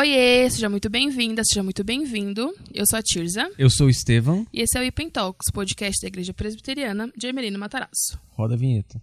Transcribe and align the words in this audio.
Oiê, 0.00 0.48
seja 0.48 0.70
muito 0.70 0.88
bem-vinda, 0.88 1.42
seja 1.44 1.62
muito 1.62 1.84
bem-vindo. 1.84 2.54
Eu 2.72 2.86
sou 2.88 2.98
a 2.98 3.02
Tirza 3.02 3.50
Eu 3.58 3.68
sou 3.68 3.86
o 3.86 3.90
Estevão. 3.90 4.46
e 4.50 4.62
esse 4.62 4.78
é 4.78 4.80
o 4.80 4.84
Ipen 4.84 5.10
Talks, 5.10 5.50
podcast 5.52 6.00
da 6.00 6.08
Igreja 6.08 6.32
Presbiteriana 6.32 7.12
de 7.14 7.26
Emelino 7.26 7.58
Matarazzo. 7.58 8.18
Roda 8.30 8.54
a 8.54 8.56
vinheta. 8.56 8.98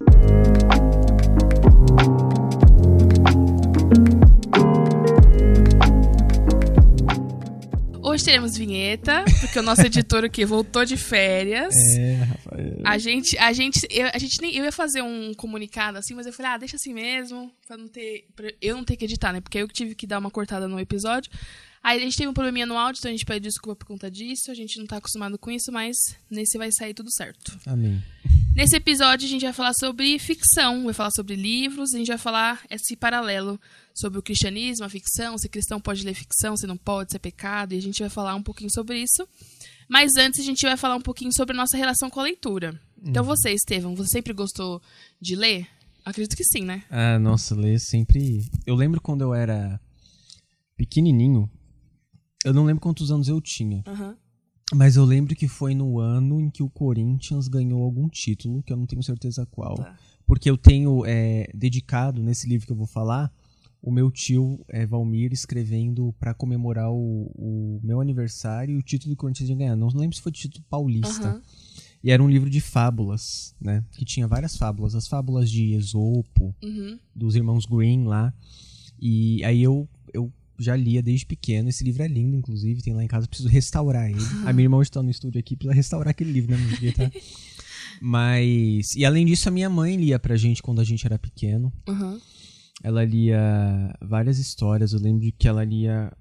Teremos 8.27 8.57
vinheta, 8.57 9.23
porque 9.39 9.57
o 9.57 9.63
nosso 9.63 9.81
editor 9.83 10.25
aqui 10.25 10.43
voltou 10.43 10.83
de 10.83 10.97
férias. 10.97 11.73
É, 11.97 12.15
Rafael. 12.15 12.81
A 12.83 12.97
gente, 12.97 13.37
a 13.37 13.53
gente, 13.53 13.87
eu, 13.89 14.09
a 14.13 14.17
gente 14.17 14.41
nem, 14.41 14.53
eu 14.53 14.65
ia 14.65 14.71
fazer 14.71 15.01
um 15.01 15.33
comunicado 15.33 15.97
assim, 15.97 16.13
mas 16.13 16.25
eu 16.25 16.33
falei, 16.33 16.51
ah, 16.51 16.57
deixa 16.57 16.75
assim 16.75 16.93
mesmo, 16.93 17.49
pra 17.65 17.77
não 17.77 17.87
ter, 17.87 18.25
pra 18.35 18.51
eu 18.61 18.75
não 18.75 18.83
ter 18.83 18.97
que 18.97 19.05
editar, 19.05 19.31
né? 19.31 19.39
Porque 19.39 19.57
eu 19.57 19.67
tive 19.69 19.95
que 19.95 20.05
dar 20.05 20.19
uma 20.19 20.29
cortada 20.29 20.67
no 20.67 20.77
episódio. 20.77 21.31
Aí 21.83 21.97
a 21.99 22.01
gente 22.01 22.17
teve 22.17 22.29
um 22.29 22.33
probleminha 22.33 22.65
no 22.65 22.77
áudio, 22.77 22.99
então 22.99 23.09
a 23.09 23.13
gente 23.13 23.25
pede 23.25 23.47
desculpa 23.47 23.75
por 23.75 23.85
conta 23.85 24.09
disso. 24.09 24.51
A 24.51 24.53
gente 24.53 24.77
não 24.79 24.85
tá 24.85 24.97
acostumado 24.97 25.37
com 25.37 25.51
isso, 25.51 25.71
mas 25.71 25.95
nesse 26.29 26.57
vai 26.57 26.69
sair 26.71 26.93
tudo 26.93 27.11
certo. 27.11 27.57
Amém. 27.65 28.03
Nesse 28.55 28.75
episódio 28.75 29.27
a 29.27 29.29
gente 29.29 29.43
vai 29.43 29.53
falar 29.53 29.73
sobre 29.73 30.17
ficção, 30.17 30.85
vai 30.85 30.93
falar 30.93 31.11
sobre 31.11 31.35
livros, 31.35 31.93
a 31.93 31.97
gente 31.97 32.07
vai 32.07 32.17
falar 32.17 32.59
esse 32.71 32.95
paralelo 32.95 33.59
sobre 33.93 34.17
o 34.17 34.23
cristianismo, 34.23 34.83
a 34.83 34.89
ficção, 34.89 35.37
se 35.37 35.47
cristão 35.47 35.79
pode 35.79 36.03
ler 36.03 36.15
ficção, 36.15 36.57
se 36.57 36.65
não 36.65 36.75
pode, 36.75 37.11
se 37.11 37.17
é 37.17 37.19
pecado, 37.19 37.73
e 37.73 37.77
a 37.77 37.81
gente 37.81 37.99
vai 37.99 38.09
falar 38.09 38.33
um 38.33 38.41
pouquinho 38.41 38.71
sobre 38.71 38.99
isso. 38.99 39.27
Mas 39.87 40.15
antes 40.17 40.39
a 40.39 40.43
gente 40.43 40.65
vai 40.65 40.75
falar 40.75 40.95
um 40.95 41.01
pouquinho 41.01 41.31
sobre 41.31 41.53
a 41.53 41.57
nossa 41.57 41.77
relação 41.77 42.09
com 42.09 42.19
a 42.19 42.23
leitura. 42.23 42.79
Então 43.03 43.23
você, 43.23 43.51
Estevam, 43.51 43.95
você 43.95 44.09
sempre 44.09 44.33
gostou 44.33 44.81
de 45.21 45.35
ler? 45.35 45.67
Acredito 46.03 46.35
que 46.35 46.43
sim, 46.43 46.63
né? 46.63 46.83
Ah, 46.89 47.19
nossa, 47.19 47.55
ler 47.55 47.79
sempre. 47.79 48.41
Eu 48.65 48.75
lembro 48.75 48.99
quando 48.99 49.21
eu 49.21 49.33
era 49.33 49.79
pequenininho. 50.75 51.49
Eu 52.47 52.53
não 52.53 52.63
lembro 52.63 52.81
quantos 52.81 53.11
anos 53.11 53.27
eu 53.27 53.41
tinha. 53.41 53.83
Aham. 53.85 54.15
Mas 54.73 54.95
eu 54.97 55.05
lembro 55.05 55.33
que 55.35 55.47
foi 55.47 55.73
no 55.73 55.97
ano 55.99 56.41
em 56.41 56.49
que 56.49 56.61
o 56.61 56.69
Corinthians 56.69 57.47
ganhou 57.47 57.81
algum 57.83 58.09
título, 58.09 58.61
que 58.61 58.71
eu 58.73 58.77
não 58.77 58.85
tenho 58.85 59.01
certeza 59.01 59.45
qual. 59.45 59.75
Tá. 59.75 59.97
Porque 60.25 60.49
eu 60.49 60.57
tenho 60.57 61.05
é, 61.05 61.49
dedicado 61.53 62.21
nesse 62.21 62.47
livro 62.49 62.65
que 62.67 62.73
eu 62.73 62.77
vou 62.77 62.87
falar 62.87 63.31
o 63.81 63.91
meu 63.91 64.11
tio 64.11 64.59
é, 64.67 64.85
Valmir 64.85 65.31
escrevendo 65.31 66.13
pra 66.19 66.33
comemorar 66.33 66.91
o, 66.91 67.31
o 67.35 67.79
meu 67.83 68.01
aniversário 68.01 68.75
e 68.75 68.77
o 68.77 68.81
título 68.83 69.11
que 69.15 69.19
o 69.19 69.21
Corinthians 69.21 69.49
ia 69.49 69.55
ganhar. 69.55 69.75
Não 69.77 69.87
lembro 69.89 70.15
se 70.17 70.21
foi 70.21 70.31
título 70.31 70.63
paulista. 70.69 71.29
Aham. 71.29 71.41
E 72.03 72.11
era 72.11 72.21
um 72.21 72.29
livro 72.29 72.49
de 72.49 72.59
fábulas, 72.59 73.55
né? 73.61 73.83
Que 73.93 74.03
tinha 74.03 74.27
várias 74.27 74.57
fábulas. 74.57 74.95
As 74.95 75.07
fábulas 75.07 75.49
de 75.49 75.73
Esopo, 75.73 76.53
Uhum. 76.63 76.99
dos 77.15 77.35
irmãos 77.35 77.65
Green 77.65 78.03
lá. 78.05 78.33
E 78.99 79.43
aí 79.45 79.61
eu, 79.63 79.87
eu 80.13 80.31
já 80.59 80.75
lia 80.75 81.01
desde 81.01 81.25
pequeno. 81.25 81.69
Esse 81.69 81.83
livro 81.83 82.03
é 82.03 82.07
lindo, 82.07 82.35
inclusive. 82.35 82.81
Tem 82.81 82.93
lá 82.93 83.03
em 83.03 83.07
casa. 83.07 83.27
Preciso 83.27 83.49
restaurar 83.49 84.09
ele. 84.09 84.19
A 84.45 84.53
minha 84.53 84.65
irmã 84.65 84.77
hoje 84.77 84.91
tá 84.91 85.01
no 85.01 85.09
estúdio 85.09 85.39
aqui. 85.39 85.55
Precisa 85.55 85.75
restaurar 85.75 86.11
aquele 86.11 86.31
livro, 86.31 86.51
né? 86.51 86.91
Tá... 86.95 87.11
Mas... 88.01 88.95
E 88.95 89.05
além 89.05 89.25
disso, 89.25 89.47
a 89.49 89.51
minha 89.51 89.69
mãe 89.69 89.95
lia 89.95 90.19
pra 90.19 90.35
gente 90.35 90.61
quando 90.61 90.81
a 90.81 90.83
gente 90.83 91.05
era 91.05 91.17
pequeno. 91.17 91.71
Aham. 91.87 92.19
Ela 92.83 93.03
lia 93.03 93.93
várias 94.01 94.37
histórias. 94.37 94.93
Eu 94.93 94.99
lembro 94.99 95.31
que 95.37 95.47
ela 95.47 95.63
lia 95.63 96.11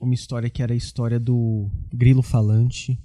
uma 0.00 0.14
história 0.14 0.48
que 0.48 0.62
era 0.62 0.72
a 0.72 0.76
história 0.76 1.20
do 1.20 1.70
grilo 1.92 2.22
falante. 2.22 2.98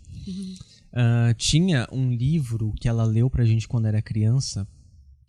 Ah, 0.93 1.33
tinha 1.37 1.87
um 1.91 2.09
livro 2.09 2.73
que 2.79 2.87
ela 2.87 3.03
leu 3.03 3.29
pra 3.29 3.43
gente 3.43 3.67
quando 3.67 3.87
era 3.87 4.01
criança 4.01 4.65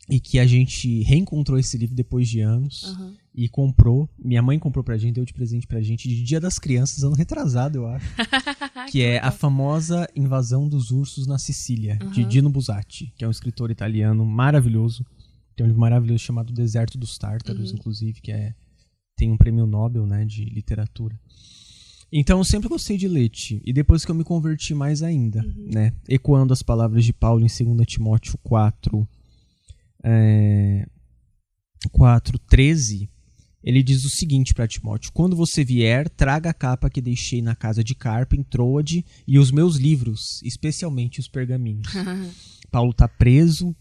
e 0.08 0.20
que 0.20 0.38
a 0.38 0.46
gente 0.46 1.02
reencontrou 1.02 1.58
esse 1.58 1.76
livro 1.76 1.94
depois 1.94 2.28
de 2.28 2.40
anos 2.40 2.84
Aham. 2.84 3.14
e 3.34 3.48
comprou. 3.48 4.08
Minha 4.18 4.40
mãe 4.42 4.58
comprou 4.58 4.84
pra 4.84 4.96
gente, 4.96 5.14
deu 5.14 5.24
de 5.24 5.32
presente 5.32 5.66
pra 5.66 5.82
gente 5.82 6.08
de 6.08 6.22
Dia 6.22 6.40
das 6.40 6.58
Crianças, 6.58 7.02
ano 7.02 7.16
retrasado, 7.16 7.78
eu 7.78 7.86
acho. 7.88 8.06
que 8.90 9.02
é 9.02 9.18
A 9.18 9.30
Famosa 9.30 10.08
Invasão 10.14 10.68
dos 10.68 10.90
Ursos 10.90 11.26
na 11.26 11.38
Sicília, 11.38 11.96
de 12.12 12.20
Aham. 12.20 12.28
Dino 12.28 12.50
Buzzati, 12.50 13.12
que 13.16 13.24
é 13.24 13.28
um 13.28 13.32
escritor 13.32 13.70
italiano 13.70 14.24
maravilhoso. 14.24 15.04
Tem 15.56 15.64
um 15.64 15.68
livro 15.68 15.80
maravilhoso 15.80 16.22
chamado 16.22 16.52
Deserto 16.52 16.96
dos 16.98 17.18
Tártaros, 17.18 17.72
inclusive, 17.72 18.20
que 18.20 18.30
é 18.30 18.54
tem 19.16 19.32
um 19.32 19.36
prêmio 19.36 19.66
Nobel, 19.66 20.06
né, 20.06 20.24
de 20.24 20.44
literatura. 20.44 21.18
Então 22.12 22.38
eu 22.38 22.44
sempre 22.44 22.68
gostei 22.68 22.96
de 22.96 23.08
Leite, 23.08 23.60
e 23.64 23.72
depois 23.72 24.04
que 24.04 24.10
eu 24.10 24.14
me 24.14 24.22
converti 24.22 24.74
mais 24.74 25.02
ainda, 25.02 25.42
né, 25.56 25.92
ecoando 26.08 26.52
as 26.52 26.62
palavras 26.62 27.04
de 27.04 27.12
Paulo 27.12 27.44
em 27.44 27.74
2 27.74 27.86
Timóteo 27.86 28.38
4, 28.44 29.08
é, 30.04 30.86
4, 31.90 32.38
13, 32.38 33.08
ele 33.66 33.82
diz 33.82 34.04
o 34.04 34.10
seguinte 34.10 34.54
para 34.54 34.68
Timóteo: 34.68 35.10
Quando 35.12 35.34
você 35.34 35.64
vier, 35.64 36.08
traga 36.08 36.50
a 36.50 36.54
capa 36.54 36.88
que 36.88 37.00
deixei 37.00 37.42
na 37.42 37.56
casa 37.56 37.82
de 37.82 37.94
Carpa, 37.94 38.36
em 38.36 38.42
Troade, 38.42 39.04
e 39.26 39.38
os 39.38 39.50
meus 39.50 39.76
livros, 39.76 40.40
especialmente 40.44 41.18
os 41.18 41.28
pergaminhos. 41.28 41.88
Paulo 42.70 42.94
tá 42.94 43.08
preso, 43.08 43.74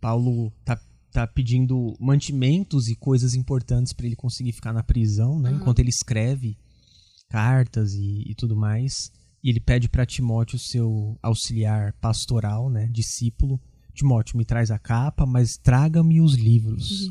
Paulo 0.00 0.52
tá, 0.64 0.80
tá 1.12 1.26
pedindo 1.26 1.96
mantimentos 2.00 2.88
e 2.88 2.96
coisas 2.96 3.34
importantes 3.34 3.92
para 3.92 4.06
ele 4.06 4.16
conseguir 4.16 4.52
ficar 4.52 4.72
na 4.72 4.82
prisão, 4.82 5.38
né? 5.38 5.52
Enquanto 5.52 5.78
ele 5.78 5.90
escreve 5.90 6.56
cartas 7.28 7.92
e, 7.92 8.24
e 8.30 8.34
tudo 8.34 8.56
mais. 8.56 8.92
E 9.42 9.50
ele 9.50 9.60
pede 9.60 9.88
para 9.88 10.06
Timóteo, 10.06 10.58
seu 10.58 11.16
auxiliar 11.22 11.92
pastoral, 12.00 12.68
né? 12.68 12.88
Discípulo. 12.90 13.60
Timóteo, 13.98 14.38
me 14.38 14.44
traz 14.44 14.70
a 14.70 14.78
capa, 14.78 15.26
mas 15.26 15.56
traga-me 15.56 16.20
os 16.20 16.34
livros. 16.34 17.10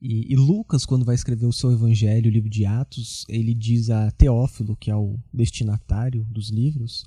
E, 0.00 0.32
e 0.32 0.36
Lucas, 0.36 0.86
quando 0.86 1.04
vai 1.04 1.14
escrever 1.14 1.46
o 1.46 1.52
seu 1.52 1.72
evangelho, 1.72 2.30
o 2.30 2.32
livro 2.32 2.48
de 2.48 2.64
Atos, 2.64 3.24
ele 3.28 3.52
diz 3.52 3.90
a 3.90 4.10
Teófilo, 4.12 4.76
que 4.76 4.90
é 4.90 4.96
o 4.96 5.18
destinatário 5.34 6.24
dos 6.30 6.50
livros, 6.50 7.04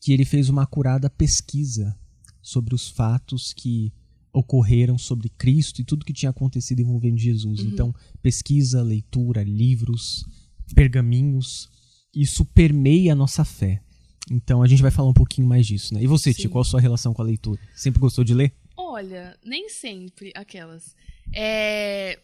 que 0.00 0.12
ele 0.12 0.24
fez 0.24 0.50
uma 0.50 0.64
acurada 0.64 1.08
pesquisa 1.08 1.96
sobre 2.42 2.74
os 2.74 2.88
fatos 2.88 3.54
que 3.54 3.92
ocorreram 4.32 4.98
sobre 4.98 5.30
Cristo 5.30 5.80
e 5.80 5.84
tudo 5.84 6.04
que 6.04 6.12
tinha 6.12 6.30
acontecido 6.30 6.80
envolvendo 6.80 7.18
Jesus. 7.18 7.60
Então, 7.60 7.94
pesquisa, 8.22 8.82
leitura, 8.82 9.42
livros, 9.42 10.26
pergaminhos, 10.74 11.68
isso 12.14 12.44
permeia 12.44 13.12
a 13.14 13.16
nossa 13.16 13.44
fé. 13.44 13.82
Então, 14.30 14.62
a 14.62 14.66
gente 14.66 14.82
vai 14.82 14.90
falar 14.90 15.08
um 15.08 15.14
pouquinho 15.14 15.46
mais 15.46 15.66
disso, 15.66 15.94
né? 15.94 16.02
E 16.02 16.06
você, 16.06 16.32
Sim. 16.32 16.42
Tia, 16.42 16.50
qual 16.50 16.62
a 16.62 16.64
sua 16.64 16.80
relação 16.80 17.12
com 17.14 17.22
a 17.22 17.24
leitura? 17.24 17.60
Sempre 17.74 18.00
gostou 18.00 18.24
de 18.24 18.34
ler? 18.34 18.52
Olha, 18.76 19.36
nem 19.44 19.68
sempre 19.68 20.32
aquelas. 20.34 20.94
É, 21.34 22.18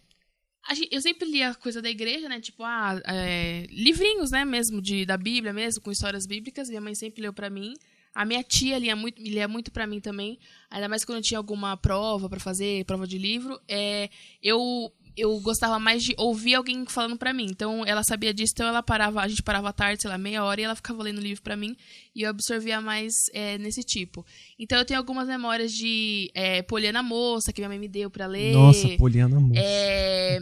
Eu 0.91 1.01
sempre 1.01 1.31
lia 1.31 1.55
coisa 1.55 1.83
da 1.83 1.91
igreja, 1.91 2.29
né? 2.29 2.41
Tipo, 2.41 2.63
ah, 2.63 3.01
é, 3.07 3.67
livrinhos, 3.71 4.31
né? 4.31 4.45
Mesmo 4.45 4.81
de, 4.81 5.05
da 5.05 5.17
Bíblia, 5.17 5.53
mesmo, 5.53 5.83
com 5.83 5.91
histórias 5.91 6.27
bíblicas. 6.27 6.69
Minha 6.69 6.81
mãe 6.81 6.95
sempre 6.95 7.23
leu 7.23 7.33
pra 7.33 7.51
mim. 7.51 7.75
A 8.15 8.25
minha 8.25 8.43
tia 8.45 8.79
lia 8.79 8.95
muito, 8.95 9.21
lia 9.21 9.49
muito 9.49 9.73
para 9.73 9.87
mim 9.87 10.01
também. 10.01 10.39
Ainda 10.71 10.89
mais 10.89 11.05
quando 11.05 11.19
eu 11.19 11.23
tinha 11.23 11.39
alguma 11.39 11.77
prova 11.77 12.29
pra 12.29 12.39
fazer, 12.39 12.85
prova 12.85 13.07
de 13.07 13.19
livro. 13.19 13.61
É, 13.69 14.09
eu 14.41 14.93
eu 15.17 15.39
gostava 15.41 15.79
mais 15.79 16.03
de 16.03 16.15
ouvir 16.17 16.55
alguém 16.55 16.85
falando 16.87 17.17
pra 17.17 17.33
mim. 17.33 17.47
Então 17.49 17.85
ela 17.87 18.03
sabia 18.03 18.33
disso, 18.33 18.53
então 18.55 18.67
ela 18.67 18.83
parava, 18.83 19.21
a 19.21 19.29
gente 19.29 19.43
parava 19.43 19.69
à 19.69 19.73
tarde, 19.73 20.03
sei 20.03 20.11
lá, 20.11 20.19
meia 20.19 20.45
hora, 20.45 20.61
e 20.61 20.65
ela 20.65 20.75
ficava 20.75 21.03
lendo 21.03 21.19
o 21.19 21.23
livro 21.23 21.43
pra 21.43 21.57
mim 21.57 21.77
e 22.15 22.23
eu 22.23 22.31
absorvia 22.31 22.81
mais 22.81 23.13
é, 23.33 23.59
nesse 23.59 23.83
tipo. 23.83 24.25
Então 24.59 24.79
eu 24.79 24.85
tenho 24.85 24.99
algumas 24.99 25.29
memórias 25.29 25.73
de 25.73 26.31
é, 26.35 26.63
Poliana 26.63 27.03
Moça, 27.03 27.53
que 27.53 27.61
minha 27.61 27.69
mãe 27.69 27.79
me 27.79 27.89
deu 27.89 28.11
pra 28.11 28.27
ler. 28.27 28.53
Nossa, 28.53 28.89
Poliana 28.99 29.39
Moça. 29.41 29.61
É, 29.61 30.41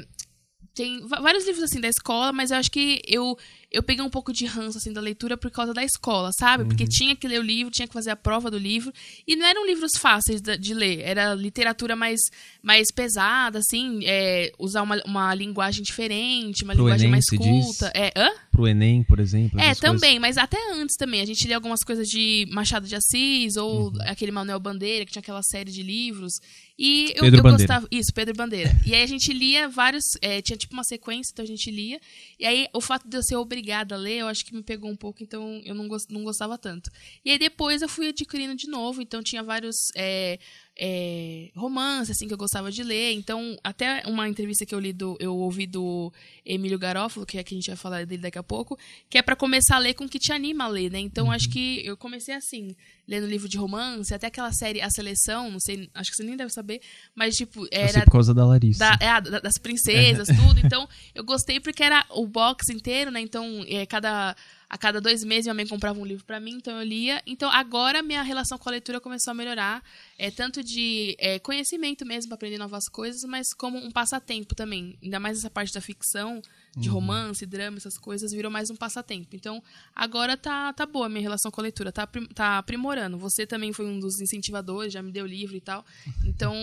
tem 0.74 1.06
vários 1.06 1.46
livros 1.46 1.64
assim 1.64 1.80
da 1.80 1.88
escola, 1.88 2.32
mas 2.32 2.50
eu 2.50 2.56
acho 2.56 2.70
que 2.70 3.02
eu 3.06 3.36
eu 3.72 3.82
peguei 3.82 4.04
um 4.04 4.10
pouco 4.10 4.32
de 4.32 4.44
ranço 4.46 4.78
assim 4.78 4.92
da 4.92 5.00
leitura 5.00 5.36
por 5.36 5.50
causa 5.50 5.72
da 5.74 5.82
escola, 5.84 6.30
sabe? 6.38 6.64
Porque 6.64 6.86
tinha 6.86 7.16
que 7.16 7.26
ler 7.26 7.40
o 7.40 7.42
livro, 7.42 7.70
tinha 7.72 7.86
que 7.88 7.94
fazer 7.94 8.10
a 8.10 8.16
prova 8.16 8.50
do 8.50 8.58
livro 8.58 8.92
e 9.26 9.34
não 9.36 9.46
eram 9.46 9.66
livros 9.66 9.92
fáceis 9.98 10.40
da- 10.40 10.56
de 10.56 10.74
ler, 10.74 11.00
era 11.00 11.34
literatura 11.34 11.94
mais 11.96 12.20
mais 12.62 12.88
pesada, 12.92 13.58
assim, 13.58 14.00
é, 14.04 14.52
usar 14.58 14.82
uma, 14.82 15.00
uma 15.04 15.34
linguagem 15.34 15.82
diferente, 15.82 16.62
uma 16.64 16.74
Pro 16.74 16.84
linguagem 16.84 17.08
Enem, 17.08 17.10
mais 17.10 17.24
culta. 17.28 17.86
diz? 17.86 17.94
É, 17.94 18.12
hã? 18.16 18.30
Pro 18.50 18.68
Enem, 18.68 19.02
por 19.02 19.18
exemplo. 19.18 19.58
É, 19.58 19.64
essas 19.66 19.80
coisas. 19.80 20.00
também, 20.00 20.18
mas 20.20 20.36
até 20.36 20.58
antes 20.74 20.96
também. 20.96 21.20
A 21.20 21.26
gente 21.26 21.46
lia 21.46 21.56
algumas 21.56 21.80
coisas 21.84 22.06
de 22.08 22.46
Machado 22.50 22.86
de 22.86 22.94
Assis, 22.94 23.56
ou 23.56 23.86
Uhum. 23.88 23.92
aquele 24.02 24.30
Manuel 24.30 24.60
Bandeira, 24.60 25.04
que 25.06 25.12
tinha 25.12 25.20
aquela 25.20 25.42
série 25.42 25.70
de 25.72 25.82
livros. 25.82 26.32
E 26.78 27.12
eu, 27.16 27.24
eu 27.26 27.42
gostava. 27.42 27.86
Isso, 27.90 28.12
Pedro 28.14 28.34
Bandeira. 28.34 28.70
e 28.84 28.94
aí 28.94 29.02
a 29.02 29.06
gente 29.06 29.32
lia 29.32 29.68
vários. 29.68 30.04
é, 30.20 30.40
tinha 30.42 30.56
tipo 30.56 30.74
uma 30.74 30.84
sequência, 30.84 31.30
então 31.32 31.44
a 31.44 31.48
gente 31.48 31.70
lia. 31.70 31.98
E 32.38 32.44
aí 32.46 32.66
o 32.74 32.80
fato 32.80 33.08
de 33.08 33.16
eu 33.16 33.22
ser 33.22 33.36
obrigada 33.36 33.61
a 33.94 33.98
ler, 33.98 34.18
eu 34.18 34.28
acho 34.28 34.44
que 34.44 34.54
me 34.54 34.62
pegou 34.62 34.90
um 34.90 34.96
pouco, 34.96 35.22
então 35.22 35.60
eu 35.64 35.74
não 35.74 35.88
gostava 36.24 36.58
tanto. 36.58 36.90
E 37.24 37.30
aí 37.30 37.38
depois 37.38 37.82
eu 37.82 37.88
fui 37.88 38.08
adquirindo 38.08 38.54
de 38.54 38.68
novo, 38.68 39.00
então 39.00 39.22
tinha 39.22 39.42
vários. 39.42 39.92
é, 39.94 40.38
é, 40.78 41.50
romances 41.54 42.10
assim 42.16 42.26
que 42.26 42.32
eu 42.34 42.38
gostava 42.38 42.70
de 42.70 42.82
ler. 42.82 43.12
Então, 43.12 43.56
até 43.62 44.02
uma 44.06 44.28
entrevista 44.28 44.64
que 44.66 44.74
eu 44.74 44.80
li 44.80 44.92
do, 44.92 45.16
eu 45.20 45.36
ouvi 45.36 45.66
do 45.66 46.12
Emílio 46.44 46.78
Garófalo, 46.78 47.26
que 47.26 47.38
é 47.38 47.44
que 47.44 47.54
a 47.54 47.56
gente 47.58 47.66
vai 47.68 47.76
falar 47.76 48.06
dele 48.06 48.22
daqui 48.22 48.38
a 48.38 48.42
pouco, 48.42 48.78
que 49.08 49.18
é 49.18 49.22
pra 49.22 49.36
começar 49.36 49.76
a 49.76 49.78
ler 49.78 49.94
com 49.94 50.04
o 50.04 50.08
que 50.08 50.18
te 50.18 50.32
anima 50.32 50.64
a 50.64 50.68
ler, 50.68 50.90
né? 50.90 50.98
Então, 50.98 51.30
acho 51.30 51.48
que 51.50 51.84
eu 51.86 51.96
comecei 51.96 52.34
assim, 52.34 52.74
lendo 53.06 53.26
livro 53.26 53.48
de 53.48 53.58
romance, 53.58 54.12
até 54.14 54.26
aquela 54.28 54.52
série 54.52 54.80
A 54.80 54.88
Seleção, 54.90 55.50
não 55.50 55.60
sei, 55.60 55.88
acho 55.94 56.10
que 56.10 56.16
você 56.16 56.22
nem 56.24 56.36
deve 56.36 56.50
saber. 56.52 56.80
Mas, 57.14 57.34
tipo, 57.36 57.66
era. 57.70 58.04
por 58.04 58.12
causa 58.12 58.32
da 58.34 58.44
Larissa. 58.46 58.78
da- 58.78 58.98
é, 59.00 59.20
das 59.20 59.54
princesas, 59.60 60.26
tudo. 60.28 60.60
Então, 60.72 60.88
eu 61.14 61.24
gostei 61.24 61.60
porque 61.60 61.82
era 61.82 62.04
o 62.10 62.26
box 62.26 62.70
inteiro, 62.70 63.10
né? 63.10 63.20
Então, 63.20 63.64
é, 63.68 63.84
cada, 63.84 64.34
a 64.72 64.78
cada 64.78 65.02
dois 65.02 65.22
meses 65.22 65.44
minha 65.44 65.52
mãe 65.52 65.66
comprava 65.66 66.00
um 66.00 66.06
livro 66.06 66.24
pra 66.24 66.40
mim, 66.40 66.52
então 66.52 66.74
eu 66.78 66.82
lia. 66.82 67.22
Então, 67.26 67.50
agora 67.50 68.02
minha 68.02 68.22
relação 68.22 68.56
com 68.56 68.70
a 68.70 68.72
leitura 68.72 68.98
começou 69.02 69.30
a 69.30 69.34
melhorar. 69.34 69.84
É, 70.18 70.30
tanto 70.30 70.64
de 70.64 71.14
é, 71.18 71.38
conhecimento 71.38 72.06
mesmo, 72.06 72.30
pra 72.30 72.36
aprender 72.36 72.56
novas 72.56 72.88
coisas, 72.88 73.22
mas 73.24 73.52
como 73.52 73.76
um 73.76 73.90
passatempo 73.90 74.54
também. 74.54 74.96
Ainda 75.02 75.20
mais 75.20 75.36
essa 75.36 75.50
parte 75.50 75.74
da 75.74 75.80
ficção, 75.82 76.40
de 76.74 76.88
romance, 76.88 77.44
drama, 77.44 77.76
essas 77.76 77.98
coisas, 77.98 78.32
virou 78.32 78.50
mais 78.50 78.70
um 78.70 78.76
passatempo. 78.76 79.36
Então, 79.36 79.62
agora 79.94 80.38
tá, 80.38 80.72
tá 80.72 80.86
boa 80.86 81.04
a 81.04 81.08
minha 81.10 81.20
relação 81.20 81.50
com 81.50 81.60
a 81.60 81.64
leitura, 81.64 81.92
tá, 81.92 82.08
tá 82.34 82.56
aprimorando. 82.56 83.18
Você 83.18 83.46
também 83.46 83.74
foi 83.74 83.84
um 83.84 84.00
dos 84.00 84.22
incentivadores, 84.22 84.90
já 84.90 85.02
me 85.02 85.12
deu 85.12 85.26
livro 85.26 85.54
e 85.54 85.60
tal. 85.60 85.84
Então, 86.24 86.54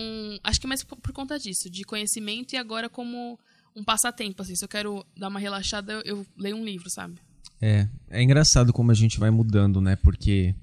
acho 0.42 0.58
que 0.58 0.66
é 0.66 0.68
mais 0.68 0.82
por, 0.82 0.96
por 0.96 1.12
conta 1.12 1.38
disso, 1.38 1.70
de 1.70 1.84
conhecimento 1.84 2.54
e 2.54 2.56
agora 2.56 2.88
como 2.88 3.38
um 3.74 3.84
passatempo, 3.84 4.42
assim. 4.42 4.56
Se 4.56 4.64
eu 4.64 4.68
quero 4.68 5.06
dar 5.16 5.28
uma 5.28 5.38
relaxada, 5.38 5.92
eu, 5.92 6.02
eu 6.04 6.26
leio 6.36 6.56
um 6.56 6.64
livro, 6.64 6.90
sabe? 6.90 7.20
É, 7.60 7.88
é 8.08 8.22
engraçado 8.22 8.72
como 8.72 8.90
a 8.90 8.94
gente 8.94 9.18
vai 9.18 9.30
mudando, 9.30 9.80
né? 9.80 9.96
Porque 9.96 10.54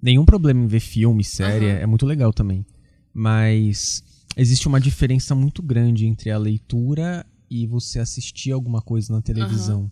nenhum 0.00 0.24
problema 0.24 0.62
em 0.62 0.66
ver 0.66 0.80
filme, 0.80 1.24
série, 1.24 1.70
Aham. 1.70 1.78
é 1.78 1.86
muito 1.86 2.06
legal 2.06 2.32
também. 2.32 2.64
Mas 3.12 4.02
existe 4.36 4.68
uma 4.68 4.80
diferença 4.80 5.34
muito 5.34 5.62
grande 5.62 6.06
entre 6.06 6.30
a 6.30 6.38
leitura 6.38 7.26
e 7.50 7.66
você 7.66 7.98
assistir 7.98 8.52
alguma 8.52 8.80
coisa 8.80 9.12
na 9.12 9.22
televisão. 9.22 9.90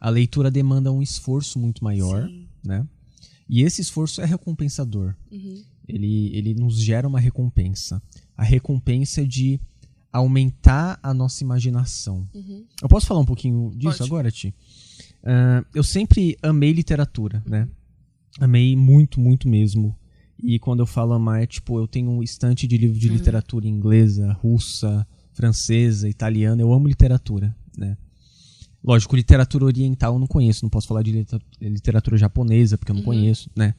A 0.00 0.10
leitura 0.10 0.50
demanda 0.50 0.92
um 0.92 1.02
esforço 1.02 1.58
muito 1.58 1.82
maior, 1.82 2.26
Sim. 2.26 2.48
né? 2.64 2.86
E 3.48 3.62
esse 3.62 3.80
esforço 3.80 4.20
é 4.20 4.24
recompensador. 4.24 5.14
Uhum. 5.30 5.62
Ele, 5.88 6.36
ele 6.36 6.54
nos 6.54 6.80
gera 6.82 7.06
uma 7.06 7.20
recompensa. 7.20 8.02
A 8.36 8.42
recompensa 8.42 9.22
é 9.22 9.24
de 9.24 9.60
aumentar 10.12 10.98
a 11.02 11.14
nossa 11.14 11.44
imaginação. 11.44 12.28
Uhum. 12.34 12.64
Eu 12.82 12.88
posso 12.88 13.06
falar 13.06 13.20
um 13.20 13.24
pouquinho 13.24 13.72
disso 13.76 13.98
Pode. 13.98 14.10
agora, 14.10 14.30
Ti? 14.30 14.54
Ah, 15.26 15.64
eu 15.74 15.82
sempre 15.82 16.36
amei 16.42 16.72
literatura, 16.72 17.42
né? 17.46 17.68
Amei 18.40 18.76
muito, 18.76 19.18
muito 19.20 19.48
mesmo. 19.48 19.96
E 20.42 20.58
quando 20.58 20.80
eu 20.80 20.86
falo 20.86 21.12
amar, 21.14 21.42
é 21.42 21.46
tipo, 21.46 21.78
eu 21.78 21.88
tenho 21.88 22.10
um 22.10 22.22
estante 22.22 22.66
de 22.66 22.76
livro 22.78 22.98
de 22.98 23.08
Uhum. 23.08 23.14
literatura 23.14 23.66
inglesa, 23.66 24.32
russa, 24.34 25.06
francesa, 25.32 26.08
italiana. 26.08 26.60
Eu 26.62 26.72
amo 26.72 26.86
literatura, 26.86 27.54
né? 27.76 27.96
Lógico, 28.84 29.16
literatura 29.16 29.64
oriental 29.64 30.12
eu 30.14 30.18
não 30.20 30.26
conheço, 30.28 30.64
não 30.64 30.70
posso 30.70 30.86
falar 30.86 31.02
de 31.02 31.10
liter- 31.10 31.40
literatura 31.60 32.16
japonesa, 32.16 32.78
porque 32.78 32.92
eu 32.92 32.94
não 32.94 33.00
Uhum. 33.00 33.06
conheço, 33.06 33.50
né? 33.56 33.74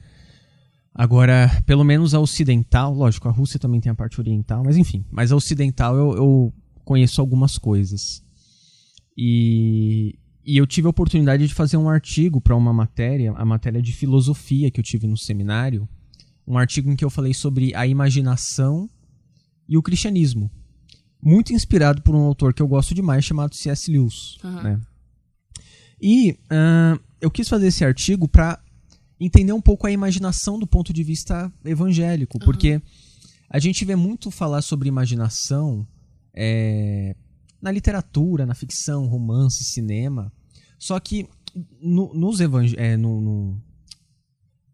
Agora, 0.94 1.50
pelo 1.66 1.84
menos 1.84 2.14
a 2.16 2.20
ocidental, 2.20 2.94
lógico, 2.94 3.30
a 3.30 3.32
Rússia 3.32 3.60
também 3.60 3.80
tem 3.80 3.92
a 3.92 3.96
parte 3.96 4.20
oriental, 4.20 4.64
mas 4.66 4.76
enfim, 4.76 5.06
mas 5.12 5.32
a 5.32 5.36
ocidental 5.36 5.96
eu, 5.96 6.16
eu 6.18 6.54
conheço 6.84 7.22
algumas 7.22 7.58
coisas. 7.58 8.24
E, 9.16 10.16
e 10.48 10.56
eu 10.56 10.66
tive 10.66 10.88
a 10.88 10.90
oportunidade 10.90 11.46
de 11.46 11.54
fazer 11.54 11.76
um 11.76 11.90
artigo 11.90 12.40
para 12.40 12.56
uma 12.56 12.72
matéria, 12.72 13.34
a 13.34 13.44
matéria 13.44 13.82
de 13.82 13.92
filosofia 13.92 14.72
que 14.72 14.80
eu 14.80 14.84
tive 14.84 15.06
no 15.06 15.18
seminário, 15.18 15.88
um 16.48 16.58
artigo 16.58 16.90
em 16.90 16.96
que 16.96 17.04
eu 17.04 17.10
falei 17.10 17.34
sobre 17.34 17.76
a 17.76 17.86
imaginação 17.86 18.90
e 19.68 19.78
o 19.78 19.84
cristianismo. 19.84 20.50
Muito 21.22 21.52
inspirado 21.52 22.02
por 22.02 22.16
um 22.16 22.22
autor 22.22 22.54
que 22.54 22.62
eu 22.62 22.68
gosto 22.68 22.96
demais, 22.96 23.26
chamado 23.26 23.54
C.S. 23.54 23.92
Lewis. 23.92 24.38
Aham. 24.42 24.64
né? 24.64 24.82
E 26.02 26.40
ahn, 26.50 26.98
eu 27.20 27.30
quis 27.30 27.50
fazer 27.50 27.68
esse 27.68 27.84
artigo 27.84 28.26
para 28.26 28.58
entender 29.20 29.52
um 29.52 29.62
pouco 29.62 29.86
a 29.86 29.92
imaginação 29.92 30.58
do 30.58 30.66
ponto 30.66 30.94
de 30.94 31.04
vista 31.04 31.52
evangélico, 31.66 32.40
porque 32.40 32.82
a 33.50 33.60
gente 33.60 33.84
vê 33.84 33.98
muito 33.98 34.32
falar 34.32 34.62
sobre 34.62 34.88
imaginação 34.88 35.86
é, 36.34 37.18
na 37.62 37.72
literatura, 37.72 38.46
na 38.46 38.54
ficção, 38.54 39.06
romance, 39.08 39.64
cinema, 39.64 40.32
só 40.78 41.00
que 41.00 41.28
no, 41.82 42.14
nos 42.14 42.40
é, 42.40 42.96
no, 42.98 43.22
no- 43.22 43.62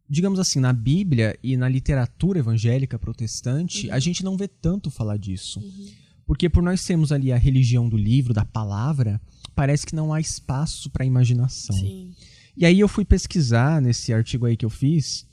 digamos 0.09 0.39
assim, 0.39 0.59
na 0.59 0.74
Bíblia 0.74 1.38
e 1.41 1.56
na 1.57 1.68
literatura 1.69 2.39
evangélica 2.39 3.00
protestante, 3.00 3.89
a 3.89 4.00
gente 4.00 4.24
não 4.24 4.35
vê 4.38 4.47
tanto 4.47 4.91
falar 4.91 5.18
disso. 5.18 5.62
Porque 6.25 6.50
por 6.50 6.62
nós 6.63 6.83
termos 6.83 7.12
ali 7.12 7.31
a 7.31 7.38
religião 7.38 7.89
do 7.89 7.97
livro, 7.97 8.33
da 8.33 8.45
palavra, 8.45 9.19
parece 9.56 9.85
que 9.85 9.95
não 9.95 10.13
há 10.13 10.19
espaço 10.19 10.89
para 10.89 11.06
imaginação. 11.06 11.75
Sim. 11.75 12.13
E 12.56 12.65
aí 12.65 12.80
eu 12.80 12.88
fui 12.88 13.03
pesquisar 13.03 13.81
nesse 13.81 14.13
artigo 14.13 14.45
aí 14.45 14.56
que 14.56 14.65
eu 14.65 14.69
fiz 14.69 15.25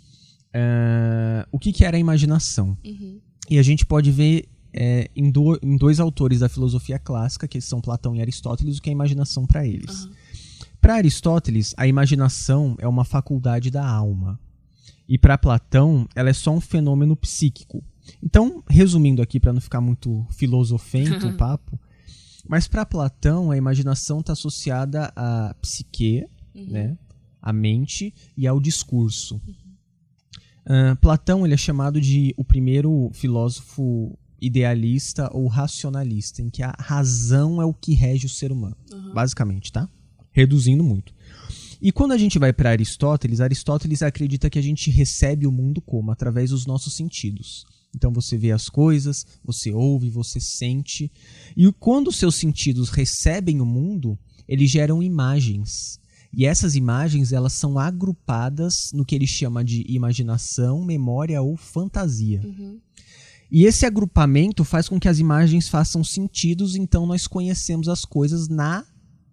eh, 0.52 1.47
o 1.52 1.58
que, 1.58 1.73
que 1.73 1.85
era 1.85 1.97
a 1.97 2.00
imaginação. 2.00 2.76
Uhum. 2.85 3.20
E 3.49 3.58
a 3.58 3.62
gente 3.62 3.85
pode 3.85 4.11
ver 4.11 4.49
eh, 4.73 5.11
em, 5.17 5.31
do- 5.31 5.59
em 5.63 5.77
dois 5.77 6.01
autores 6.01 6.41
da 6.41 6.49
filosofia 6.49 6.99
clássica, 6.99 7.49
que 7.49 7.61
são 7.61 7.81
Platão 7.81 8.15
e 8.15 8.21
Aristóteles, 8.21 8.79
o 8.79 8.83
que 8.83 8.91
é 8.91 8.93
a 8.93 8.95
imaginação 8.95 9.47
para 9.47 9.67
eles. 9.67 10.05
Aham. 10.05 10.13
Para 10.81 10.95
Aristóteles, 10.95 11.75
a 11.77 11.87
imaginação 11.87 12.75
é 12.79 12.89
uma 12.89 13.05
faculdade 13.05 13.71
da 13.71 13.87
alma. 13.87 14.41
E 15.09 15.19
para 15.19 15.37
Platão, 15.37 16.09
ela 16.15 16.31
é 16.31 16.33
só 16.33 16.53
um 16.53 16.61
fenômeno 16.61 17.15
psíquico. 17.17 17.83
Então, 18.23 18.63
resumindo 18.69 19.21
aqui 19.21 19.39
para 19.39 19.53
não 19.53 19.61
ficar 19.61 19.81
muito 19.81 20.27
filosofento 20.31 21.27
o 21.29 21.33
papo, 21.37 21.79
mas 22.49 22.67
para 22.67 22.87
Platão 22.87 23.51
a 23.51 23.57
imaginação 23.57 24.21
está 24.21 24.33
associada 24.33 25.13
à 25.15 25.55
psique, 25.61 26.25
né, 26.55 26.97
à 27.43 27.53
mente 27.53 28.15
e 28.37 28.47
ao 28.47 28.59
discurso. 28.59 29.41
Ah, 30.65 30.97
Platão 31.01 31.45
ele 31.45 31.55
é 31.55 31.59
chamado 31.59 32.01
de 32.01 32.33
o 32.37 32.45
primeiro 32.45 33.11
filósofo 33.13 34.17
idealista 34.41 35.29
ou 35.33 35.47
racionalista, 35.47 36.43
em 36.43 36.51
que 36.51 36.63
a 36.63 36.75
razão 36.79 37.61
é 37.61 37.65
o 37.65 37.75
que 37.75 37.95
rege 37.95 38.27
o 38.27 38.31
ser 38.31 38.53
humano, 38.53 38.77
basicamente, 39.13 39.71
tá? 39.71 39.89
Reduzindo 40.33 40.83
muito. 40.83 41.13
E 41.83 41.91
quando 41.91 42.13
a 42.13 42.19
gente 42.19 42.39
vai 42.39 42.53
para 42.53 42.71
Aristóteles, 42.71 43.41
Aristóteles 43.41 44.03
acredita 44.03 44.51
que 44.51 44.59
a 44.59 44.63
gente 44.63 44.91
recebe 44.91 45.47
o 45.47 45.53
mundo 45.53 45.81
como? 45.81 46.11
Através 46.11 46.51
dos 46.51 46.67
nossos 46.67 46.95
sentidos. 46.95 47.65
Então 47.95 48.13
você 48.13 48.37
vê 48.37 48.53
as 48.53 48.67
coisas, 48.67 49.25
você 49.45 49.73
ouve, 49.73 50.11
você 50.11 50.39
sente. 50.41 51.11
E 51.57 51.73
quando 51.73 52.09
os 52.09 52.17
seus 52.17 52.37
sentidos 52.37 52.91
recebem 52.91 53.61
o 53.61 53.67
mundo, 53.67 54.19
eles 54.47 54.71
geram 54.71 55.03
imagens. 55.03 55.99
E 56.33 56.47
essas 56.47 56.77
imagens, 56.77 57.33
elas 57.33 57.55
são 57.55 57.79
agrupadas 57.79 58.75
no 58.93 59.05
que 59.05 59.17
ele 59.17 59.27
chama 59.27 59.65
de 59.65 59.85
imaginação, 59.89 60.85
memória 60.85 61.43
ou 61.43 61.57
fantasia. 61.57 62.41
Uhum. 62.45 62.79
E 63.50 63.64
esse 63.64 63.85
agrupamento 63.85 64.64
faz 64.64 64.88
com 64.88 65.00
que 65.00 65.08
as 65.08 65.19
imagens 65.19 65.69
façam 65.69 66.05
sentidos, 66.05 66.76
então 66.76 67.05
nós 67.06 67.26
conhecemos 67.26 67.88
as 67.88 68.05
coisas 68.05 68.49
na 68.49 68.85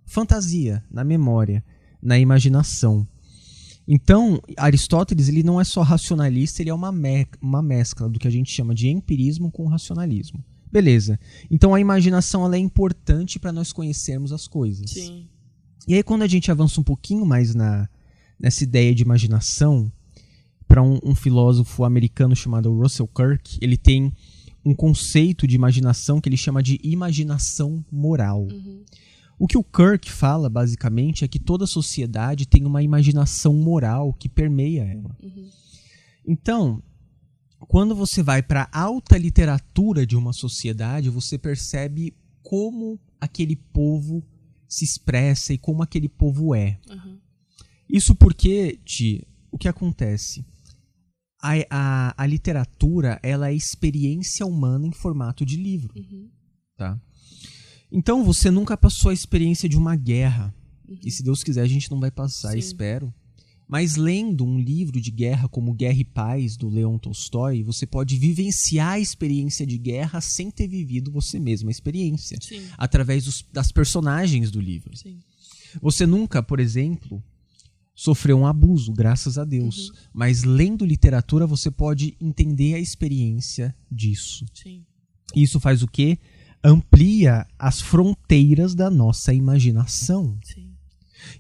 fantasia, 0.05 0.83
na 0.89 1.03
memória, 1.03 1.63
na 2.01 2.17
imaginação. 2.17 3.07
Então, 3.87 4.41
Aristóteles 4.57 5.29
ele 5.29 5.43
não 5.43 5.61
é 5.61 5.63
só 5.63 5.81
racionalista, 5.81 6.61
ele 6.61 6.69
é 6.69 6.73
uma, 6.73 6.91
me 6.91 7.27
uma 7.41 7.61
mescla 7.61 8.09
do 8.09 8.19
que 8.19 8.27
a 8.27 8.31
gente 8.31 8.51
chama 8.51 8.73
de 8.73 8.89
empirismo 8.89 9.51
com 9.51 9.67
racionalismo. 9.67 10.43
Beleza. 10.71 11.19
Então 11.49 11.73
a 11.73 11.79
imaginação 11.79 12.43
ela 12.43 12.55
é 12.55 12.59
importante 12.59 13.39
para 13.39 13.53
nós 13.53 13.71
conhecermos 13.71 14.33
as 14.33 14.47
coisas. 14.47 14.91
Sim. 14.91 15.27
E 15.87 15.93
aí, 15.93 16.03
quando 16.03 16.23
a 16.23 16.27
gente 16.27 16.51
avança 16.51 16.81
um 16.81 16.83
pouquinho 16.83 17.25
mais 17.25 17.55
na, 17.55 17.87
nessa 18.37 18.61
ideia 18.63 18.93
de 18.93 19.03
imaginação, 19.03 19.89
para 20.67 20.81
um, 20.81 20.99
um 21.03 21.15
filósofo 21.15 21.83
americano 21.83 22.35
chamado 22.35 22.73
Russell 22.73 23.07
Kirk, 23.07 23.57
ele 23.61 23.77
tem 23.77 24.11
um 24.65 24.75
conceito 24.75 25.47
de 25.47 25.55
imaginação 25.55 26.19
que 26.19 26.27
ele 26.27 26.37
chama 26.37 26.61
de 26.61 26.79
imaginação 26.83 27.83
moral. 27.91 28.47
Uhum. 28.51 28.83
O 29.39 29.47
que 29.47 29.57
o 29.57 29.63
Kirk 29.63 30.11
fala, 30.11 30.49
basicamente, 30.49 31.23
é 31.23 31.27
que 31.27 31.39
toda 31.39 31.67
sociedade 31.67 32.47
tem 32.47 32.65
uma 32.65 32.81
imaginação 32.81 33.53
moral 33.53 34.11
que 34.13 34.27
permeia 34.27 34.83
ela. 34.83 35.15
Uhum. 35.21 35.49
Então, 36.27 36.83
quando 37.59 37.95
você 37.95 38.21
vai 38.21 38.41
para 38.41 38.67
a 38.71 38.81
alta 38.81 39.17
literatura 39.17 40.05
de 40.05 40.15
uma 40.17 40.33
sociedade, 40.33 41.09
você 41.09 41.37
percebe 41.37 42.13
como 42.41 42.99
aquele 43.21 43.55
povo 43.55 44.23
se 44.67 44.83
expressa 44.83 45.53
e 45.53 45.57
como 45.57 45.81
aquele 45.81 46.09
povo 46.09 46.53
é. 46.53 46.79
Uhum. 46.89 47.17
Isso 47.89 48.13
porque, 48.15 48.79
Ti, 48.83 49.25
o 49.51 49.57
que 49.57 49.67
acontece? 49.67 50.45
A, 51.41 51.53
a, 51.69 52.23
a 52.23 52.25
literatura 52.25 53.19
ela 53.21 53.49
é 53.49 53.55
experiência 53.55 54.45
humana 54.45 54.87
em 54.87 54.91
formato 54.91 55.45
de 55.45 55.55
livro. 55.55 55.93
Uhum. 55.95 56.29
Tá? 56.75 56.99
Então 57.91 58.23
você 58.23 58.49
nunca 58.51 58.75
passou 58.75 59.11
a 59.11 59.13
experiência 59.13 59.69
de 59.69 59.77
uma 59.77 59.95
guerra. 59.95 60.53
E 61.03 61.11
se 61.11 61.23
Deus 61.23 61.43
quiser, 61.43 61.61
a 61.61 61.67
gente 61.67 61.91
não 61.91 61.99
vai 61.99 62.09
passar, 62.11 62.51
Sim. 62.53 62.57
espero. 62.59 63.13
Mas 63.67 63.97
lendo 63.97 64.45
um 64.45 64.57
livro 64.57 64.99
de 65.01 65.11
guerra 65.11 65.49
como 65.49 65.73
Guerra 65.73 65.99
e 65.99 66.05
Paz, 66.05 66.55
do 66.55 66.69
Leon 66.69 66.97
Tolstói, 66.97 67.63
você 67.63 67.85
pode 67.85 68.17
vivenciar 68.17 68.93
a 68.93 68.99
experiência 68.99 69.65
de 69.67 69.77
guerra 69.77 70.21
sem 70.21 70.49
ter 70.49 70.67
vivido 70.69 71.11
você 71.11 71.37
mesmo 71.37 71.67
a 71.67 71.71
experiência. 71.71 72.37
Sim. 72.41 72.61
Através 72.77 73.25
dos- 73.25 73.43
das 73.51 73.69
personagens 73.71 74.49
do 74.51 74.61
livro. 74.61 74.95
Sim. 74.95 75.19
Você 75.81 76.05
nunca, 76.05 76.41
por 76.41 76.61
exemplo, 76.61 77.21
sofreu 77.97 78.37
um 78.37 78.45
abuso, 78.45 78.93
graças 78.93 79.39
a 79.39 79.43
Deus. 79.43 79.91
Mas 80.13 80.43
lendo 80.43 80.85
literatura, 80.85 81.47
você 81.47 81.71
pode 81.71 82.15
entender 82.21 82.75
a 82.75 82.79
experiência 82.79 83.75
disso. 83.91 84.45
Sim. 84.53 84.85
Isso 85.35 85.59
faz 85.59 85.81
o 85.81 85.87
quê? 85.87 86.19
Amplia 86.63 87.45
as 87.57 87.81
fronteiras 87.81 88.75
da 88.75 88.91
nossa 88.91 89.33
imaginação. 89.33 90.37
Sim. 90.43 90.67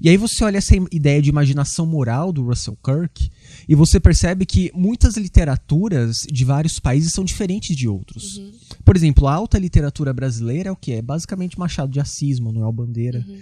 E 0.01 0.09
aí 0.09 0.17
você 0.17 0.43
olha 0.43 0.57
essa 0.57 0.75
ideia 0.91 1.21
de 1.21 1.29
imaginação 1.29 1.85
moral 1.85 2.33
do 2.33 2.43
Russell 2.43 2.77
Kirk 2.83 3.29
e 3.69 3.75
você 3.75 3.99
percebe 3.99 4.43
que 4.43 4.71
muitas 4.73 5.15
literaturas 5.15 6.17
de 6.27 6.43
vários 6.43 6.79
países 6.79 7.13
são 7.13 7.23
diferentes 7.23 7.75
de 7.75 7.87
outros. 7.87 8.37
Uhum. 8.37 8.51
Por 8.83 8.95
exemplo, 8.95 9.27
a 9.27 9.33
alta 9.33 9.59
literatura 9.59 10.11
brasileira 10.11 10.69
é 10.69 10.71
o 10.71 10.75
que? 10.75 10.93
É 10.93 11.01
basicamente 11.03 11.57
Machado 11.59 11.91
de 11.91 11.99
Assis, 11.99 12.39
Manuel 12.39 12.71
Bandeira. 12.71 13.23
Uhum. 13.27 13.39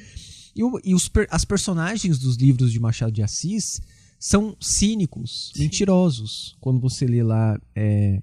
E, 0.56 0.64
o- 0.64 0.80
e 0.84 0.96
os 0.96 1.10
as 1.30 1.44
personagens 1.46 2.18
dos 2.18 2.38
livros 2.38 2.72
de 2.72 2.80
Machado 2.80 3.12
de 3.12 3.22
Assis 3.22 3.82
são 4.20 4.56
cínicos, 4.62 5.52
Sim. 5.54 5.64
mentirosos. 5.64 6.56
Quando 6.62 6.80
você 6.80 7.06
lê 7.06 7.22
lá. 7.22 7.60
É, 7.76 8.22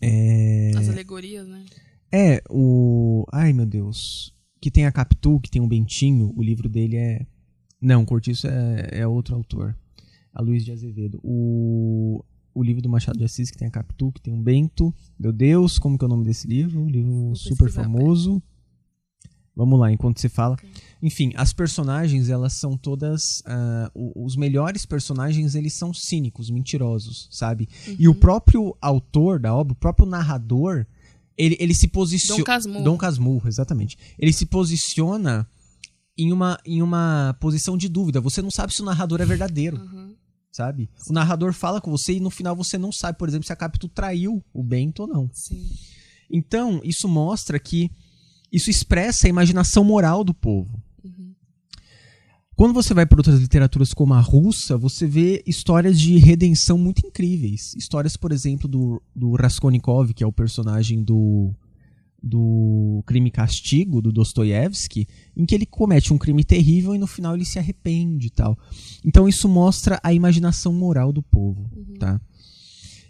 é, 0.00 0.72
As 0.76 0.88
alegorias, 0.88 1.46
né? 1.48 1.64
é, 2.12 2.42
o. 2.50 3.24
Ai, 3.32 3.52
meu 3.52 3.66
Deus. 3.66 4.32
Que 4.60 4.70
tem 4.70 4.86
a 4.86 4.92
Capitu, 4.92 5.40
que 5.40 5.50
tem 5.50 5.60
o 5.62 5.66
Bentinho. 5.68 6.32
O 6.36 6.42
livro 6.42 6.68
dele 6.68 6.96
é. 6.96 7.26
Não, 7.80 8.04
Cortiço 8.04 8.46
é, 8.46 8.88
é 8.92 9.06
outro 9.06 9.34
autor. 9.34 9.76
A 10.32 10.40
Luiz 10.42 10.64
de 10.64 10.72
Azevedo. 10.72 11.20
O, 11.22 12.24
o 12.54 12.62
livro 12.62 12.80
do 12.80 12.88
Machado 12.88 13.18
de 13.18 13.24
Assis, 13.24 13.50
que 13.50 13.58
tem 13.58 13.68
a 13.68 13.70
Capitu, 13.70 14.10
que 14.10 14.22
tem 14.22 14.32
o 14.32 14.40
Bento. 14.40 14.92
Meu 15.18 15.32
Deus, 15.32 15.78
como 15.78 15.98
que 15.98 16.04
é 16.04 16.06
o 16.06 16.08
nome 16.08 16.24
desse 16.24 16.46
livro? 16.48 16.80
Um 16.80 16.88
livro 16.88 17.12
Vou 17.12 17.36
super 17.36 17.70
famoso. 17.70 18.42
Vamos 19.56 19.78
lá, 19.78 19.92
enquanto 19.92 20.20
você 20.20 20.28
fala. 20.28 20.56
Enfim, 21.00 21.30
as 21.36 21.52
personagens, 21.52 22.28
elas 22.28 22.54
são 22.54 22.76
todas. 22.76 23.20
o- 23.94 24.24
os 24.26 24.34
melhores 24.36 24.84
personagens, 24.84 25.54
eles 25.54 25.74
são 25.74 25.92
cínicos, 25.94 26.50
mentirosos, 26.50 27.28
sabe? 27.30 27.68
E 27.98 28.08
Uhum. 28.08 28.14
o 28.14 28.18
próprio 28.18 28.76
autor 28.80 29.38
da 29.38 29.54
obra, 29.54 29.72
o 29.72 29.76
próprio 29.76 30.06
narrador, 30.06 30.84
ele, 31.38 31.56
ele 31.60 31.74
se 31.74 31.86
posiciona. 31.88 32.38
Dom 32.38 32.44
Casmurro. 32.44 32.84
Dom 32.84 32.96
Casmurro, 32.96 33.48
exatamente. 33.48 33.96
Ele 34.18 34.32
se 34.32 34.44
posiciona 34.46 35.46
em 36.18 36.32
uma, 36.32 36.58
em 36.66 36.82
uma 36.82 37.36
posição 37.40 37.76
de 37.76 37.88
dúvida. 37.88 38.20
Você 38.20 38.40
não 38.42 38.50
sabe 38.50 38.72
se 38.74 38.82
o 38.82 38.84
narrador 38.84 39.20
é 39.20 39.24
verdadeiro, 39.26 39.76
Uhum. 39.78 40.14
sabe? 40.52 40.88
O 41.08 41.12
narrador 41.12 41.52
fala 41.52 41.80
com 41.80 41.90
você 41.90 42.14
e 42.14 42.20
no 42.20 42.30
final 42.30 42.54
você 42.56 42.76
não 42.78 42.90
sabe, 42.92 43.18
por 43.18 43.28
exemplo, 43.28 43.46
se 43.46 43.52
a 43.52 43.56
Capitu 43.56 43.88
traiu 43.88 44.42
o 44.52 44.62
Bento 44.64 45.02
ou 45.02 45.08
não. 45.08 45.30
Sim. 45.32 45.64
Então, 46.30 46.80
isso 46.82 47.08
mostra 47.08 47.58
que. 47.60 47.88
Isso 48.54 48.70
expressa 48.70 49.26
a 49.26 49.28
imaginação 49.28 49.82
moral 49.82 50.22
do 50.22 50.32
povo. 50.32 50.80
Uhum. 51.02 51.34
Quando 52.54 52.72
você 52.72 52.94
vai 52.94 53.04
para 53.04 53.18
outras 53.18 53.40
literaturas 53.40 53.92
como 53.92 54.14
a 54.14 54.20
russa, 54.20 54.78
você 54.78 55.08
vê 55.08 55.42
histórias 55.44 55.98
de 56.00 56.18
redenção 56.18 56.78
muito 56.78 57.04
incríveis. 57.04 57.74
Histórias, 57.74 58.16
por 58.16 58.30
exemplo, 58.30 58.68
do, 58.68 59.02
do 59.12 59.32
Raskolnikov, 59.34 60.14
que 60.14 60.22
é 60.22 60.26
o 60.26 60.30
personagem 60.30 61.02
do, 61.02 61.52
do 62.22 63.02
Crime 63.04 63.26
e 63.26 63.32
Castigo, 63.32 64.00
do 64.00 64.12
Dostoiévski, 64.12 65.08
em 65.36 65.44
que 65.44 65.56
ele 65.56 65.66
comete 65.66 66.12
um 66.12 66.18
crime 66.18 66.44
terrível 66.44 66.94
e 66.94 66.98
no 66.98 67.08
final 67.08 67.34
ele 67.34 67.44
se 67.44 67.58
arrepende 67.58 68.28
e 68.28 68.30
tal. 68.30 68.56
Então 69.04 69.28
isso 69.28 69.48
mostra 69.48 69.98
a 70.00 70.14
imaginação 70.14 70.72
moral 70.72 71.12
do 71.12 71.24
povo, 71.24 71.68
tá? 71.98 72.20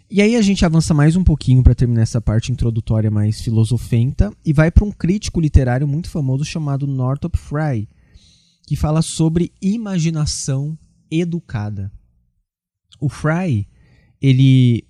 E 0.09 0.21
aí 0.21 0.35
a 0.35 0.41
gente 0.41 0.63
avança 0.63 0.93
mais 0.93 1.15
um 1.15 1.23
pouquinho 1.23 1.63
para 1.63 1.73
terminar 1.73 2.03
essa 2.03 2.21
parte 2.21 2.51
introdutória 2.51 3.09
mais 3.09 3.41
filosofenta 3.41 4.31
e 4.45 4.53
vai 4.53 4.69
para 4.69 4.85
um 4.85 4.91
crítico 4.91 5.41
literário 5.41 5.87
muito 5.87 6.11
famoso 6.11 6.45
chamado 6.45 6.85
Northrop 6.85 7.35
Frye, 7.35 7.89
que 8.67 8.75
fala 8.75 9.01
sobre 9.01 9.51
imaginação 9.59 10.77
educada. 11.09 11.91
O 12.99 13.09
Frye, 13.09 13.67
ele 14.21 14.85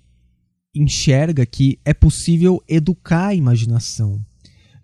enxerga 0.74 1.46
que 1.46 1.78
é 1.82 1.94
possível 1.94 2.62
educar 2.68 3.28
a 3.28 3.34
imaginação. 3.34 4.22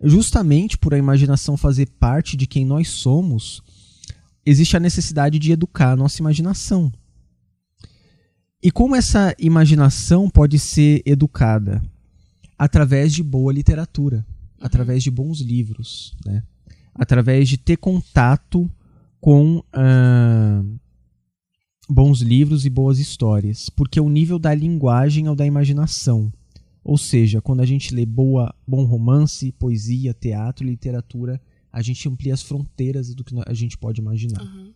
Justamente 0.01 0.79
por 0.79 0.95
a 0.95 0.97
imaginação 0.97 1.55
fazer 1.55 1.85
parte 1.99 2.35
de 2.35 2.47
quem 2.47 2.65
nós 2.65 2.89
somos, 2.89 3.61
existe 4.43 4.75
a 4.75 4.79
necessidade 4.79 5.37
de 5.37 5.51
educar 5.51 5.91
a 5.91 5.95
nossa 5.95 6.19
imaginação. 6.19 6.91
E 8.63 8.71
como 8.71 8.95
essa 8.95 9.35
imaginação 9.37 10.29
pode 10.29 10.57
ser 10.57 11.01
educada? 11.05 11.83
Através 12.57 13.13
de 13.13 13.21
boa 13.21 13.51
literatura, 13.51 14.25
através 14.57 15.03
de 15.03 15.11
bons 15.11 15.41
livros, 15.41 16.15
né? 16.25 16.41
através 16.95 17.49
de 17.49 17.57
ter 17.57 17.75
contato 17.75 18.71
com 19.19 19.61
ah, 19.73 20.63
bons 21.89 22.21
livros 22.21 22.65
e 22.65 22.69
boas 22.69 22.99
histórias, 22.99 23.69
porque 23.69 23.99
o 23.99 24.09
nível 24.09 24.39
da 24.39 24.53
linguagem 24.53 25.25
é 25.25 25.31
o 25.31 25.35
da 25.35 25.45
imaginação. 25.45 26.31
Ou 26.85 26.97
seja, 26.97 27.41
quando 27.41 27.59
a 27.61 27.65
gente 27.65 27.93
lê 27.93 28.05
boa, 28.05 28.55
bom 28.65 28.85
romance, 28.85 29.51
poesia, 29.53 30.13
teatro, 30.13 30.65
literatura, 30.65 31.41
a 31.71 31.81
gente 31.81 32.07
amplia 32.07 32.33
as 32.33 32.43
fronteiras 32.43 33.13
do 33.13 33.23
que 33.23 33.35
a 33.45 33.53
gente 33.53 33.77
pode 33.77 33.99
imaginar. 33.99 34.41
Uhum. 34.41 34.71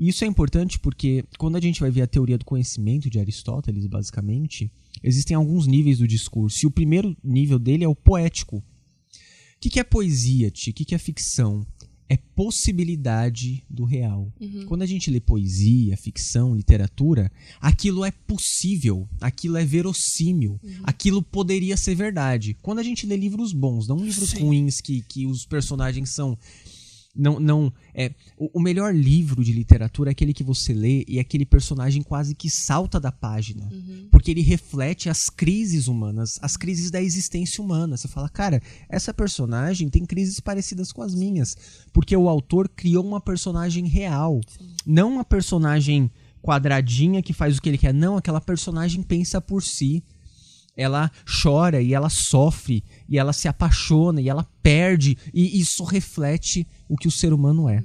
E 0.00 0.08
isso 0.08 0.24
é 0.24 0.26
importante 0.26 0.78
porque 0.78 1.22
quando 1.36 1.56
a 1.56 1.60
gente 1.60 1.78
vai 1.78 1.90
ver 1.90 2.00
a 2.00 2.06
teoria 2.06 2.38
do 2.38 2.44
conhecimento 2.46 3.10
de 3.10 3.20
Aristóteles, 3.20 3.86
basicamente, 3.86 4.72
existem 5.02 5.36
alguns 5.36 5.66
níveis 5.66 5.98
do 5.98 6.08
discurso. 6.08 6.56
E 6.62 6.66
o 6.66 6.70
primeiro 6.70 7.14
nível 7.22 7.58
dele 7.58 7.84
é 7.84 7.88
o 7.88 7.94
poético. 7.94 8.56
O 8.56 8.62
que, 9.60 9.68
que 9.68 9.78
é 9.78 9.84
poesia, 9.84 10.50
Ti? 10.50 10.70
O 10.70 10.72
que, 10.72 10.86
que 10.86 10.94
é 10.94 10.98
ficção? 10.98 11.66
É 12.08 12.16
possibilidade 12.16 13.62
do 13.68 13.84
real. 13.84 14.32
Uhum. 14.40 14.64
Quando 14.64 14.80
a 14.80 14.86
gente 14.86 15.10
lê 15.10 15.20
poesia, 15.20 15.98
ficção, 15.98 16.56
literatura, 16.56 17.30
aquilo 17.60 18.02
é 18.02 18.10
possível, 18.10 19.06
aquilo 19.20 19.58
é 19.58 19.66
verossímil, 19.66 20.58
aquilo 20.82 21.22
poderia 21.22 21.76
ser 21.76 21.94
verdade. 21.94 22.56
Quando 22.62 22.78
a 22.78 22.82
gente 22.82 23.04
lê 23.04 23.18
livros 23.18 23.52
bons, 23.52 23.86
não 23.86 24.02
livros 24.02 24.30
Sim. 24.30 24.44
ruins 24.44 24.80
que, 24.80 25.02
que 25.02 25.26
os 25.26 25.44
personagens 25.44 26.14
são. 26.14 26.38
Não, 27.14 27.40
não 27.40 27.72
é 27.92 28.14
o, 28.38 28.58
o 28.58 28.62
melhor 28.62 28.94
livro 28.94 29.42
de 29.42 29.52
literatura 29.52 30.10
é 30.10 30.12
aquele 30.12 30.32
que 30.32 30.44
você 30.44 30.72
lê 30.72 31.04
e 31.08 31.18
aquele 31.18 31.44
personagem 31.44 32.02
quase 32.02 32.36
que 32.36 32.48
salta 32.48 33.00
da 33.00 33.10
página 33.10 33.68
Uhum. 33.70 34.08
porque 34.10 34.30
ele 34.30 34.42
reflete 34.42 35.08
as 35.08 35.24
crises 35.24 35.88
humanas, 35.88 36.30
as 36.40 36.56
crises 36.56 36.90
da 36.90 37.02
existência 37.02 37.62
humana. 37.62 37.96
Você 37.96 38.06
fala, 38.06 38.28
cara, 38.28 38.62
essa 38.88 39.12
personagem 39.12 39.88
tem 39.88 40.04
crises 40.04 40.38
parecidas 40.40 40.92
com 40.92 41.02
as 41.02 41.14
minhas, 41.14 41.56
porque 41.92 42.16
o 42.16 42.28
autor 42.28 42.68
criou 42.68 43.04
uma 43.04 43.20
personagem 43.20 43.86
real, 43.86 44.40
não 44.86 45.12
uma 45.14 45.24
personagem 45.24 46.10
quadradinha 46.42 47.22
que 47.22 47.32
faz 47.32 47.58
o 47.58 47.62
que 47.62 47.68
ele 47.68 47.78
quer, 47.78 47.92
não, 47.92 48.16
aquela 48.16 48.40
personagem 48.40 49.02
pensa 49.02 49.40
por 49.40 49.62
si. 49.62 50.02
Ela 50.76 51.10
chora 51.42 51.82
e 51.82 51.92
ela 51.92 52.08
sofre 52.08 52.82
e 53.08 53.18
ela 53.18 53.32
se 53.32 53.48
apaixona 53.48 54.20
e 54.20 54.28
ela 54.28 54.44
perde 54.62 55.18
e 55.34 55.60
isso 55.60 55.84
reflete 55.84 56.66
o 56.90 56.96
que 56.96 57.08
o 57.08 57.10
ser 57.10 57.32
humano 57.32 57.68
é. 57.68 57.82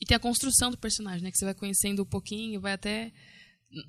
E 0.00 0.06
tem 0.06 0.16
a 0.16 0.20
construção 0.20 0.70
do 0.70 0.76
personagem, 0.78 1.22
né? 1.22 1.30
Que 1.30 1.36
você 1.38 1.44
vai 1.44 1.54
conhecendo 1.54 2.02
um 2.02 2.06
pouquinho, 2.06 2.60
vai 2.60 2.72
até. 2.72 3.12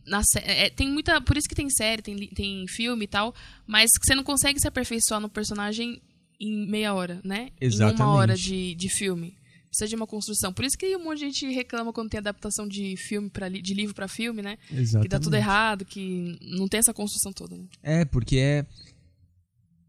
Na 0.05 0.21
sé- 0.23 0.43
é, 0.45 0.69
tem 0.69 0.89
muita. 0.91 1.19
Por 1.21 1.35
isso 1.37 1.47
que 1.49 1.55
tem 1.55 1.69
série, 1.69 2.01
tem, 2.01 2.15
tem 2.27 2.65
filme 2.67 3.05
e 3.05 3.07
tal, 3.07 3.33
mas 3.65 3.89
que 3.99 4.05
você 4.05 4.13
não 4.15 4.23
consegue 4.23 4.59
se 4.59 4.67
aperfeiçoar 4.67 5.19
no 5.19 5.27
personagem 5.29 6.01
em 6.39 6.67
meia 6.69 6.93
hora, 6.93 7.19
né? 7.23 7.49
Em 7.59 7.65
Exatamente. 7.65 8.01
uma 8.01 8.13
hora 8.13 8.35
de, 8.35 8.75
de 8.75 8.89
filme. 8.89 9.35
Precisa 9.69 9.89
de 9.89 9.95
uma 9.95 10.05
construção. 10.05 10.53
Por 10.53 10.63
isso 10.65 10.77
que 10.77 10.95
um 10.95 11.03
monte 11.03 11.19
de 11.19 11.25
gente 11.31 11.47
reclama 11.51 11.91
quando 11.91 12.09
tem 12.11 12.19
adaptação 12.19 12.67
de 12.67 12.95
filme 12.95 13.27
para 13.29 13.49
de 13.49 13.73
livro 13.73 13.95
pra 13.95 14.07
filme, 14.07 14.41
né? 14.43 14.57
Exatamente. 14.71 15.01
Que 15.01 15.09
dá 15.09 15.19
tudo 15.19 15.35
errado, 15.35 15.83
que 15.83 16.37
não 16.41 16.67
tem 16.67 16.77
essa 16.77 16.93
construção 16.93 17.33
toda, 17.33 17.57
né? 17.57 17.65
É, 17.81 18.05
porque 18.05 18.37
é. 18.37 18.65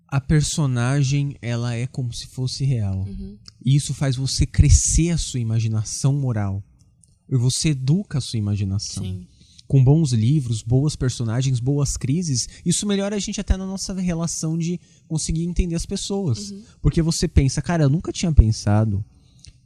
A 0.08 0.20
personagem, 0.20 1.34
ela 1.42 1.74
é 1.74 1.86
como 1.86 2.12
se 2.12 2.26
fosse 2.28 2.64
real. 2.64 3.00
Uhum. 3.00 3.36
E 3.64 3.74
isso 3.76 3.92
faz 3.94 4.16
você 4.16 4.46
crescer 4.46 5.10
a 5.10 5.18
sua 5.18 5.40
imaginação 5.40 6.12
moral. 6.14 6.62
E 7.28 7.36
você 7.36 7.70
educa 7.70 8.18
a 8.18 8.20
sua 8.20 8.38
imaginação. 8.38 9.02
Sim. 9.04 9.26
Com 9.66 9.82
bons 9.82 10.12
livros, 10.12 10.62
boas 10.62 10.94
personagens, 10.94 11.58
boas 11.58 11.96
crises, 11.96 12.46
isso 12.64 12.86
melhora 12.86 13.16
a 13.16 13.18
gente 13.18 13.40
até 13.40 13.56
na 13.56 13.66
nossa 13.66 13.94
relação 13.94 14.58
de 14.58 14.78
conseguir 15.08 15.44
entender 15.44 15.74
as 15.74 15.86
pessoas. 15.86 16.50
Uhum. 16.50 16.62
Porque 16.82 17.00
você 17.00 17.26
pensa, 17.26 17.62
cara, 17.62 17.84
eu 17.84 17.88
nunca 17.90 18.12
tinha 18.12 18.30
pensado 18.32 19.02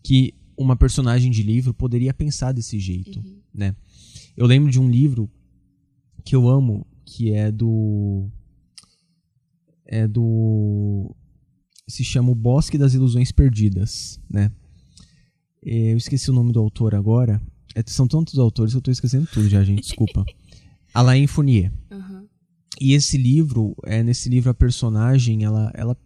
que 0.02 0.32
uma 0.56 0.76
personagem 0.76 1.30
de 1.30 1.42
livro 1.42 1.74
poderia 1.74 2.14
pensar 2.14 2.52
desse 2.52 2.78
jeito, 2.78 3.18
Uhum. 3.18 3.38
né? 3.52 3.74
Eu 4.36 4.46
lembro 4.46 4.70
de 4.70 4.78
um 4.80 4.88
livro 4.88 5.28
que 6.24 6.34
eu 6.34 6.48
amo, 6.48 6.86
que 7.04 7.32
é 7.32 7.50
do 7.50 8.28
é 9.88 10.06
do 10.06 11.14
se 11.88 12.04
chama 12.04 12.30
O 12.30 12.34
Bosque 12.34 12.76
das 12.76 12.92
Ilusões 12.94 13.32
Perdidas, 13.32 14.20
né? 14.30 14.52
É, 15.64 15.92
Eu 15.92 15.96
esqueci 15.96 16.30
o 16.30 16.34
nome 16.34 16.52
do 16.52 16.60
autor 16.60 16.94
agora. 16.94 17.40
É, 17.74 17.82
são 17.86 18.06
tantos 18.06 18.38
autores 18.38 18.72
que 18.72 18.76
eu 18.76 18.82
tô 18.82 18.90
esquecendo 18.90 19.26
tudo 19.32 19.48
já, 19.48 19.64
gente, 19.64 19.82
desculpa. 19.82 20.24
Alain 20.92 21.26
Fournier. 21.26 21.72
Uhum. 21.90 22.26
E 22.80 22.92
esse 22.92 23.16
livro, 23.16 23.74
é, 23.84 24.02
nesse 24.02 24.28
livro 24.28 24.50
a 24.50 24.54
personagem, 24.54 25.44
ela, 25.44 25.70
ela, 25.74 25.96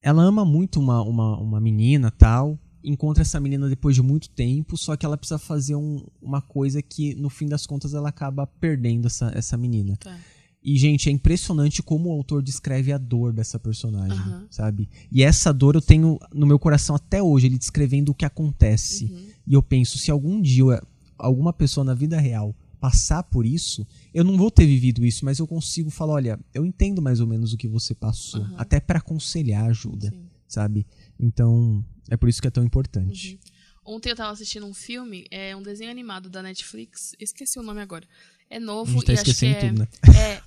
ela 0.00 0.22
ama 0.22 0.44
muito 0.44 0.78
uma, 0.80 1.02
uma, 1.02 1.38
uma 1.38 1.60
menina 1.60 2.10
tal, 2.10 2.58
encontra 2.82 3.22
essa 3.22 3.40
menina 3.40 3.68
depois 3.68 3.94
de 3.96 4.02
muito 4.02 4.30
tempo, 4.30 4.76
só 4.76 4.96
que 4.96 5.04
ela 5.04 5.16
precisa 5.16 5.38
fazer 5.38 5.74
um- 5.74 6.04
uma 6.22 6.40
coisa 6.40 6.80
que, 6.82 7.14
no 7.14 7.28
fim 7.30 7.46
das 7.48 7.66
contas, 7.66 7.94
ela 7.94 8.08
acaba 8.10 8.46
perdendo 8.46 9.06
essa, 9.06 9.30
essa 9.34 9.56
menina. 9.56 9.96
Tá. 9.96 10.16
E, 10.64 10.78
gente, 10.78 11.10
é 11.10 11.12
impressionante 11.12 11.82
como 11.82 12.08
o 12.08 12.12
autor 12.12 12.42
descreve 12.42 12.90
a 12.90 12.96
dor 12.96 13.34
dessa 13.34 13.58
personagem, 13.58 14.16
Aham. 14.18 14.46
sabe? 14.50 14.88
E 15.12 15.22
essa 15.22 15.52
dor 15.52 15.74
eu 15.74 15.82
tenho 15.82 16.18
no 16.32 16.46
meu 16.46 16.58
coração 16.58 16.96
até 16.96 17.22
hoje, 17.22 17.46
ele 17.46 17.58
descrevendo 17.58 18.12
o 18.12 18.14
que 18.14 18.24
acontece. 18.24 19.04
Uhum. 19.04 19.26
E 19.46 19.52
eu 19.52 19.62
penso, 19.62 19.98
se 19.98 20.10
algum 20.10 20.40
dia 20.40 20.82
alguma 21.18 21.52
pessoa 21.52 21.84
na 21.84 21.92
vida 21.92 22.18
real 22.18 22.56
passar 22.80 23.22
por 23.22 23.44
isso, 23.46 23.86
eu 24.12 24.24
não 24.24 24.36
vou 24.36 24.50
ter 24.50 24.66
vivido 24.66 25.04
isso, 25.04 25.24
mas 25.24 25.38
eu 25.38 25.46
consigo 25.46 25.90
falar, 25.90 26.14
olha, 26.14 26.40
eu 26.52 26.64
entendo 26.64 27.00
mais 27.00 27.20
ou 27.20 27.26
menos 27.26 27.52
o 27.52 27.56
que 27.56 27.68
você 27.68 27.94
passou, 27.94 28.42
Aham. 28.42 28.54
até 28.56 28.80
pra 28.80 28.98
aconselhar 28.98 29.66
ajuda, 29.66 30.10
Sim. 30.10 30.28
sabe? 30.48 30.86
Então, 31.20 31.84
é 32.10 32.16
por 32.16 32.28
isso 32.28 32.40
que 32.40 32.48
é 32.48 32.50
tão 32.50 32.64
importante. 32.64 33.38
Ontem 33.84 34.10
eu 34.10 34.16
tava 34.16 34.32
assistindo 34.32 34.64
um 34.64 34.72
filme, 34.72 35.26
é 35.30 35.54
um 35.54 35.62
desenho 35.62 35.90
animado 35.90 36.30
da 36.30 36.42
Netflix, 36.42 37.14
esqueci 37.20 37.58
o 37.58 37.62
nome 37.62 37.82
agora. 37.82 38.06
É 38.50 38.56
A 38.56 38.60
novo 38.60 38.92
gente 38.92 39.06
tá 39.06 39.12
e 39.12 39.14
acho 39.14 39.34
que 39.34 39.46
é, 39.46 39.54
tudo, 39.54 39.78
né? 39.80 39.88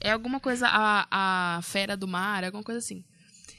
é, 0.01 0.10
é 0.10 0.12
alguma 0.12 0.39
coisa, 0.39 0.68
a, 0.70 1.58
a 1.58 1.62
Fera 1.62 1.98
do 1.98 2.08
Mar, 2.08 2.44
alguma 2.44 2.63
coisa 2.63 2.80
assim. 2.80 3.04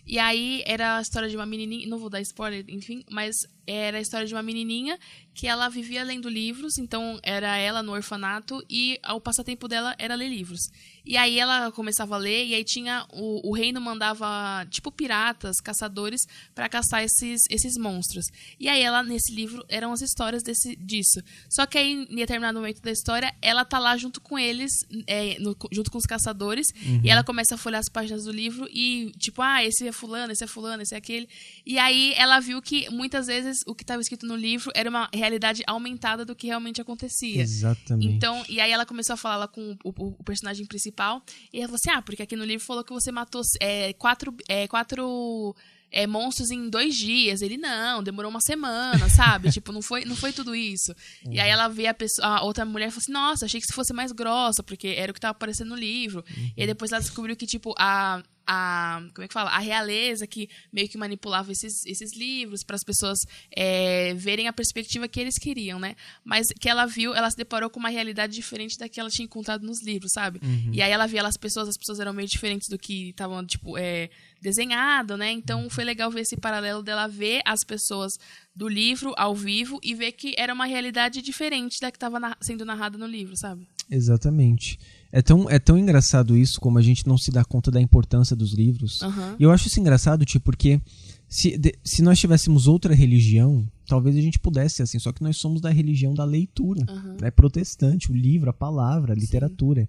E 0.08 0.18
aí 0.18 0.62
era 0.66 0.96
a 0.96 1.02
história 1.02 1.28
de 1.28 1.36
uma 1.36 1.44
menininha, 1.46 1.86
não 1.86 1.98
vou 1.98 2.08
dar 2.08 2.20
spoiler, 2.22 2.64
enfim, 2.68 3.04
mas 3.10 3.36
era 3.66 3.98
a 3.98 4.00
história 4.00 4.26
de 4.26 4.34
uma 4.34 4.42
menininha 4.42 4.98
que 5.34 5.46
ela 5.46 5.68
vivia 5.68 6.02
lendo 6.02 6.28
livros, 6.28 6.78
então 6.78 7.20
era 7.22 7.56
ela 7.58 7.82
no 7.82 7.92
orfanato 7.92 8.64
e 8.68 8.98
o 9.10 9.20
passatempo 9.20 9.68
dela 9.68 9.94
era 9.98 10.14
ler 10.14 10.28
livros. 10.30 10.60
E 11.04 11.16
aí 11.16 11.38
ela 11.38 11.70
começava 11.72 12.14
a 12.14 12.18
ler 12.18 12.46
e 12.46 12.54
aí 12.54 12.64
tinha 12.64 13.06
o, 13.12 13.50
o 13.50 13.54
reino 13.54 13.80
mandava 13.80 14.66
tipo 14.70 14.90
piratas, 14.90 15.56
caçadores 15.62 16.20
para 16.54 16.68
caçar 16.68 17.02
esses, 17.04 17.42
esses 17.50 17.74
monstros. 17.78 18.24
E 18.58 18.68
aí 18.68 18.80
ela 18.82 19.02
nesse 19.02 19.32
livro 19.34 19.62
eram 19.68 19.92
as 19.92 20.00
histórias 20.00 20.42
desse 20.42 20.74
disso. 20.76 21.20
Só 21.50 21.66
que 21.66 21.76
aí 21.78 21.92
em 22.10 22.16
determinado 22.16 22.58
momento 22.58 22.80
da 22.80 22.90
história 22.90 23.32
ela 23.42 23.64
tá 23.64 23.78
lá 23.78 23.96
junto 23.98 24.20
com 24.22 24.38
eles, 24.38 24.72
é, 25.06 25.38
no- 25.38 25.56
junto 25.70 25.90
com 25.90 25.98
os 25.98 26.06
caçadores 26.06 26.66
e 27.04 27.10
ela 27.10 27.22
começa 27.22 27.54
a 27.54 27.58
folhear 27.58 27.80
as 27.80 27.88
páginas 27.88 28.24
do 28.24 28.32
livro 28.32 28.66
e 28.72 29.12
tipo 29.18 29.40
ah 29.42 29.62
esse 29.62 29.84
fulano, 29.98 30.32
esse 30.32 30.44
é 30.44 30.46
fulano, 30.46 30.82
esse 30.82 30.94
é 30.94 30.98
aquele. 30.98 31.28
E 31.66 31.78
aí 31.78 32.12
ela 32.16 32.40
viu 32.40 32.62
que 32.62 32.88
muitas 32.90 33.26
vezes 33.26 33.60
o 33.66 33.74
que 33.74 33.82
estava 33.82 34.00
escrito 34.00 34.26
no 34.26 34.36
livro 34.36 34.70
era 34.74 34.88
uma 34.88 35.08
realidade 35.12 35.62
aumentada 35.66 36.24
do 36.24 36.34
que 36.34 36.46
realmente 36.46 36.80
acontecia. 36.80 37.42
Exatamente. 37.42 38.06
Então, 38.14 38.44
e 38.48 38.60
aí 38.60 38.70
ela 38.70 38.86
começou 38.86 39.14
a 39.14 39.16
falar 39.16 39.36
lá 39.36 39.48
com 39.48 39.76
o, 39.84 39.88
o- 39.90 40.16
o 40.18 40.24
personagem 40.24 40.64
principal, 40.66 41.22
e 41.52 41.58
ela 41.58 41.66
falou 41.68 41.76
assim: 41.82 41.90
ah, 41.90 42.02
porque 42.02 42.22
aqui 42.22 42.36
no 42.36 42.44
livro 42.44 42.64
falou 42.64 42.84
que 42.84 42.92
você 42.92 43.10
matou 43.10 43.42
é, 43.60 43.92
quatro, 43.94 44.34
é, 44.48 44.66
quatro 44.68 45.54
é, 45.90 46.06
monstros 46.06 46.50
em 46.50 46.68
dois 46.68 46.94
dias. 46.96 47.40
Ele, 47.40 47.56
não, 47.56 48.02
demorou 48.02 48.30
uma 48.30 48.40
semana, 48.40 49.08
sabe? 49.10 49.50
tipo, 49.50 49.72
não 49.72 49.80
foi, 49.82 50.04
não 50.04 50.14
foi 50.14 50.32
tudo 50.32 50.54
isso. 50.54 50.94
E 51.30 51.40
aí 51.40 51.48
ela 51.50 51.66
vê 51.68 51.86
a, 51.86 51.94
pessoa, 51.94 52.26
a 52.28 52.42
outra 52.44 52.64
mulher 52.64 52.88
e 52.88 52.90
falou 52.90 53.02
assim: 53.02 53.12
nossa, 53.12 53.44
achei 53.46 53.60
que 53.60 53.66
se 53.66 53.72
fosse 53.72 53.92
mais 53.92 54.12
grossa, 54.12 54.62
porque 54.62 54.88
era 54.88 55.10
o 55.10 55.14
que 55.14 55.20
tava 55.20 55.32
aparecendo 55.32 55.68
no 55.70 55.76
livro. 55.76 56.24
E 56.56 56.60
aí 56.62 56.66
depois 56.66 56.92
ela 56.92 57.00
descobriu 57.00 57.36
que, 57.36 57.46
tipo, 57.46 57.74
a. 57.78 58.22
A, 58.50 59.02
como 59.14 59.24
é 59.24 59.28
que 59.28 59.34
fala? 59.34 59.50
A 59.50 59.58
realeza 59.58 60.26
que 60.26 60.48
meio 60.72 60.88
que 60.88 60.96
manipulava 60.96 61.52
esses, 61.52 61.84
esses 61.84 62.16
livros 62.16 62.64
para 62.64 62.76
as 62.76 62.82
pessoas 62.82 63.18
é, 63.54 64.14
verem 64.14 64.48
a 64.48 64.52
perspectiva 64.52 65.06
que 65.06 65.20
eles 65.20 65.36
queriam, 65.38 65.78
né? 65.78 65.94
Mas 66.24 66.46
que 66.58 66.66
ela 66.66 66.86
viu, 66.86 67.14
ela 67.14 67.30
se 67.30 67.36
deparou 67.36 67.68
com 67.68 67.78
uma 67.78 67.90
realidade 67.90 68.34
diferente 68.34 68.78
da 68.78 68.88
que 68.88 68.98
ela 68.98 69.10
tinha 69.10 69.26
encontrado 69.26 69.66
nos 69.66 69.82
livros, 69.82 70.12
sabe? 70.14 70.40
E 70.72 70.80
aí 70.80 70.90
ela 70.90 71.06
via 71.06 71.26
as 71.26 71.36
pessoas, 71.36 71.68
as 71.68 71.76
pessoas 71.76 72.00
eram 72.00 72.14
meio 72.14 72.26
diferentes 72.26 72.68
do 72.70 72.78
que 72.78 73.10
estavam, 73.10 73.44
tipo, 73.44 73.76
é, 73.76 74.08
desenhado, 74.40 75.16
né? 75.16 75.30
Então 75.30 75.68
foi 75.68 75.84
legal 75.84 76.10
ver 76.10 76.22
esse 76.22 76.36
paralelo 76.36 76.82
dela 76.82 77.06
ver 77.06 77.42
as 77.44 77.60
pessoas 77.64 78.12
do 78.54 78.68
livro 78.68 79.12
ao 79.16 79.34
vivo 79.34 79.78
e 79.82 79.94
ver 79.94 80.12
que 80.12 80.34
era 80.38 80.54
uma 80.54 80.64
realidade 80.64 81.20
diferente 81.20 81.80
da 81.80 81.90
que 81.90 81.96
estava 81.96 82.18
sendo 82.40 82.64
narrada 82.64 82.96
no 82.96 83.06
livro, 83.06 83.36
sabe? 83.36 83.68
Exatamente. 83.90 84.78
É 85.10 85.22
tão, 85.22 85.48
é 85.48 85.58
tão 85.58 85.78
engraçado 85.78 86.36
isso, 86.36 86.60
como 86.60 86.78
a 86.78 86.82
gente 86.82 87.06
não 87.06 87.16
se 87.16 87.30
dá 87.30 87.42
conta 87.44 87.70
da 87.70 87.80
importância 87.80 88.36
dos 88.36 88.52
livros. 88.52 89.00
Aham. 89.02 89.36
E 89.38 89.42
eu 89.42 89.50
acho 89.50 89.66
isso 89.68 89.80
engraçado, 89.80 90.24
tipo, 90.26 90.44
porque 90.44 90.80
se, 91.28 91.56
de- 91.56 91.74
se 91.82 92.02
nós 92.02 92.18
tivéssemos 92.18 92.66
outra 92.66 92.94
religião, 92.94 93.66
talvez 93.86 94.16
a 94.16 94.20
gente 94.20 94.38
pudesse 94.38 94.76
ser 94.76 94.82
assim, 94.82 94.98
só 94.98 95.10
que 95.10 95.22
nós 95.22 95.38
somos 95.38 95.60
da 95.62 95.70
religião 95.70 96.12
da 96.12 96.24
leitura, 96.24 96.84
Aham. 96.88 97.16
né? 97.22 97.30
Protestante, 97.30 98.12
o 98.12 98.14
livro, 98.14 98.50
a 98.50 98.52
palavra, 98.52 99.12
a 99.14 99.16
literatura. 99.16 99.88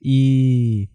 E, 0.00 0.88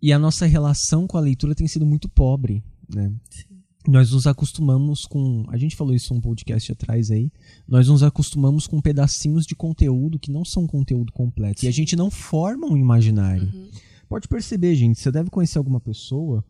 e 0.00 0.12
a 0.12 0.18
nossa 0.18 0.46
relação 0.46 1.06
com 1.06 1.16
a 1.18 1.20
leitura 1.20 1.54
tem 1.54 1.66
sido 1.66 1.84
muito 1.84 2.08
pobre, 2.08 2.62
né? 2.88 3.10
Sim. 3.30 3.53
Nós 3.86 4.12
nos 4.12 4.26
acostumamos 4.26 5.02
com. 5.02 5.44
A 5.48 5.58
gente 5.58 5.76
falou 5.76 5.94
isso 5.94 6.14
um 6.14 6.20
podcast 6.20 6.72
atrás 6.72 7.10
aí. 7.10 7.30
Nós 7.68 7.88
nos 7.88 8.02
acostumamos 8.02 8.66
com 8.66 8.80
pedacinhos 8.80 9.44
de 9.44 9.54
conteúdo 9.54 10.18
que 10.18 10.30
não 10.30 10.44
são 10.44 10.66
conteúdo 10.66 11.12
completo. 11.12 11.64
E 11.64 11.68
a 11.68 11.70
Sim. 11.70 11.76
gente 11.76 11.94
não 11.94 12.10
forma 12.10 12.66
um 12.66 12.76
imaginário. 12.76 13.44
Uhum. 13.52 13.68
Pode 14.08 14.26
perceber, 14.26 14.74
gente, 14.74 15.00
você 15.00 15.10
deve 15.12 15.28
conhecer 15.28 15.58
alguma 15.58 15.80
pessoa 15.80 16.42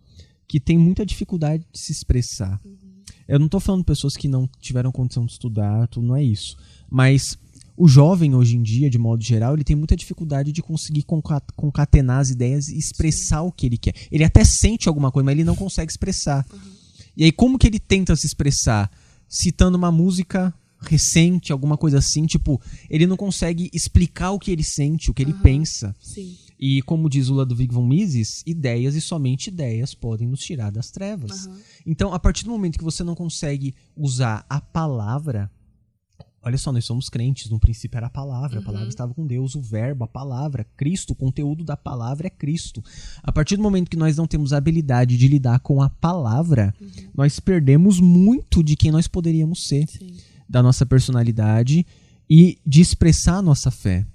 que 0.46 0.60
tem 0.60 0.78
muita 0.78 1.04
dificuldade 1.04 1.64
de 1.72 1.80
se 1.80 1.92
expressar. 1.92 2.60
Eu 3.26 3.38
não 3.38 3.48
tô 3.48 3.58
falando 3.58 3.80
de 3.80 3.86
pessoas 3.86 4.16
que 4.16 4.28
não 4.28 4.48
tiveram 4.60 4.92
condição 4.92 5.24
de 5.24 5.32
estudar, 5.32 5.88
tudo 5.88 6.06
não 6.06 6.14
é 6.16 6.22
isso. 6.22 6.56
Mas 6.90 7.36
o 7.76 7.88
jovem 7.88 8.34
hoje 8.34 8.56
em 8.56 8.62
dia, 8.62 8.88
de 8.88 8.98
modo 8.98 9.24
geral, 9.24 9.54
ele 9.54 9.64
tem 9.64 9.74
muita 9.74 9.96
dificuldade 9.96 10.52
de 10.52 10.62
conseguir 10.62 11.02
conca- 11.02 11.42
concatenar 11.56 12.20
as 12.20 12.28
ideias 12.30 12.68
e 12.68 12.78
expressar 12.78 13.42
o 13.42 13.50
que 13.50 13.66
ele 13.66 13.78
quer. 13.78 13.94
Ele 14.12 14.22
até 14.22 14.42
sente 14.44 14.88
alguma 14.88 15.10
coisa, 15.10 15.24
mas 15.24 15.32
ele 15.32 15.44
não 15.44 15.56
consegue 15.56 15.90
expressar. 15.90 16.46
E 17.16 17.24
aí 17.24 17.32
como 17.32 17.58
que 17.58 17.66
ele 17.66 17.78
tenta 17.78 18.16
se 18.16 18.26
expressar? 18.26 18.90
Citando 19.28 19.76
uma 19.76 19.90
música 19.90 20.54
recente, 20.80 21.52
alguma 21.52 21.76
coisa 21.76 21.98
assim, 21.98 22.26
tipo, 22.26 22.60
ele 22.90 23.06
não 23.06 23.16
consegue 23.16 23.70
explicar 23.72 24.32
o 24.32 24.38
que 24.38 24.50
ele 24.50 24.62
sente, 24.62 25.10
o 25.10 25.14
que 25.14 25.22
ele 25.22 25.32
pensa. 25.34 25.94
Sim. 26.00 26.36
E 26.58 26.82
como 26.82 27.10
diz 27.10 27.28
o 27.28 27.34
Ludwig 27.34 27.72
von 27.72 27.86
Mises, 27.86 28.42
ideias 28.46 28.94
e 28.94 29.00
somente 29.00 29.48
ideias 29.48 29.94
podem 29.94 30.28
nos 30.28 30.40
tirar 30.40 30.70
das 30.70 30.90
trevas. 30.90 31.46
Aham. 31.46 31.58
Então, 31.86 32.14
a 32.14 32.18
partir 32.18 32.44
do 32.44 32.50
momento 32.50 32.78
que 32.78 32.84
você 32.84 33.02
não 33.02 33.14
consegue 33.14 33.74
usar 33.96 34.46
a 34.48 34.60
palavra, 34.60 35.50
olha 36.44 36.58
só, 36.58 36.70
nós 36.72 36.84
somos 36.84 37.08
crentes, 37.08 37.50
no 37.50 37.58
princípio 37.58 37.96
era 37.96 38.06
a 38.06 38.10
palavra, 38.10 38.56
a 38.56 38.60
Uhum. 38.60 38.64
palavra 38.66 38.88
estava 38.88 39.14
com 39.14 39.26
Deus, 39.26 39.54
o 39.54 39.60
verbo, 39.62 40.04
a 40.04 40.08
palavra, 40.08 40.66
Cristo, 40.76 41.12
o 41.12 41.16
conteúdo 41.16 41.64
da 41.64 41.76
palavra 41.76 42.26
é 42.26 42.30
Cristo. 42.30 42.82
A 43.22 43.32
partir 43.32 43.56
do 43.56 43.62
momento 43.62 43.90
que 43.90 43.96
nós 43.96 44.16
não 44.16 44.26
temos 44.26 44.52
a 44.52 44.56
habilidade 44.58 45.16
de 45.16 45.28
lidar 45.28 45.58
com 45.60 45.80
a 45.82 45.88
palavra, 45.90 46.74
Uhum. 46.80 46.88
nós 47.16 47.40
perdemos 47.40 48.00
muito 48.00 48.62
de 48.62 48.76
quem 48.76 48.90
nós 48.90 49.06
poderíamos 49.08 49.66
ser 49.66 49.86
Sim. 49.88 50.14
da 50.48 50.62
nossa 50.62 50.84
personalidade 50.86 51.86
e 52.28 52.58
de 52.66 52.80
expressar 52.80 53.36
a 53.38 53.42
nossa 53.42 53.70
fé. 53.70 54.06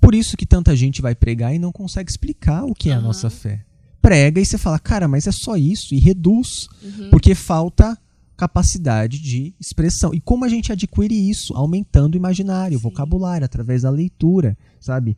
Por 0.00 0.14
isso 0.14 0.36
que 0.36 0.44
tanta 0.46 0.74
gente 0.76 1.00
vai 1.00 1.14
pregar 1.14 1.54
e 1.54 1.58
não 1.58 1.72
consegue 1.72 2.10
explicar 2.10 2.64
o 2.64 2.74
que 2.74 2.90
é 2.90 2.92
a 2.92 3.00
nossa 3.00 3.30
fé. 3.30 3.64
Prega 4.02 4.38
e 4.40 4.44
você 4.44 4.58
fala, 4.58 4.78
cara, 4.78 5.08
mas 5.08 5.26
é 5.26 5.32
só 5.32 5.56
isso, 5.56 5.94
e 5.94 5.98
reduz, 5.98 6.66
Uhum. 6.82 7.08
porque 7.10 7.34
falta 7.34 7.96
capacidade 8.36 9.18
de 9.20 9.54
expressão. 9.60 10.12
E 10.14 10.20
como 10.20 10.44
a 10.44 10.48
gente 10.48 10.72
adquire 10.72 11.14
isso? 11.30 11.54
Aumentando 11.54 12.14
o 12.14 12.18
imaginário, 12.18 12.76
o 12.76 12.80
vocabulário, 12.80 13.44
através 13.44 13.82
da 13.82 13.90
leitura, 13.90 14.56
sabe? 14.80 15.16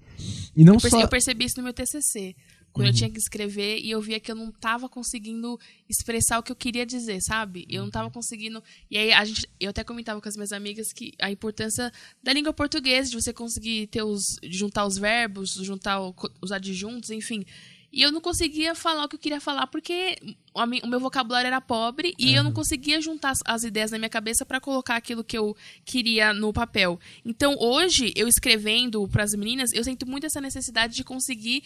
E 0.57 0.65
não 0.65 0.75
eu, 0.75 0.81
perce- 0.81 0.97
só. 0.97 1.03
eu 1.03 1.09
percebi 1.09 1.45
isso 1.45 1.57
no 1.59 1.65
meu 1.65 1.73
TCC. 1.73 2.35
Quando 2.73 2.89
Uhum. 2.89 2.93
eu 2.93 2.97
tinha 2.97 3.09
que 3.11 3.19
escrever 3.19 3.79
e 3.79 3.91
eu 3.91 4.03
via 4.03 4.21
que 4.21 4.31
eu 4.31 4.35
não 4.35 4.53
tava 4.53 4.87
conseguindo 4.87 5.59
expressar 5.89 6.39
o 6.39 6.43
que 6.43 6.53
eu 6.53 6.57
queria 6.57 6.85
dizer, 6.85 7.21
sabe? 7.23 7.65
Eu 7.71 7.79
não 7.79 7.87
Uhum. 7.87 7.91
tava 7.91 8.11
conseguindo. 8.11 8.63
E 8.91 8.99
aí 8.99 9.13
a 9.15 9.25
gente, 9.25 9.49
eu 9.59 9.71
até 9.71 9.83
comentava 9.83 10.21
com 10.21 10.29
as 10.29 10.37
minhas 10.37 10.53
amigas 10.53 10.93
que 10.93 11.13
a 11.19 11.31
importância 11.31 11.91
da 12.23 12.35
língua 12.35 12.53
portuguesa, 12.53 13.09
de 13.09 13.17
você 13.17 13.33
conseguir 13.33 13.87
ter 13.87 14.03
os 14.03 14.23
juntar 14.45 14.85
os 14.87 14.99
verbos, 14.99 15.55
juntar 15.63 16.03
o- 16.03 16.15
os 16.43 16.53
adjuntos, 16.53 17.09
enfim. 17.09 17.47
E 17.91 18.03
eu 18.03 18.13
não 18.13 18.21
conseguia 18.21 18.75
falar 18.75 19.05
o 19.07 19.09
que 19.09 19.17
eu 19.17 19.21
queria 19.21 19.41
falar 19.41 19.69
porque 19.69 20.17
o 20.57 20.87
meu 20.87 20.99
vocabulário 20.99 21.47
era 21.47 21.61
pobre 21.61 22.15
e 22.19 22.35
eu 22.35 22.43
não 22.43 22.53
conseguia 22.53 23.01
juntar 23.01 23.31
as, 23.31 23.39
as 23.45 23.65
ideias 23.65 23.91
na 23.91 23.99
minha 23.99 24.09
cabeça 24.09 24.45
para 24.45 24.61
colocar 24.61 24.97
aquilo 24.97 25.23
que 25.23 25.37
eu 25.37 25.57
queria 25.85 26.33
no 26.33 26.53
papel. 26.53 26.99
Então, 27.25 27.57
hoje, 27.59 28.13
eu 28.17 28.27
escrevendo 28.27 29.07
para 29.09 29.23
as 29.23 29.33
meninas, 29.33 29.73
eu 29.73 29.85
sinto 29.85 30.07
muito 30.07 30.27
essa 30.27 30.41
necessidade 30.41 30.95
de 30.95 31.05
conseguir 31.05 31.63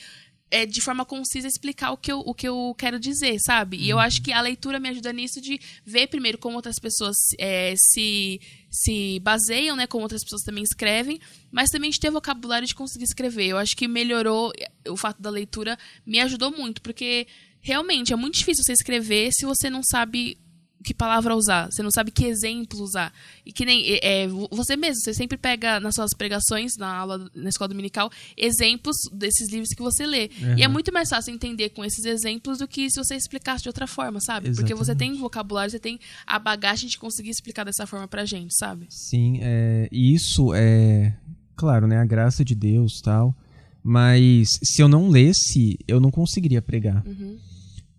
é, 0.51 0.67
de 0.67 0.81
forma 0.81 1.05
concisa 1.05 1.47
explicar 1.47 1.93
o 1.93 1.97
que, 1.97 2.11
eu, 2.11 2.19
o 2.21 2.35
que 2.35 2.49
eu 2.49 2.75
quero 2.77 2.99
dizer, 2.99 3.39
sabe? 3.39 3.77
E 3.77 3.89
eu 3.89 3.99
acho 3.99 4.21
que 4.21 4.33
a 4.33 4.41
leitura 4.41 4.81
me 4.81 4.89
ajuda 4.89 5.13
nisso 5.13 5.41
de 5.41 5.61
ver 5.85 6.09
primeiro 6.09 6.39
como 6.39 6.57
outras 6.57 6.79
pessoas 6.81 7.15
é, 7.39 7.75
se, 7.77 8.41
se 8.69 9.21
baseiam, 9.21 9.77
né? 9.77 9.87
Como 9.87 10.03
outras 10.03 10.25
pessoas 10.25 10.43
também 10.43 10.65
escrevem, 10.65 11.21
mas 11.53 11.71
também 11.71 11.91
de 11.91 12.01
ter 12.01 12.11
vocabulário 12.11 12.67
de 12.67 12.75
conseguir 12.75 13.05
escrever. 13.05 13.47
Eu 13.47 13.59
acho 13.59 13.77
que 13.77 13.87
melhorou 13.87 14.53
o 14.89 14.97
fato 14.97 15.23
da 15.23 15.31
leitura, 15.31 15.79
me 16.05 16.21
ajudou 16.21 16.51
muito, 16.51 16.83
porque 16.83 17.29
realmente 17.61 18.13
é 18.13 18.17
muito 18.17 18.35
difícil 18.39 18.65
você 18.65 18.73
escrever 18.73 19.31
se 19.33 19.45
você 19.47 19.69
não 19.71 19.83
sabe 19.83 20.39
que 20.83 20.95
palavra 20.95 21.37
usar, 21.37 21.69
você 21.71 21.83
não 21.83 21.91
sabe 21.91 22.11
que 22.11 22.25
exemplo 22.25 22.81
usar. 22.83 23.13
E 23.45 23.53
que 23.53 23.67
nem 23.67 23.85
é, 23.87 24.23
é, 24.23 24.29
você 24.51 24.77
mesmo, 24.77 25.03
você 25.03 25.13
sempre 25.13 25.37
pega 25.37 25.79
nas 25.79 25.95
suas 25.95 26.15
pregações, 26.17 26.73
na 26.79 26.97
aula 26.97 27.31
na 27.35 27.51
escola 27.51 27.69
dominical, 27.69 28.11
exemplos 28.35 28.97
desses 29.13 29.51
livros 29.51 29.69
que 29.75 29.83
você 29.83 30.07
lê. 30.07 30.31
E 30.57 30.63
é 30.63 30.67
Uhum. 30.67 30.73
muito 30.73 30.91
mais 30.91 31.11
fácil 31.11 31.35
entender 31.35 31.69
com 31.69 31.85
esses 31.85 32.07
exemplos 32.07 32.57
do 32.57 32.67
que 32.67 32.89
se 32.91 32.99
você 32.99 33.15
explicasse 33.15 33.63
de 33.63 33.69
outra 33.69 33.87
forma, 33.87 34.21
sabe? 34.21 34.55
Porque 34.55 34.75
você 34.75 34.95
tem 34.95 35.09
Exatamente. 35.09 35.21
vocabulário, 35.21 35.71
você 35.71 35.79
tem 35.79 36.01
a 36.27 36.39
bagagem 36.39 36.89
de 36.89 36.97
conseguir 36.97 37.29
explicar 37.29 37.65
dessa 37.65 37.87
forma 37.87 38.09
pra 38.09 38.25
gente, 38.25 38.57
sabe? 38.59 38.87
Sim, 38.89 39.39
é, 39.43 39.87
isso 39.93 40.55
é, 40.55 41.15
claro, 41.57 41.87
né, 41.87 41.99
a 41.99 42.07
graça 42.07 42.43
de 42.43 42.55
Deus 42.55 43.03
tal, 43.03 43.35
Mas 43.83 44.49
se 44.63 44.83
eu 44.83 44.89
não 44.89 45.09
lesse, 45.09 45.79
eu 45.89 46.01
não 46.01 46.11
conseguiria 46.11 46.61
pregar. 46.61 47.03
Uhum. 47.07 47.39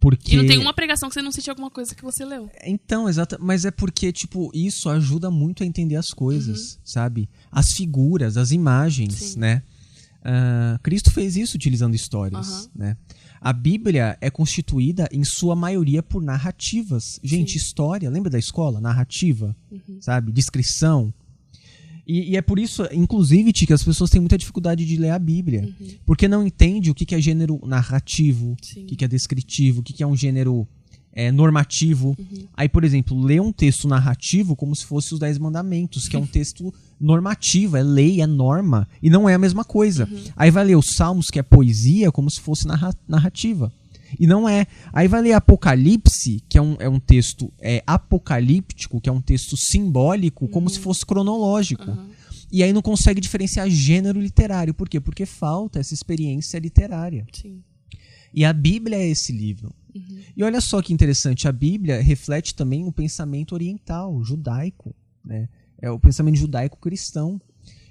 Porque... 0.02 0.34
E 0.34 0.38
não 0.38 0.48
tem 0.48 0.58
uma 0.58 0.74
pregação 0.74 1.08
que 1.08 1.14
você 1.14 1.22
não 1.22 1.32
sente 1.32 1.48
alguma 1.50 1.70
coisa 1.70 1.94
que 1.94 2.04
você 2.04 2.26
leu. 2.26 2.50
Então, 2.66 3.08
exato. 3.08 3.38
Mas 3.40 3.66
é 3.66 3.72
porque, 3.72 4.12
tipo, 4.12 4.50
isso 4.54 4.90
ajuda 4.90 5.30
muito 5.30 5.62
a 5.62 5.66
entender 5.66 5.96
as 5.96 6.08
coisas, 6.08 6.80
sabe? 6.84 7.30
As 7.52 7.68
figuras, 7.78 8.36
as 8.36 8.50
imagens, 8.52 9.14
Sim. 9.14 9.40
né? 9.40 9.62
Ah, 10.24 10.80
Cristo 10.82 11.12
fez 11.12 11.36
isso 11.36 11.56
utilizando 11.56 11.94
histórias, 11.96 12.50
Aham. 12.50 12.68
né? 12.76 12.98
A 13.40 13.54
Bíblia 13.54 14.18
é 14.22 14.30
constituída, 14.30 15.08
em 15.12 15.24
sua 15.24 15.56
maioria, 15.56 16.02
por 16.04 16.22
narrativas. 16.22 17.20
Gente, 17.24 17.54
Sim. 17.54 17.58
história, 17.58 18.10
lembra 18.10 18.30
da 18.30 18.38
escola? 18.40 18.82
Narrativa, 18.82 19.56
Uhum. 19.72 19.98
sabe? 20.02 20.32
Descrição. 20.32 21.14
E, 22.08 22.32
e 22.32 22.38
é 22.38 22.42
por 22.42 22.60
isso, 22.60 22.84
inclusive, 22.92 23.54
que 23.54 23.72
as 23.72 23.84
pessoas 23.84 24.10
têm 24.10 24.20
muita 24.22 24.38
dificuldade 24.38 24.86
de 24.86 24.98
ler 24.98 25.12
a 25.12 25.20
Bíblia. 25.20 25.62
Uhum. 25.80 25.88
Porque 26.06 26.28
não 26.28 26.46
entende 26.46 26.90
o 26.92 26.96
que 26.96 27.06
que 27.06 27.16
é 27.16 27.22
gênero 27.22 27.60
narrativo, 27.66 28.56
Sim. 28.62 28.84
o 28.84 28.86
que 28.88 28.96
que 28.96 29.06
é 29.06 29.08
descritivo, 29.08 29.82
o 29.82 29.84
que 29.84 29.94
que 29.94 30.04
é 30.04 30.08
um 30.08 30.16
gênero 30.16 30.68
é, 31.14 31.32
normativo. 31.32 32.16
Uhum. 32.18 32.46
Aí, 32.54 32.70
por 32.70 32.84
exemplo, 32.84 33.20
lê 33.22 33.40
um 33.40 33.52
texto 33.52 33.88
narrativo 33.88 34.56
como 34.56 34.76
se 34.76 34.86
fosse 34.86 35.14
os 35.14 35.20
Dez 35.20 35.38
Mandamentos, 35.38 36.08
que 36.08 36.16
é 36.16 36.20
um 36.20 36.26
texto 36.28 36.74
normativo, 37.00 37.78
é 37.78 37.84
lei, 37.84 38.22
é 38.22 38.28
norma, 38.28 38.88
e 39.02 39.10
não 39.10 39.28
é 39.28 39.34
a 39.34 39.40
mesma 39.40 39.64
coisa. 39.64 40.08
Uhum. 40.10 40.24
Aí 40.36 40.52
vai 40.52 40.64
ler 40.66 40.76
os 40.78 40.88
Salmos, 40.96 41.30
que 41.30 41.40
é 41.40 41.44
poesia, 41.44 42.12
como 42.12 42.30
se 42.30 42.40
fosse 42.40 42.66
narra- 42.68 42.96
narrativa. 43.08 43.72
E 44.19 44.28
não 44.28 44.47
é. 44.47 44.65
Aí 44.93 45.08
vai 45.08 45.21
ler 45.21 45.34
Apocalipse, 45.34 46.43
que 46.50 46.58
é 46.58 46.62
um, 46.62 46.76
é 46.80 46.89
um 46.89 47.00
texto 47.00 47.52
é, 47.60 47.84
apocalíptico, 47.86 49.00
que 49.00 49.10
é 49.10 49.12
um 49.12 49.21
texto 49.21 49.56
simbólico, 49.58 50.47
como 50.47 50.69
se 50.69 50.80
fosse 50.80 51.06
cronológico. 51.06 51.89
Aham. 51.89 52.10
E 52.52 52.63
aí 52.63 52.74
não 52.74 52.82
consegue 52.82 53.21
diferenciar 53.21 53.69
gênero 53.69 54.19
literário. 54.19 54.74
Por 54.74 54.89
quê? 54.89 55.00
Porque 55.00 55.26
falta 55.26 55.80
essa 55.80 55.93
experiência 55.93 56.60
literária. 56.60 57.26
Sim. 57.32 57.63
E 58.34 58.43
a 58.43 58.52
Bíblia 58.52 58.97
é 58.97 59.08
esse 59.08 59.32
livro. 59.32 59.74
Uhum. 59.95 60.19
E 60.36 60.43
olha 60.43 60.60
só 60.60 60.82
que 60.82 60.93
interessante, 60.93 61.47
a 61.47 61.52
Bíblia 61.52 62.02
reflete 62.02 62.54
também 62.54 62.86
o 62.86 62.91
pensamento 62.91 63.54
oriental, 63.54 64.21
judaico, 64.24 64.93
né? 65.24 65.47
É 65.82 65.89
o 65.89 66.00
pensamento 66.00 66.38
judaico-cristão. 66.38 67.41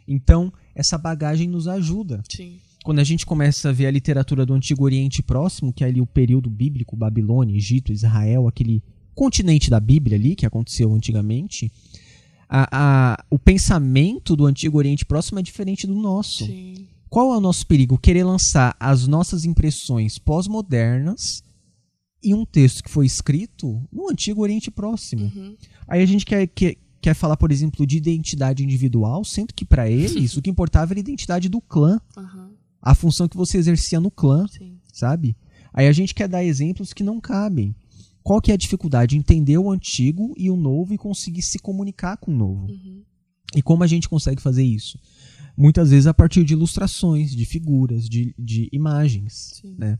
Então, 0.06 0.52
essa 0.74 0.98
bagagem 0.98 1.48
nos 1.48 1.66
ajuda. 1.66 2.22
Sim. 2.28 2.60
Quando 2.84 2.98
a 2.98 3.04
gente 3.04 3.26
começa 3.26 3.68
a 3.68 3.72
ver 3.72 3.86
a 3.86 3.90
literatura 3.90 4.46
do 4.46 4.54
Antigo 4.54 4.84
Oriente 4.84 5.22
Próximo, 5.22 5.72
que 5.72 5.84
é 5.84 5.86
ali 5.86 6.00
o 6.00 6.06
período 6.06 6.48
bíblico, 6.48 6.96
Babilônia, 6.96 7.56
Egito, 7.56 7.92
Israel, 7.92 8.48
aquele 8.48 8.82
continente 9.14 9.68
da 9.68 9.78
Bíblia 9.78 10.16
ali 10.16 10.34
que 10.34 10.46
aconteceu 10.46 10.92
antigamente, 10.94 11.70
a- 12.48 12.68
a- 12.72 13.24
o 13.30 13.38
pensamento 13.38 14.34
do 14.34 14.46
Antigo 14.46 14.78
Oriente 14.78 15.04
Próximo 15.04 15.38
é 15.38 15.42
diferente 15.42 15.86
do 15.86 15.94
nosso. 15.94 16.46
Sim. 16.46 16.86
Qual 17.10 17.34
é 17.34 17.36
o 17.36 17.40
nosso 17.40 17.66
perigo? 17.66 17.98
Querer 17.98 18.24
lançar 18.24 18.74
as 18.80 19.06
nossas 19.06 19.44
impressões 19.44 20.18
pós-modernas 20.18 21.42
em 22.24 22.34
um 22.34 22.44
texto 22.46 22.82
que 22.82 22.90
foi 22.90 23.04
escrito 23.06 23.82
no 23.92 24.10
Antigo 24.10 24.42
Oriente 24.42 24.70
Próximo. 24.70 25.24
Uhum. 25.24 25.56
Aí 25.88 26.02
a 26.02 26.06
gente 26.06 26.24
quer, 26.24 26.46
quer, 26.46 26.76
quer 27.00 27.14
falar, 27.14 27.36
por 27.36 27.50
exemplo, 27.50 27.86
de 27.86 27.96
identidade 27.96 28.62
individual, 28.62 29.24
sendo 29.24 29.52
que 29.54 29.64
para 29.64 29.90
eles 29.90 30.34
o 30.36 30.42
que 30.42 30.50
importava 30.50 30.92
era 30.92 31.00
a 31.00 31.02
identidade 31.02 31.48
do 31.48 31.60
clã, 31.60 32.00
Aham. 32.16 32.39
A 32.80 32.94
função 32.94 33.28
que 33.28 33.36
você 33.36 33.58
exercia 33.58 34.00
no 34.00 34.10
clã, 34.10 34.46
Sim. 34.48 34.78
sabe? 34.92 35.36
Aí 35.72 35.86
a 35.86 35.92
gente 35.92 36.14
quer 36.14 36.28
dar 36.28 36.44
exemplos 36.44 36.92
que 36.92 37.02
não 37.02 37.20
cabem. 37.20 37.74
Qual 38.22 38.40
que 38.40 38.50
é 38.50 38.54
a 38.54 38.58
dificuldade? 38.58 39.16
Entender 39.16 39.58
o 39.58 39.70
antigo 39.70 40.34
e 40.36 40.50
o 40.50 40.56
novo 40.56 40.92
e 40.92 40.98
conseguir 40.98 41.42
se 41.42 41.58
comunicar 41.58 42.16
com 42.16 42.32
o 42.32 42.36
novo. 42.36 42.66
Uhum. 42.66 43.02
E 43.54 43.62
como 43.62 43.82
a 43.82 43.86
gente 43.86 44.08
consegue 44.08 44.40
fazer 44.40 44.62
isso? 44.62 44.98
Muitas 45.56 45.90
vezes 45.90 46.06
a 46.06 46.14
partir 46.14 46.44
de 46.44 46.52
ilustrações, 46.54 47.34
de 47.34 47.44
figuras, 47.44 48.08
de, 48.08 48.34
de 48.38 48.68
imagens. 48.72 49.60
Sim. 49.60 49.74
Né? 49.78 49.98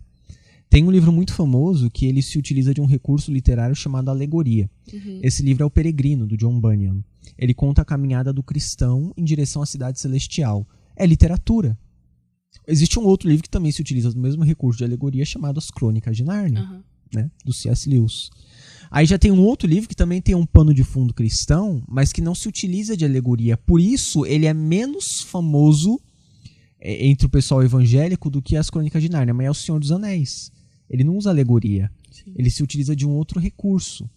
Tem 0.68 0.84
um 0.84 0.90
livro 0.90 1.10
muito 1.10 1.34
famoso 1.34 1.90
que 1.90 2.06
ele 2.06 2.22
se 2.22 2.38
utiliza 2.38 2.72
de 2.72 2.80
um 2.80 2.86
recurso 2.86 3.32
literário 3.32 3.74
chamado 3.74 4.08
alegoria. 4.08 4.70
Uhum. 4.92 5.20
Esse 5.22 5.42
livro 5.42 5.64
é 5.64 5.66
O 5.66 5.70
Peregrino, 5.70 6.26
do 6.26 6.36
John 6.36 6.60
Bunyan. 6.60 7.02
Ele 7.36 7.52
conta 7.52 7.82
a 7.82 7.84
caminhada 7.84 8.32
do 8.32 8.42
cristão 8.42 9.12
em 9.16 9.24
direção 9.24 9.62
à 9.62 9.66
cidade 9.66 9.98
celestial. 9.98 10.66
É 10.94 11.04
literatura. 11.04 11.76
Existe 12.70 12.98
um 12.98 13.04
outro 13.04 13.28
livro 13.28 13.42
que 13.42 13.50
também 13.50 13.72
se 13.72 13.80
utiliza 13.80 14.12
do 14.12 14.18
mesmo 14.18 14.44
recurso 14.44 14.78
de 14.78 14.84
alegoria 14.84 15.24
chamado 15.24 15.58
As 15.58 15.70
Crônicas 15.70 16.16
de 16.16 16.24
Nárnia 16.24 16.60
Aham. 16.60 16.82
né, 17.12 17.30
do 17.44 17.52
C.S. 17.52 17.88
Lewis. 17.88 18.30
Aí 18.90 19.06
já 19.06 19.18
tem 19.18 19.30
um 19.30 19.42
outro 19.42 19.68
livro 19.68 19.88
que 19.88 19.94
também 19.94 20.20
tem 20.20 20.34
um 20.34 20.44
pano 20.44 20.74
de 20.74 20.82
fundo 20.82 21.14
cristão, 21.14 21.82
mas 21.88 22.12
que 22.12 22.20
não 22.20 22.34
se 22.34 22.48
utiliza 22.48 22.96
de 22.96 23.04
alegoria. 23.04 23.56
Por 23.56 23.80
isso, 23.80 24.26
ele 24.26 24.46
é 24.46 24.54
menos 24.54 25.20
famoso 25.20 26.00
é, 26.80 27.06
entre 27.06 27.26
o 27.26 27.30
pessoal 27.30 27.62
evangélico 27.62 28.28
do 28.30 28.42
que 28.42 28.56
as 28.56 28.70
Crônicas 28.70 29.02
de 29.02 29.08
Nárnia, 29.08 29.34
mas 29.34 29.46
é 29.46 29.50
o 29.50 29.54
Senhor 29.54 29.78
dos 29.78 29.92
Anéis. 29.92 30.50
Ele 30.88 31.04
não 31.04 31.16
usa 31.16 31.30
alegoria, 31.30 31.90
Sim. 32.10 32.32
ele 32.34 32.50
se 32.50 32.62
utiliza 32.62 32.96
de 32.96 33.06
um 33.06 33.10
outro 33.12 33.38
recurso. 33.38 34.10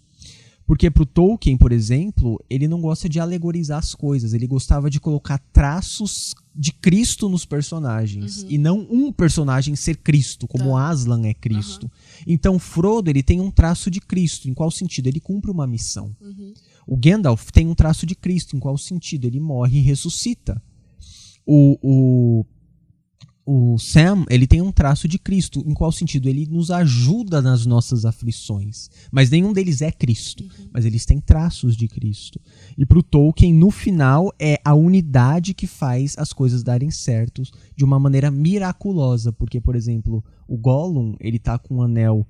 Porque 0.65 0.89
pro 0.89 1.06
Tolkien, 1.06 1.58
por 1.58 1.71
exemplo, 1.71 2.43
ele 2.49 2.67
não 2.67 2.80
gosta 2.80 3.10
de 3.10 3.19
alegorizar 3.19 3.80
as 3.80 3.93
coisas, 3.93 4.34
ele 4.34 4.47
gostava 4.47 4.89
de 4.89 4.99
colocar 4.99 5.38
traços 5.52 6.34
de 6.56 6.71
Cristo 6.71 7.28
nos 7.28 7.45
personagens 7.45 8.45
e 8.47 8.58
não 8.58 8.88
um 8.89 9.12
personagem 9.12 9.76
ser 9.76 9.97
Cristo, 9.97 10.47
como 10.47 10.71
Tá. 10.71 10.89
Aslan 10.89 11.26
é 11.28 11.34
Cristo. 11.34 11.91
Então 12.26 12.58
Frodo, 12.60 13.10
ele 13.10 13.23
tem 13.23 13.41
um 13.41 13.52
traço 13.52 13.91
de 13.91 13.99
Cristo, 13.99 14.49
em 14.49 14.54
qual 14.54 14.71
sentido 14.71 15.08
ele 15.08 15.19
cumpre 15.19 15.52
uma 15.52 15.67
missão. 15.67 16.15
Uhum. 16.21 16.54
O 16.88 16.95
Gandalf 16.95 17.49
tem 17.52 17.67
um 17.67 17.76
traço 17.76 18.06
de 18.06 18.15
Cristo, 18.15 18.56
em 18.56 18.60
qual 18.60 18.78
sentido 18.78 19.26
ele 19.26 19.39
morre 19.39 19.80
e 19.80 19.82
ressuscita. 19.82 20.62
O, 21.45 21.78
o, 21.82 22.45
o 23.45 23.77
Sam, 23.77 24.25
ele 24.29 24.47
tem 24.47 24.62
um 24.62 24.71
traço 24.71 25.08
de 25.08 25.19
Cristo, 25.19 25.63
em 25.67 25.73
qual 25.73 25.91
sentido 25.91 26.29
ele 26.29 26.45
nos 26.45 26.71
ajuda 26.71 27.41
nas 27.41 27.65
nossas 27.65 28.06
aflições. 28.06 28.89
Mas 29.12 29.29
nenhum 29.29 29.51
deles 29.51 29.82
é 29.82 29.91
Cristo, 29.91 30.45
mas 30.71 30.86
eles 30.86 31.06
têm 31.06 31.19
traços 31.19 31.75
de 31.75 31.88
Cristo. 31.88 32.39
E 32.77 32.86
pro 32.86 33.03
Tolkien, 33.03 33.53
no 33.53 33.69
final, 33.69 34.34
é 34.39 34.60
a 34.63 34.73
unidade 34.73 35.53
que 35.53 35.67
faz 35.67 36.15
as 36.17 36.32
coisas 36.32 36.63
darem 36.63 36.89
certo 36.89 37.43
de 37.75 37.84
uma 37.84 37.99
maneira 37.99 38.32
miraculosa, 38.32 39.34
porque 39.34 39.60
por 39.60 39.75
exemplo, 39.75 40.23
o 40.47 40.58
Gollum, 40.58 41.15
ele 41.19 41.38
tá 41.38 41.60
com 41.60 41.75
um 41.75 41.82
anel 41.82 42.25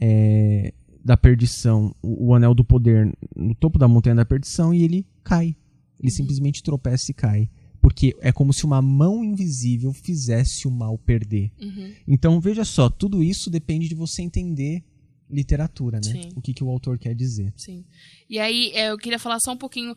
é, 0.00 0.74
da 1.04 1.16
perdição, 1.16 1.94
o, 2.02 2.28
o 2.28 2.34
anel 2.34 2.52
do 2.52 2.64
poder 2.64 3.16
no 3.36 3.54
topo 3.54 3.78
da 3.78 3.86
montanha 3.86 4.16
da 4.16 4.24
perdição 4.24 4.74
e 4.74 4.82
ele 4.82 5.06
cai. 5.22 5.56
Ele 6.00 6.10
simplesmente 6.10 6.64
tropeça 6.64 7.12
e 7.12 7.14
cai. 7.14 7.48
Porque 7.82 8.16
é 8.20 8.30
como 8.30 8.52
se 8.52 8.64
uma 8.64 8.80
mão 8.80 9.24
invisível 9.24 9.92
fizesse 9.92 10.68
o 10.68 10.70
mal 10.70 10.96
perder. 10.96 11.50
Uhum. 11.60 11.92
Então, 12.06 12.40
veja 12.40 12.64
só, 12.64 12.88
tudo 12.88 13.22
isso 13.22 13.50
depende 13.50 13.88
de 13.88 13.94
você 13.94 14.22
entender 14.22 14.84
literatura, 15.28 15.98
né? 16.02 16.12
Sim. 16.12 16.28
O 16.36 16.40
que, 16.40 16.54
que 16.54 16.62
o 16.62 16.70
autor 16.70 16.96
quer 16.96 17.14
dizer. 17.14 17.52
Sim. 17.56 17.84
E 18.30 18.38
aí, 18.38 18.70
é, 18.72 18.90
eu 18.90 18.96
queria 18.96 19.18
falar 19.18 19.38
só 19.44 19.52
um 19.52 19.56
pouquinho 19.56 19.96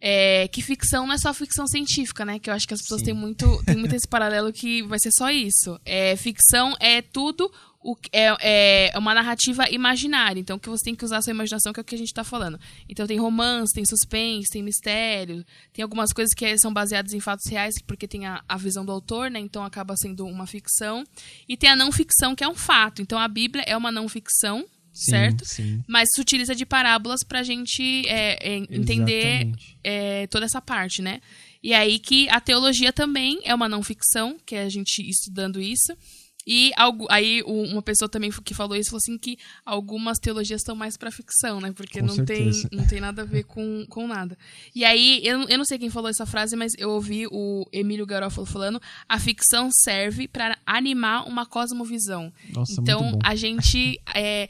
é, 0.00 0.48
que 0.48 0.60
ficção 0.60 1.06
não 1.06 1.14
é 1.14 1.18
só 1.18 1.32
ficção 1.32 1.66
científica, 1.66 2.24
né? 2.24 2.38
Que 2.38 2.50
eu 2.50 2.54
acho 2.54 2.66
que 2.66 2.74
as 2.74 2.80
pessoas 2.80 3.00
Sim. 3.00 3.06
têm 3.06 3.14
muito, 3.14 3.62
têm 3.64 3.76
muito 3.76 3.94
esse 3.94 4.08
paralelo 4.08 4.52
que 4.52 4.82
vai 4.82 4.98
ser 4.98 5.10
só 5.16 5.30
isso. 5.30 5.80
É, 5.84 6.16
ficção 6.16 6.74
é 6.80 7.00
tudo 7.00 7.50
o 7.84 7.94
que- 7.94 8.08
é, 8.12 8.90
é 8.94 8.98
uma 8.98 9.12
narrativa 9.14 9.68
imaginária. 9.70 10.40
Então, 10.40 10.58
que 10.58 10.68
você 10.70 10.84
tem 10.86 10.94
que 10.94 11.04
usar 11.04 11.18
a 11.18 11.22
sua 11.22 11.32
imaginação, 11.32 11.70
que 11.72 11.78
é 11.78 11.82
o 11.82 11.84
que 11.84 11.94
a 11.94 11.98
gente 11.98 12.08
está 12.08 12.24
falando. 12.24 12.58
Então, 12.88 13.06
tem 13.06 13.18
romance, 13.18 13.74
tem 13.74 13.84
suspense, 13.84 14.48
tem 14.50 14.62
mistério, 14.62 15.44
tem 15.72 15.82
algumas 15.82 16.10
coisas 16.12 16.32
que 16.34 16.58
são 16.58 16.72
baseadas 16.72 17.12
em 17.12 17.20
fatos 17.20 17.44
reais, 17.50 17.74
porque 17.86 18.08
tem 18.08 18.26
a, 18.26 18.42
a 18.48 18.56
visão 18.56 18.84
do 18.86 18.90
autor, 18.90 19.30
né? 19.30 19.38
Então, 19.38 19.62
acaba 19.62 19.94
sendo 19.96 20.24
uma 20.26 20.46
ficção. 20.46 21.04
E 21.46 21.56
tem 21.58 21.68
a 21.68 21.76
não 21.76 21.92
ficção, 21.92 22.34
que 22.34 22.42
é 22.42 22.48
um 22.48 22.54
fato. 22.54 23.02
Então, 23.02 23.18
a 23.18 23.28
Bíblia 23.28 23.62
é 23.66 23.76
uma 23.76 23.92
não 23.92 24.08
ficção, 24.08 24.64
Sim, 24.92 25.10
certo? 25.10 25.44
Sim. 25.44 25.84
mas 25.86 26.08
se 26.14 26.20
utiliza 26.20 26.54
de 26.54 26.64
parábolas 26.64 27.20
pra 27.22 27.42
gente 27.42 28.08
é, 28.08 28.38
é, 28.40 28.56
entender 28.70 29.52
é, 29.82 30.26
toda 30.28 30.46
essa 30.46 30.62
parte, 30.62 31.02
né? 31.02 31.20
E 31.62 31.74
aí 31.74 31.98
que 31.98 32.28
a 32.28 32.40
teologia 32.40 32.92
também 32.92 33.40
é 33.42 33.54
uma 33.54 33.68
não 33.68 33.82
ficção, 33.82 34.36
que 34.46 34.54
é 34.54 34.62
a 34.62 34.68
gente 34.68 35.02
estudando 35.02 35.60
isso. 35.60 35.92
E 36.46 36.72
algo, 36.76 37.06
aí 37.10 37.42
uma 37.42 37.82
pessoa 37.82 38.08
também 38.08 38.30
que 38.30 38.54
falou 38.54 38.76
isso 38.76 38.90
falou 38.90 39.00
assim 39.02 39.18
que 39.18 39.38
algumas 39.64 40.18
teologias 40.18 40.60
estão 40.60 40.76
mais 40.76 40.96
pra 40.96 41.10
ficção, 41.10 41.60
né? 41.60 41.72
Porque 41.72 42.00
Com 42.00 42.06
não 42.06 42.24
tem, 42.24 42.50
não 42.72 42.86
tem 42.86 43.00
nada 43.00 43.22
a 43.22 43.24
ver 43.24 43.44
com, 43.44 43.86
com 43.88 44.06
nada. 44.06 44.36
E 44.74 44.84
aí, 44.84 45.20
eu, 45.24 45.42
eu 45.48 45.58
não 45.58 45.64
sei 45.64 45.78
quem 45.78 45.90
falou 45.90 46.10
essa 46.10 46.26
frase, 46.26 46.56
mas 46.56 46.72
eu 46.78 46.90
ouvi 46.90 47.26
o 47.30 47.66
Emílio 47.72 48.06
Garofalo 48.06 48.46
falando: 48.46 48.80
a 49.08 49.18
ficção 49.18 49.70
serve 49.72 50.28
pra 50.28 50.58
animar 50.66 51.26
uma 51.26 51.46
cosmovisão. 51.46 52.32
Nossa, 52.50 52.80
Então, 52.80 53.18
a 53.22 53.34
gente 53.34 54.00
é, 54.14 54.48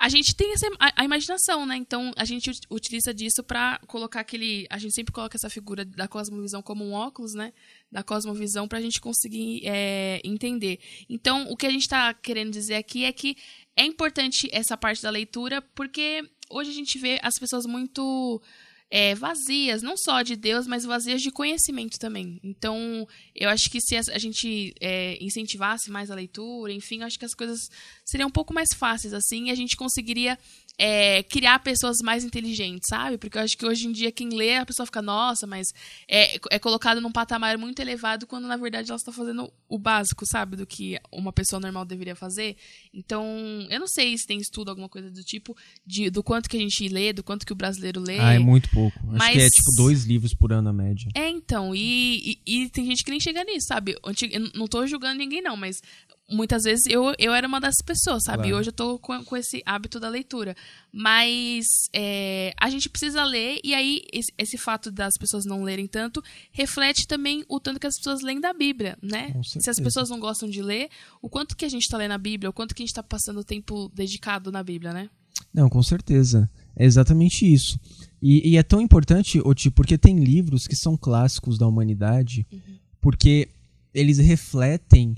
a 0.00 0.08
gente 0.08 0.34
tem 0.34 0.54
essa, 0.54 0.66
a, 0.78 1.02
a 1.02 1.04
imaginação, 1.04 1.66
né? 1.66 1.76
Então, 1.76 2.10
a 2.16 2.24
gente 2.24 2.48
ut- 2.48 2.66
utiliza 2.70 3.12
disso 3.12 3.44
pra 3.44 3.78
colocar 3.86 4.20
aquele, 4.20 4.66
a 4.70 4.78
gente 4.78 4.94
sempre 4.94 5.12
coloca 5.12 5.36
essa 5.36 5.50
figura 5.50 5.84
da 5.84 6.08
cosmovisão 6.08 6.62
como 6.62 6.82
um 6.82 6.92
óculos, 6.94 7.34
né? 7.34 7.52
Da 7.92 8.02
cosmovisão 8.02 8.66
pra 8.66 8.80
gente 8.80 8.98
conseguir 8.98 9.60
é, 9.62 10.18
entender. 10.24 10.80
Então, 11.06 11.50
o 11.50 11.56
que 11.56 11.66
a 11.66 11.70
gente 11.70 11.86
tá 11.86 12.14
querendo 12.14 12.50
dizer 12.50 12.76
aqui 12.76 13.04
é 13.04 13.12
que 13.12 13.36
é 13.76 13.84
importante 13.84 14.48
essa 14.52 14.74
parte 14.74 15.02
da 15.02 15.10
leitura 15.10 15.60
porque 15.74 16.24
hoje 16.48 16.70
a 16.70 16.74
gente 16.74 16.98
vê 16.98 17.20
as 17.22 17.34
pessoas 17.38 17.66
muito 17.66 18.40
é, 18.90 19.14
vazias, 19.14 19.82
não 19.82 19.96
só 19.96 20.22
de 20.22 20.34
Deus, 20.34 20.66
mas 20.66 20.84
vazias 20.84 21.22
de 21.22 21.30
conhecimento 21.30 21.98
também. 21.98 22.40
Então, 22.42 23.06
eu 23.34 23.48
acho 23.48 23.70
que 23.70 23.80
se 23.80 23.96
a 23.96 24.18
gente 24.18 24.74
é, 24.80 25.16
incentivasse 25.22 25.90
mais 25.90 26.10
a 26.10 26.14
leitura, 26.14 26.72
enfim, 26.72 27.02
acho 27.02 27.18
que 27.18 27.24
as 27.24 27.34
coisas 27.34 27.60
seriam 28.04 28.28
um 28.28 28.32
pouco 28.32 28.52
mais 28.52 28.68
fáceis, 28.74 29.14
assim, 29.14 29.46
e 29.46 29.50
a 29.50 29.54
gente 29.54 29.76
conseguiria 29.76 30.36
é, 30.82 31.22
criar 31.24 31.58
pessoas 31.58 31.98
mais 32.02 32.24
inteligentes, 32.24 32.88
sabe? 32.88 33.18
Porque 33.18 33.36
eu 33.36 33.42
acho 33.42 33.54
que 33.54 33.66
hoje 33.66 33.86
em 33.86 33.92
dia 33.92 34.10
quem 34.10 34.30
lê, 34.30 34.56
a 34.56 34.64
pessoa 34.64 34.86
fica, 34.86 35.02
nossa, 35.02 35.46
mas 35.46 35.66
é, 36.08 36.40
é 36.50 36.58
colocado 36.58 37.02
num 37.02 37.12
patamar 37.12 37.58
muito 37.58 37.80
elevado 37.80 38.26
quando 38.26 38.48
na 38.48 38.56
verdade 38.56 38.88
ela 38.88 38.96
está 38.96 39.12
fazendo 39.12 39.52
o 39.68 39.78
básico, 39.78 40.24
sabe? 40.24 40.56
Do 40.56 40.66
que 40.66 40.98
uma 41.12 41.34
pessoa 41.34 41.60
normal 41.60 41.84
deveria 41.84 42.16
fazer. 42.16 42.56
Então, 42.94 43.26
eu 43.68 43.78
não 43.78 43.86
sei 43.86 44.16
se 44.16 44.26
tem 44.26 44.38
estudo, 44.38 44.70
alguma 44.70 44.88
coisa 44.88 45.10
do 45.10 45.22
tipo, 45.22 45.54
de, 45.86 46.08
do 46.08 46.22
quanto 46.22 46.48
que 46.48 46.56
a 46.56 46.60
gente 46.60 46.88
lê, 46.88 47.12
do 47.12 47.22
quanto 47.22 47.44
que 47.44 47.52
o 47.52 47.56
brasileiro 47.56 48.00
lê. 48.00 48.18
Ah, 48.18 48.32
é 48.32 48.38
muito 48.38 48.70
pouco. 48.70 48.98
Acho 49.00 49.18
mas... 49.18 49.32
que 49.32 49.38
é 49.42 49.48
tipo 49.50 49.76
dois 49.76 50.04
livros 50.04 50.32
por 50.32 50.50
ano 50.50 50.70
a 50.70 50.72
média. 50.72 51.10
É, 51.14 51.28
então, 51.28 51.74
e, 51.74 52.40
e, 52.46 52.62
e 52.62 52.68
tem 52.70 52.86
gente 52.86 53.04
que 53.04 53.10
nem 53.10 53.20
chega 53.20 53.44
nisso, 53.44 53.66
sabe? 53.68 53.98
Eu 54.02 54.50
não 54.54 54.66
tô 54.66 54.86
julgando 54.86 55.18
ninguém, 55.18 55.42
não, 55.42 55.58
mas 55.58 55.82
muitas 56.30 56.62
vezes 56.62 56.84
eu, 56.86 57.12
eu 57.18 57.34
era 57.34 57.46
uma 57.46 57.60
dessas 57.60 57.82
pessoas, 57.84 58.22
sabe? 58.24 58.44
Claro. 58.44 58.58
Hoje 58.58 58.68
eu 58.68 58.72
tô 58.72 58.98
com, 58.98 59.24
com 59.24 59.36
esse 59.36 59.62
hábito 59.66 59.98
da 59.98 60.08
leitura. 60.08 60.56
Mas 60.92 61.66
é, 61.92 62.52
a 62.58 62.70
gente 62.70 62.88
precisa 62.88 63.24
ler, 63.24 63.60
e 63.64 63.74
aí 63.74 64.02
esse, 64.12 64.32
esse, 64.38 64.58
fato 64.58 64.90
das 64.90 65.14
pessoas 65.18 65.44
não 65.44 65.62
lerem 65.62 65.86
tanto 65.86 66.22
reflete 66.52 67.06
também 67.06 67.44
o 67.48 67.60
tanto 67.60 67.80
que 67.80 67.86
as 67.86 67.96
pessoas 67.96 68.22
leem 68.22 68.40
da 68.40 68.52
Bíblia, 68.52 68.96
né? 69.02 69.34
Se 69.44 69.70
as 69.70 69.78
pessoas 69.78 70.08
não 70.08 70.20
gostam 70.20 70.48
de 70.48 70.62
ler, 70.62 70.88
o 71.20 71.28
quanto 71.28 71.56
que 71.56 71.64
a 71.64 71.68
gente 71.68 71.88
tá 71.88 71.96
lendo 71.96 72.12
a 72.12 72.18
Bíblia, 72.18 72.50
o 72.50 72.52
quanto 72.52 72.74
que 72.74 72.82
a 72.82 72.86
gente 72.86 72.94
tá 72.94 73.02
passando 73.02 73.44
tempo 73.44 73.90
dedicado 73.94 74.50
na 74.50 74.62
Bíblia, 74.62 74.92
né? 74.92 75.10
Não, 75.52 75.68
com 75.68 75.82
certeza. 75.82 76.50
É 76.76 76.84
exatamente 76.84 77.50
isso. 77.50 77.78
E, 78.22 78.50
e 78.50 78.56
é 78.56 78.62
tão 78.62 78.80
importante, 78.80 79.40
Oti, 79.44 79.70
porque 79.70 79.98
tem 79.98 80.18
livros 80.18 80.66
que 80.66 80.76
são 80.76 80.96
clássicos 80.96 81.58
da 81.58 81.66
humanidade, 81.66 82.46
uhum. 82.52 82.60
porque 83.00 83.48
eles 83.92 84.18
refletem 84.18 85.14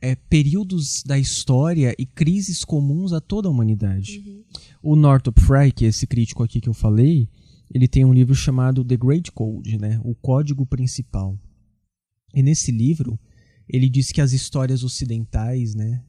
é, 0.00 0.14
períodos 0.14 1.02
da 1.04 1.18
história 1.18 1.94
e 1.98 2.06
crises 2.06 2.64
comuns 2.64 3.12
a 3.12 3.20
toda 3.20 3.48
a 3.48 3.50
humanidade. 3.50 4.18
Uhum. 4.18 4.44
O 4.82 4.96
Northrop 4.96 5.38
Frye, 5.38 5.72
que 5.72 5.84
é 5.84 5.88
esse 5.88 6.06
crítico 6.06 6.42
aqui 6.42 6.60
que 6.60 6.68
eu 6.68 6.74
falei, 6.74 7.28
ele 7.72 7.86
tem 7.86 8.04
um 8.04 8.12
livro 8.12 8.34
chamado 8.34 8.84
The 8.84 8.96
Great 8.96 9.30
Code, 9.32 9.78
né? 9.78 10.00
o 10.04 10.14
Código 10.14 10.66
Principal. 10.66 11.38
E 12.34 12.42
nesse 12.42 12.72
livro, 12.72 13.18
ele 13.68 13.88
diz 13.88 14.10
que 14.10 14.20
as 14.20 14.32
histórias 14.32 14.82
ocidentais, 14.82 15.74
né, 15.74 16.02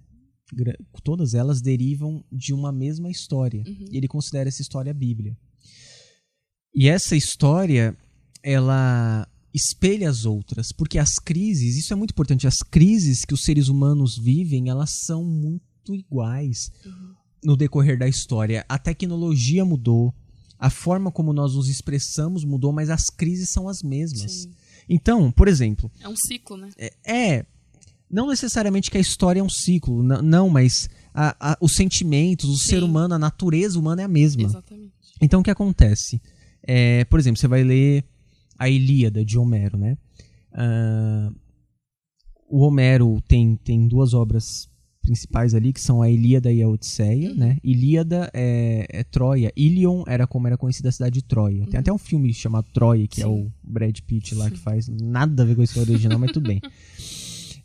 todas 1.03 1.33
elas 1.33 1.61
derivam 1.61 2.23
de 2.31 2.53
uma 2.53 2.71
mesma 2.71 3.09
história. 3.09 3.63
Uhum. 3.65 3.85
E 3.91 3.97
ele 3.97 4.07
considera 4.07 4.49
essa 4.49 4.61
história 4.61 4.91
a 4.91 4.93
Bíblia. 4.93 5.37
E 6.73 6.87
essa 6.87 7.15
história, 7.15 7.95
ela 8.43 9.27
espelha 9.53 10.09
as 10.09 10.25
outras, 10.25 10.67
porque 10.71 10.97
as 10.97 11.15
crises, 11.15 11.77
isso 11.77 11.93
é 11.93 11.95
muito 11.95 12.11
importante, 12.11 12.47
as 12.47 12.57
crises 12.57 13.25
que 13.25 13.33
os 13.33 13.41
seres 13.41 13.67
humanos 13.67 14.17
vivem, 14.17 14.69
elas 14.69 14.91
são 15.05 15.23
muito 15.23 15.93
iguais 15.93 16.71
uhum. 16.85 17.13
no 17.43 17.57
decorrer 17.57 17.97
da 17.97 18.07
história. 18.07 18.65
A 18.69 18.77
tecnologia 18.77 19.65
mudou, 19.65 20.13
a 20.57 20.69
forma 20.69 21.11
como 21.11 21.33
nós 21.33 21.55
nos 21.55 21.67
expressamos 21.67 22.45
mudou, 22.45 22.71
mas 22.71 22.89
as 22.89 23.09
crises 23.09 23.49
são 23.51 23.67
as 23.67 23.81
mesmas. 23.81 24.43
Sim. 24.43 24.51
Então, 24.87 25.31
por 25.31 25.47
exemplo. 25.47 25.91
É 25.99 26.07
um 26.07 26.15
ciclo, 26.15 26.57
né? 26.57 26.69
É. 26.77 26.91
é 27.05 27.45
não 28.09 28.27
necessariamente 28.27 28.91
que 28.91 28.97
a 28.97 29.01
história 29.01 29.39
é 29.39 29.43
um 29.43 29.49
ciclo, 29.49 30.03
não, 30.03 30.49
mas 30.49 30.89
a, 31.13 31.53
a, 31.53 31.57
os 31.61 31.73
sentimentos, 31.73 32.49
o 32.49 32.57
Sim. 32.57 32.67
ser 32.67 32.83
humano, 32.83 33.13
a 33.13 33.19
natureza 33.19 33.79
humana 33.79 34.01
é 34.01 34.05
a 34.05 34.09
mesma. 34.09 34.43
Exatamente. 34.43 34.91
Então, 35.21 35.39
o 35.39 35.43
que 35.43 35.49
acontece? 35.49 36.21
É, 36.61 37.05
por 37.05 37.19
exemplo, 37.19 37.39
você 37.39 37.47
vai 37.47 37.63
ler 37.63 38.03
a 38.61 38.69
Ilíada 38.69 39.25
de 39.25 39.39
Homero, 39.39 39.75
né? 39.75 39.97
Uh, 40.53 41.35
o 42.47 42.59
Homero 42.59 43.19
tem, 43.27 43.55
tem 43.55 43.87
duas 43.87 44.13
obras 44.13 44.69
principais 45.01 45.55
ali, 45.55 45.73
que 45.73 45.81
são 45.81 45.99
a 45.99 46.07
Ilíada 46.07 46.51
e 46.53 46.61
a 46.61 46.69
Odisseia, 46.69 47.33
né? 47.33 47.57
Ilíada 47.63 48.29
é, 48.35 48.85
é, 48.87 49.03
Troia. 49.03 49.51
Ilion 49.55 50.03
era 50.05 50.27
como 50.27 50.45
era 50.45 50.59
conhecida 50.59 50.89
a 50.89 50.91
cidade 50.91 51.15
de 51.15 51.23
Troia. 51.23 51.65
Tem 51.65 51.73
uhum. 51.73 51.79
até 51.79 51.91
um 51.91 51.97
filme 51.97 52.31
chamado 52.35 52.67
Troia, 52.71 53.07
que 53.07 53.15
Sim. 53.15 53.23
é 53.23 53.27
o 53.27 53.51
Brad 53.63 53.97
Pitt 54.01 54.35
lá, 54.35 54.51
que 54.51 54.59
faz 54.59 54.87
nada 54.87 55.41
a 55.41 55.45
ver 55.45 55.55
com 55.55 55.61
a 55.61 55.63
história 55.63 55.91
original, 55.91 56.19
mas 56.19 56.31
tudo 56.31 56.47
bem. 56.47 56.61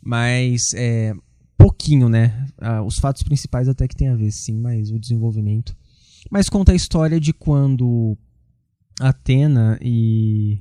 Mas, 0.01 0.63
é, 0.73 1.13
pouquinho, 1.55 2.09
né? 2.09 2.47
Ah, 2.57 2.81
os 2.81 2.97
fatos 2.97 3.21
principais 3.21 3.69
até 3.69 3.87
que 3.87 3.95
tem 3.95 4.07
a 4.07 4.15
ver, 4.15 4.31
sim, 4.31 4.59
mas 4.59 4.89
o 4.89 4.97
desenvolvimento. 4.97 5.77
Mas 6.31 6.49
conta 6.49 6.71
a 6.71 6.75
história 6.75 7.19
de 7.19 7.33
quando 7.33 8.17
Atena 8.99 9.77
e 9.79 10.59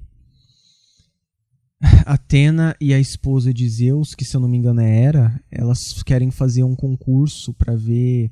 Atena 2.06 2.74
e 2.80 2.94
a 2.94 2.98
esposa 2.98 3.52
de 3.52 3.68
Zeus, 3.68 4.14
que 4.14 4.24
se 4.24 4.36
eu 4.36 4.40
não 4.40 4.48
me 4.48 4.56
engano 4.56 4.80
é 4.80 5.04
Hera, 5.04 5.40
elas 5.50 5.78
querem 6.04 6.30
fazer 6.30 6.62
um 6.62 6.74
concurso 6.74 7.52
para 7.54 7.74
ver 7.74 8.30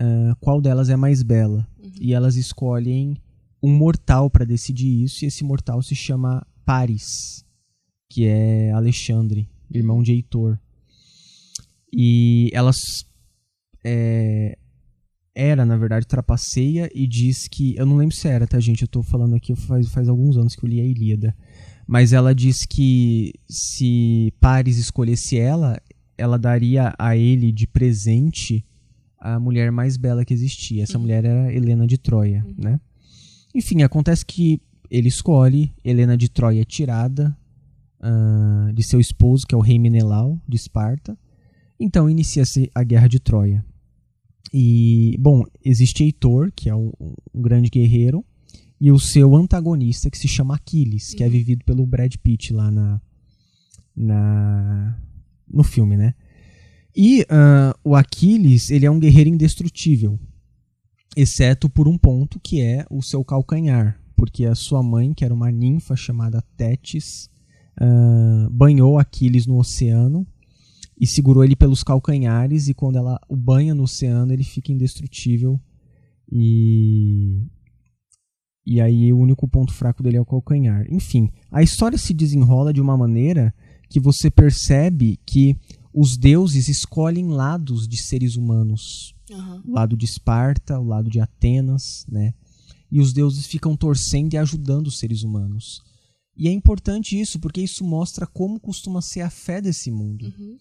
uh, 0.00 0.36
qual 0.40 0.60
delas 0.60 0.88
é 0.88 0.96
mais 0.96 1.22
bela. 1.22 1.66
Uhum. 1.82 1.90
E 2.00 2.12
elas 2.12 2.36
escolhem 2.36 3.16
um 3.62 3.72
mortal 3.72 4.30
para 4.30 4.44
decidir 4.44 5.04
isso, 5.04 5.24
e 5.24 5.28
esse 5.28 5.44
mortal 5.44 5.82
se 5.82 5.94
chama 5.94 6.46
Paris, 6.64 7.44
que 8.08 8.26
é 8.26 8.70
Alexandre, 8.72 9.48
irmão 9.70 10.02
de 10.02 10.12
Heitor. 10.12 10.58
E 11.92 12.50
elas. 12.52 12.76
É, 13.84 14.56
era, 15.34 15.64
na 15.64 15.76
verdade, 15.76 16.06
trapaceia 16.06 16.88
e 16.94 17.06
diz 17.06 17.48
que. 17.48 17.74
Eu 17.76 17.86
não 17.86 17.96
lembro 17.96 18.14
se 18.14 18.28
era, 18.28 18.46
tá, 18.46 18.60
gente? 18.60 18.82
Eu 18.82 18.88
tô 18.88 19.02
falando 19.02 19.34
aqui 19.34 19.56
faz, 19.56 19.88
faz 19.88 20.08
alguns 20.08 20.36
anos 20.36 20.54
que 20.54 20.64
eu 20.64 20.68
li 20.68 20.80
a 20.80 20.84
Ilíada 20.84 21.34
mas 21.90 22.12
ela 22.12 22.32
diz 22.32 22.64
que 22.64 23.32
se 23.48 24.32
Paris 24.38 24.78
escolhesse 24.78 25.36
ela, 25.36 25.76
ela 26.16 26.38
daria 26.38 26.94
a 26.96 27.16
ele 27.16 27.50
de 27.50 27.66
presente 27.66 28.64
a 29.18 29.40
mulher 29.40 29.72
mais 29.72 29.96
bela 29.96 30.24
que 30.24 30.32
existia. 30.32 30.84
Essa 30.84 30.96
uhum. 30.96 31.02
mulher 31.02 31.24
era 31.24 31.52
Helena 31.52 31.88
de 31.88 31.98
Troia, 31.98 32.46
uhum. 32.46 32.54
né? 32.56 32.80
Enfim, 33.52 33.82
acontece 33.82 34.24
que 34.24 34.60
ele 34.88 35.08
escolhe, 35.08 35.74
Helena 35.82 36.16
de 36.16 36.28
Troia 36.28 36.62
é 36.62 36.64
tirada 36.64 37.36
uh, 37.98 38.72
de 38.72 38.84
seu 38.84 39.00
esposo, 39.00 39.44
que 39.44 39.52
é 39.52 39.58
o 39.58 39.60
rei 39.60 39.76
Menelau 39.76 40.40
de 40.48 40.54
Esparta. 40.54 41.18
Então 41.78 42.08
inicia-se 42.08 42.70
a 42.72 42.84
guerra 42.84 43.08
de 43.08 43.18
Troia. 43.18 43.64
E, 44.54 45.16
bom, 45.18 45.42
existe 45.64 46.04
Heitor, 46.04 46.52
que 46.54 46.70
é 46.70 46.74
um, 46.74 46.92
um 47.34 47.42
grande 47.42 47.68
guerreiro, 47.68 48.24
e 48.80 48.90
o 48.90 48.98
seu 48.98 49.36
antagonista, 49.36 50.10
que 50.10 50.16
se 50.16 50.26
chama 50.26 50.54
Aquiles, 50.54 51.12
que 51.12 51.22
é 51.22 51.26
uhum. 51.26 51.32
vivido 51.32 51.64
pelo 51.64 51.84
Brad 51.84 52.14
Pitt 52.16 52.52
lá 52.52 52.70
na, 52.70 53.00
na 53.94 54.98
no 55.46 55.62
filme, 55.62 55.96
né? 55.96 56.14
E 56.96 57.22
uh, 57.22 57.78
o 57.84 57.94
Aquiles, 57.94 58.70
ele 58.70 58.86
é 58.86 58.90
um 58.90 58.98
guerreiro 58.98 59.28
indestrutível, 59.28 60.18
exceto 61.16 61.68
por 61.68 61.86
um 61.86 61.98
ponto 61.98 62.40
que 62.40 62.60
é 62.62 62.86
o 62.90 63.02
seu 63.02 63.22
calcanhar, 63.22 64.00
porque 64.16 64.46
a 64.46 64.54
sua 64.54 64.82
mãe, 64.82 65.12
que 65.12 65.24
era 65.24 65.34
uma 65.34 65.50
ninfa 65.50 65.94
chamada 65.94 66.42
Tétis, 66.56 67.28
uh, 67.80 68.50
banhou 68.50 68.98
Aquiles 68.98 69.46
no 69.46 69.58
oceano 69.58 70.26
e 70.98 71.06
segurou 71.06 71.44
ele 71.44 71.54
pelos 71.54 71.82
calcanhares 71.82 72.68
e 72.68 72.74
quando 72.74 72.96
ela 72.96 73.20
o 73.28 73.36
banha 73.36 73.74
no 73.74 73.84
oceano 73.84 74.32
ele 74.32 74.44
fica 74.44 74.72
indestrutível 74.72 75.60
e 76.30 77.46
e 78.66 78.80
aí 78.80 79.12
o 79.12 79.18
único 79.18 79.48
ponto 79.48 79.72
fraco 79.72 80.02
dele 80.02 80.16
é 80.16 80.20
o 80.20 80.26
calcanhar. 80.26 80.86
Enfim, 80.90 81.30
a 81.50 81.62
história 81.62 81.98
se 81.98 82.12
desenrola 82.12 82.72
de 82.72 82.80
uma 82.80 82.96
maneira 82.96 83.54
que 83.88 83.98
você 83.98 84.30
percebe 84.30 85.18
que 85.26 85.56
os 85.92 86.16
deuses 86.16 86.68
escolhem 86.68 87.28
lados 87.28 87.88
de 87.88 87.96
seres 87.96 88.36
humanos. 88.36 89.14
Uhum. 89.30 89.62
O 89.66 89.72
lado 89.72 89.96
de 89.96 90.04
Esparta, 90.04 90.78
o 90.78 90.84
lado 90.84 91.10
de 91.10 91.20
Atenas, 91.20 92.04
né? 92.08 92.32
E 92.90 93.00
os 93.00 93.12
deuses 93.12 93.46
ficam 93.46 93.76
torcendo 93.76 94.34
e 94.34 94.38
ajudando 94.38 94.88
os 94.88 94.98
seres 94.98 95.22
humanos. 95.22 95.80
E 96.36 96.48
é 96.48 96.52
importante 96.52 97.20
isso, 97.20 97.38
porque 97.38 97.60
isso 97.60 97.84
mostra 97.84 98.26
como 98.26 98.60
costuma 98.60 99.02
ser 99.02 99.20
a 99.20 99.30
fé 99.30 99.60
desse 99.60 99.90
mundo. 99.90 100.26
Uhum. 100.26 100.56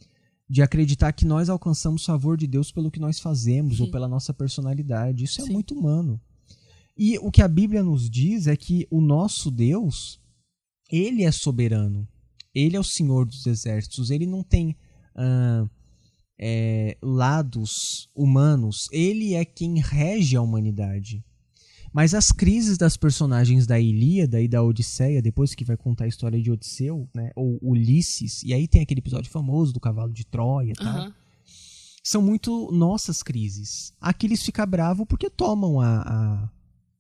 De 0.48 0.62
acreditar 0.62 1.14
que 1.14 1.26
nós 1.26 1.48
alcançamos 1.48 2.06
favor 2.06 2.36
de 2.36 2.48
Deus 2.48 2.72
pelo 2.72 2.90
que 2.90 3.00
nós 3.00 3.20
fazemos 3.20 3.80
ou 3.80 3.90
pela 3.92 4.08
nossa 4.08 4.34
personalidade. 4.34 5.24
Isso 5.24 5.42
é 5.42 5.46
Sim. 5.46 5.54
muito 5.54 5.76
humano. 5.76 6.20
E 7.02 7.18
o 7.20 7.32
que 7.32 7.42
a 7.42 7.48
Bíblia 7.48 7.82
nos 7.82 8.10
diz 8.10 8.46
é 8.46 8.58
que 8.58 8.86
o 8.92 9.00
nosso 9.00 9.50
Deus, 9.50 10.20
ele 10.92 11.24
é 11.24 11.32
soberano. 11.32 12.06
Ele 12.54 12.76
é 12.76 12.80
o 12.80 12.84
Senhor 12.84 13.26
dos 13.26 13.46
exércitos. 13.46 14.10
Ele 14.10 14.26
não 14.26 14.44
tem 14.44 14.76
uh, 15.16 15.70
é, 16.38 16.98
lados 17.02 18.10
humanos. 18.14 18.76
Ele 18.92 19.34
é 19.34 19.46
quem 19.46 19.80
rege 19.80 20.36
a 20.36 20.42
humanidade. 20.42 21.24
Mas 21.94 22.14
as 22.14 22.34
crises 22.34 22.78
das 22.78 22.98
personagens 22.98 23.66
da 23.66 23.80
Ilíada 23.80 24.42
e 24.42 24.48
da 24.50 24.62
Odisseia, 24.62 25.22
depois 25.22 25.56
que 25.56 25.64
vai 25.64 25.78
contar 25.78 26.04
a 26.04 26.10
história 26.10 26.42
de 26.42 26.52
Odisseu, 26.52 27.10
né, 27.16 27.32
ou 27.34 27.58
Ulisses, 27.62 28.44
e 28.44 28.54
aí 28.54 28.68
tem 28.68 28.82
aquele 28.82 29.00
episódio 29.00 29.32
famoso 29.32 29.72
do 29.72 29.80
cavalo 29.80 30.12
de 30.12 30.26
Troia, 30.26 30.74
tá? 30.74 31.06
Uhum. 31.06 31.14
São 32.04 32.22
muito 32.22 32.70
nossas 32.74 33.24
crises. 33.24 33.94
Aquiles 34.02 34.44
fica 34.44 34.66
bravo 34.66 35.06
porque 35.06 35.30
tomam 35.30 35.80
a, 35.80 36.02
a 36.02 36.50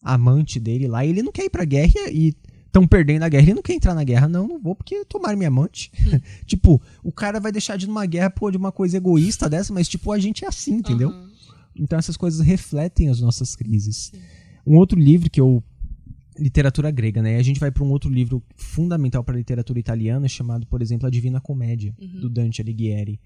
amante 0.01 0.59
dele 0.59 0.88
lá 0.88 1.05
e 1.05 1.09
ele 1.09 1.23
não 1.23 1.31
quer 1.31 1.45
ir 1.45 1.49
pra 1.49 1.65
guerra 1.65 2.09
e 2.12 2.35
estão 2.65 2.88
perdendo 2.88 3.23
a 3.23 3.29
guerra. 3.29 3.43
Ele 3.43 3.53
não 3.55 3.62
quer 3.62 3.73
entrar 3.73 3.93
na 3.93 4.03
guerra, 4.03 4.27
não, 4.27 4.47
não 4.47 4.59
vou 4.59 4.75
porque 4.75 5.03
tomaram 5.05 5.38
minha 5.38 5.49
amante. 5.49 5.91
tipo, 6.45 6.81
o 7.03 7.12
cara 7.12 7.39
vai 7.39 7.51
deixar 7.51 7.77
de 7.77 7.85
ir 7.85 7.88
numa 7.88 8.05
guerra 8.05 8.29
por 8.29 8.55
uma 8.55 8.71
coisa 8.71 8.97
egoísta 8.97 9.49
dessa, 9.49 9.73
mas 9.73 9.88
tipo, 9.88 10.12
a 10.12 10.19
gente 10.19 10.45
é 10.45 10.47
assim, 10.47 10.75
entendeu? 10.75 11.09
Uhum. 11.09 11.29
Então 11.75 11.97
essas 11.97 12.17
coisas 12.17 12.39
refletem 12.45 13.09
as 13.09 13.19
nossas 13.19 13.55
crises. 13.55 14.12
Um 14.65 14.77
outro 14.77 14.99
livro 14.99 15.29
que 15.29 15.41
eu 15.41 15.63
literatura 16.38 16.89
grega, 16.89 17.21
né? 17.21 17.35
E 17.35 17.39
a 17.39 17.43
gente 17.43 17.59
vai 17.59 17.69
para 17.69 17.83
um 17.83 17.91
outro 17.91 18.09
livro 18.09 18.41
fundamental 18.55 19.23
para 19.23 19.35
a 19.35 19.38
literatura 19.38 19.77
italiana 19.77 20.27
chamado, 20.27 20.65
por 20.67 20.81
exemplo, 20.81 21.05
A 21.05 21.09
Divina 21.09 21.41
Comédia 21.41 21.93
do 21.99 22.29
Dante 22.29 22.62
Alighieri. 22.62 23.19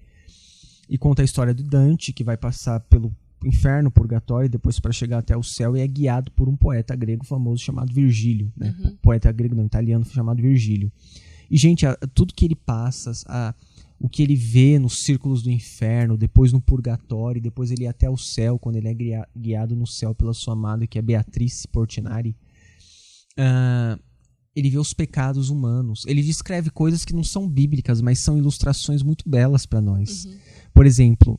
E 0.88 0.98
conta 0.98 1.22
a 1.22 1.24
história 1.24 1.54
do 1.54 1.62
Dante 1.62 2.12
que 2.12 2.24
vai 2.24 2.36
passar 2.36 2.80
pelo 2.80 3.14
inferno, 3.46 3.90
purgatório, 3.90 4.46
e 4.46 4.50
depois 4.50 4.78
para 4.80 4.92
chegar 4.92 5.18
até 5.18 5.36
o 5.36 5.42
céu 5.42 5.76
e 5.76 5.80
é 5.80 5.86
guiado 5.86 6.30
por 6.32 6.48
um 6.48 6.56
poeta 6.56 6.94
grego 6.96 7.24
famoso 7.24 7.62
chamado 7.62 7.92
Virgílio, 7.92 8.52
né? 8.56 8.74
Poeta 9.02 9.30
grego 9.32 9.54
não 9.54 9.64
italiano 9.66 10.04
chamado 10.04 10.40
Virgílio. 10.42 10.90
E 11.50 11.56
gente, 11.56 11.86
a- 11.86 11.96
tudo 12.14 12.34
que 12.34 12.44
ele 12.44 12.54
passa, 12.56 13.12
a- 13.26 13.54
o 14.00 14.08
que 14.08 14.22
ele 14.22 14.34
vê 14.34 14.78
nos 14.78 14.98
círculos 15.04 15.42
do 15.42 15.50
inferno, 15.50 16.16
depois 16.16 16.52
no 16.52 16.60
purgatório, 16.60 17.40
depois 17.40 17.70
ele 17.70 17.84
ir 17.84 17.86
até 17.86 18.08
o 18.10 18.16
céu, 18.16 18.58
quando 18.58 18.76
ele 18.76 18.88
é 18.88 18.94
guia- 18.94 19.28
guiado 19.36 19.76
no 19.76 19.86
céu 19.86 20.14
pela 20.14 20.34
sua 20.34 20.54
amada, 20.54 20.86
que 20.86 20.98
é 20.98 21.02
Beatrice 21.02 21.68
Portinari, 21.68 22.36
ah, 23.38 23.98
ele 24.54 24.70
vê 24.70 24.78
os 24.78 24.92
pecados 24.94 25.50
humanos. 25.50 26.04
Ele 26.06 26.22
descreve 26.22 26.70
coisas 26.70 27.04
que 27.04 27.14
não 27.14 27.24
são 27.24 27.48
bíblicas, 27.48 28.00
mas 28.00 28.18
são 28.20 28.38
ilustrações 28.38 29.02
muito 29.02 29.28
belas 29.28 29.66
para 29.66 29.80
nós. 29.80 30.26
Por 30.72 30.86
exemplo, 30.86 31.38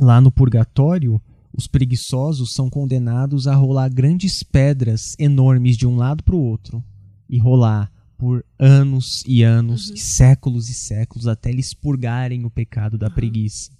lá 0.00 0.20
no 0.20 0.30
purgatório, 0.30 1.20
os 1.52 1.66
preguiçosos 1.66 2.52
são 2.52 2.70
condenados 2.70 3.46
a 3.46 3.54
rolar 3.54 3.88
grandes 3.88 4.42
pedras 4.42 5.14
enormes 5.18 5.76
de 5.76 5.86
um 5.86 5.96
lado 5.96 6.22
para 6.22 6.36
o 6.36 6.40
outro 6.40 6.82
e 7.28 7.38
rolar 7.38 7.90
por 8.16 8.44
anos 8.58 9.22
e 9.26 9.42
anos, 9.42 9.90
e 9.90 9.96
séculos 9.96 10.68
e 10.68 10.74
séculos, 10.74 11.28
até 11.28 11.50
eles 11.50 11.72
purgarem 11.72 12.44
o 12.44 12.50
pecado 12.50 12.98
da 12.98 13.08
preguiça. 13.08 13.70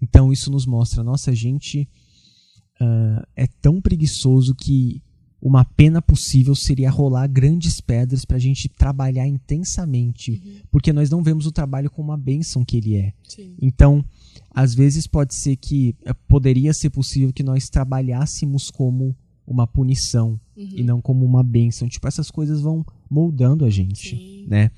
Então 0.00 0.32
isso 0.32 0.50
nos 0.50 0.66
mostra, 0.66 1.02
nossa, 1.02 1.34
gente 1.34 1.88
ah, 2.80 3.26
é 3.36 3.46
tão 3.46 3.80
preguiçoso 3.80 4.54
que 4.54 5.02
uma 5.40 5.64
pena 5.64 6.00
possível 6.00 6.54
seria 6.54 6.90
rolar 6.90 7.26
grandes 7.26 7.78
pedras 7.78 8.24
para 8.24 8.38
a 8.38 8.40
gente 8.40 8.66
trabalhar 8.68 9.26
intensamente, 9.26 10.62
porque 10.70 10.90
nós 10.90 11.10
não 11.10 11.22
vemos 11.22 11.46
o 11.46 11.52
trabalho 11.52 11.90
como 11.90 12.12
a 12.12 12.16
bênção 12.16 12.64
que 12.64 12.78
ele 12.78 12.96
é. 12.96 13.12
Sim. 13.28 13.54
Então, 13.60 14.02
às 14.54 14.74
vezes 14.74 15.06
pode 15.06 15.34
ser 15.34 15.56
que 15.56 15.96
eh, 16.04 16.14
poderia 16.28 16.72
ser 16.72 16.90
possível 16.90 17.32
que 17.32 17.42
nós 17.42 17.68
trabalhássemos 17.68 18.70
como 18.70 19.16
uma 19.46 19.66
punição 19.66 20.40
e 20.56 20.82
não 20.82 21.02
como 21.02 21.26
uma 21.26 21.42
bênção. 21.42 21.88
Tipo, 21.88 22.08
essas 22.08 22.30
coisas 22.30 22.62
vão 22.62 22.84
moldando 23.10 23.64
a 23.64 23.70
gente, 23.70 24.16
Sim. 24.16 24.46
né? 24.48 24.70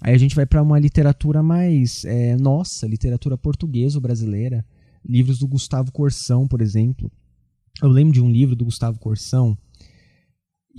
Aí 0.00 0.14
a 0.14 0.18
gente 0.18 0.34
vai 0.34 0.46
para 0.46 0.62
uma 0.62 0.78
literatura 0.78 1.42
mais 1.42 2.04
eh, 2.04 2.36
nossa, 2.36 2.86
literatura 2.86 3.36
portuguesa 3.36 3.98
ou 3.98 4.02
brasileira, 4.02 4.64
livros 5.06 5.38
do 5.38 5.46
Gustavo 5.46 5.92
Corsão, 5.92 6.48
por 6.48 6.60
exemplo. 6.60 7.10
Eu 7.82 7.88
lembro 7.88 8.12
de 8.12 8.20
um 8.20 8.30
livro 8.30 8.56
do 8.56 8.64
Gustavo 8.64 8.98
Corsão, 8.98 9.56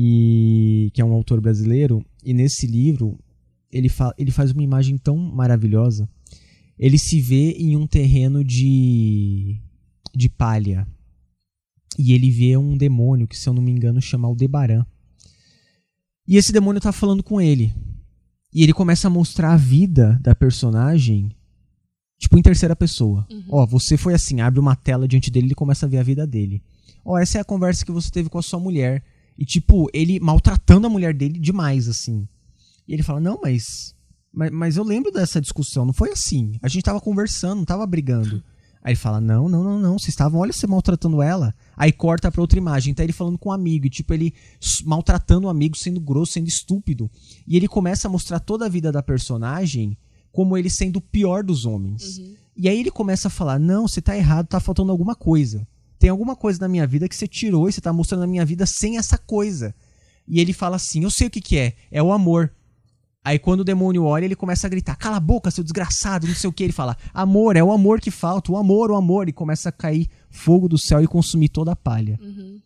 e 0.02 0.90
que 0.94 1.02
é 1.02 1.06
um 1.06 1.12
autor 1.12 1.42
brasileiro, 1.42 2.06
e 2.24 2.34
nesse 2.34 2.66
livro 2.66 3.20
ele, 3.70 3.90
fa 3.90 4.14
ele 4.18 4.32
faz 4.32 4.52
uma 4.52 4.64
imagem 4.64 4.98
tão 4.98 5.18
maravilhosa. 5.18 6.10
Ele 6.80 6.98
se 6.98 7.20
vê 7.20 7.52
em 7.52 7.76
um 7.76 7.86
terreno 7.86 8.42
de, 8.42 9.60
de 10.16 10.30
palha. 10.30 10.88
E 11.98 12.14
ele 12.14 12.32
vê 12.32 12.56
um 12.56 12.78
demônio 12.78 13.28
que, 13.28 13.38
se 13.38 13.50
eu 13.50 13.54
não 13.54 13.62
me 13.62 13.72
engano, 13.72 14.02
chama 14.02 14.28
Aldebaran. 14.28 14.86
E 16.26 16.38
esse 16.38 16.54
demônio 16.54 16.82
tá 16.82 16.94
falando 16.94 17.22
com 17.22 17.42
ele. 17.42 17.76
E 18.54 18.64
ele 18.64 18.72
começa 18.72 19.08
a 19.08 19.12
mostrar 19.12 19.54
a 19.54 19.58
vida 19.58 20.18
da 20.22 20.34
personagem, 20.34 21.36
tipo, 22.18 22.38
em 22.38 22.42
terceira 22.42 22.76
pessoa. 22.76 23.28
Ó, 23.50 23.66
você 23.66 23.98
foi 23.98 24.14
assim, 24.14 24.40
abre 24.40 24.60
uma 24.60 24.76
tela 24.76 25.08
diante 25.08 25.30
dele 25.30 25.48
e 25.48 25.50
ele 25.50 25.56
começa 25.56 25.86
a 25.86 25.90
ver 25.90 25.98
a 25.98 26.04
vida 26.04 26.26
dele. 26.26 26.64
Ó, 27.04 27.18
essa 27.18 27.40
é 27.40 27.42
a 27.42 27.46
conversa 27.46 27.86
que 27.86 27.92
você 27.92 28.10
teve 28.10 28.30
com 28.30 28.38
a 28.38 28.44
sua 28.44 28.60
mulher. 28.60 29.04
E, 29.38 29.44
tipo, 29.44 29.90
ele 29.94 30.20
maltratando 30.20 30.88
a 30.88 30.90
mulher 30.90 31.14
dele 31.14 31.38
demais, 31.40 31.90
assim. 31.90 32.28
E 32.88 32.94
ele 32.94 33.04
fala, 33.04 33.20
não, 33.20 33.40
mas, 33.44 33.94
mas. 34.34 34.52
Mas 34.52 34.78
eu 34.78 34.84
lembro 34.84 35.12
dessa 35.12 35.42
discussão, 35.42 35.86
não 35.86 35.94
foi 35.94 36.12
assim. 36.12 36.54
A 36.62 36.68
gente 36.68 36.84
tava 36.84 37.02
conversando, 37.02 37.58
não 37.60 37.66
tava 37.66 37.86
brigando. 37.86 38.44
Aí 38.82 38.92
ele 38.94 39.00
fala, 39.00 39.20
não, 39.20 39.50
não, 39.50 39.64
não, 39.64 39.80
não. 39.80 40.00
Vocês 40.00 40.10
estavam, 40.10 40.40
olha 40.40 40.54
você 40.54 40.66
maltratando 40.66 41.22
ela. 41.22 41.54
Aí 41.76 41.92
corta 41.92 42.32
pra 42.32 42.42
outra 42.42 42.58
imagem, 42.58 42.94
tá 42.94 43.04
ele 43.04 43.12
falando 43.12 43.38
com 43.38 43.50
um 43.50 43.52
amigo, 43.52 43.86
e 43.86 43.90
tipo, 43.90 44.14
ele 44.14 44.34
maltratando 44.86 45.48
o 45.48 45.50
amigo, 45.50 45.78
sendo 45.78 46.00
grosso, 46.00 46.34
sendo 46.34 46.48
estúpido. 46.48 47.10
E 47.46 47.58
ele 47.58 47.68
começa 47.68 48.08
a 48.08 48.12
mostrar 48.12 48.40
toda 48.40 48.66
a 48.66 48.70
vida 48.70 48.92
da 48.92 49.04
personagem 49.04 49.98
como 50.32 50.58
ele 50.58 50.70
sendo 50.70 50.98
o 50.98 51.02
pior 51.02 51.44
dos 51.44 51.66
homens. 51.66 52.20
E 52.56 52.70
aí 52.70 52.80
ele 52.80 52.92
começa 52.92 53.28
a 53.28 53.32
falar: 53.32 53.60
Não, 53.60 53.88
você 53.88 54.02
tá 54.02 54.16
errado, 54.16 54.48
tá 54.48 54.60
faltando 54.60 54.92
alguma 54.92 55.16
coisa. 55.16 55.68
Tem 55.98 56.10
alguma 56.10 56.36
coisa 56.36 56.60
na 56.62 56.70
minha 56.70 56.88
vida 56.88 57.10
que 57.10 57.16
você 57.16 57.28
tirou 57.28 57.68
e 57.68 57.74
você 57.74 57.82
tá 57.82 57.92
mostrando 57.92 58.22
na 58.22 58.28
minha 58.28 58.46
vida 58.46 58.66
sem 58.66 58.98
essa 58.98 59.18
coisa. 59.18 59.76
E 60.28 60.40
ele 60.40 60.54
fala 60.54 60.78
assim: 60.78 61.04
Eu 61.04 61.12
sei 61.12 61.28
o 61.28 61.30
que, 61.30 61.42
que 61.42 61.58
é, 61.58 61.74
é 61.92 62.02
o 62.02 62.14
amor. 62.14 62.52
Aí 63.24 63.38
quando 63.38 63.62
o 63.62 63.66
demônio 63.66 64.04
olha, 64.04 64.26
ele 64.26 64.36
começa 64.36 64.66
a 64.66 64.70
gritar: 64.70 64.96
Cala 64.96 65.18
a 65.18 65.20
boca, 65.20 65.52
seu 65.52 65.64
desgraçado, 65.64 66.28
não 66.28 66.36
sei 66.36 66.50
o 66.50 66.54
que. 66.54 66.64
Ele 66.64 66.74
fala: 66.74 66.98
Amor, 67.14 67.56
é 67.56 67.64
o 67.64 67.72
amor 67.72 68.00
que 68.00 68.12
falta, 68.12 68.52
o 68.52 68.58
amor, 68.58 68.92
o 68.92 68.96
amor. 68.96 69.28
E 69.28 69.34
começa 69.34 69.70
a 69.70 69.72
cair 69.72 70.10
fogo 70.30 70.68
do 70.68 70.78
céu 70.78 71.02
e 71.04 71.08
consumir 71.08 71.50
toda 71.50 71.72
a 71.72 71.76
palha. 71.76 72.18
Uhum. 72.22 72.60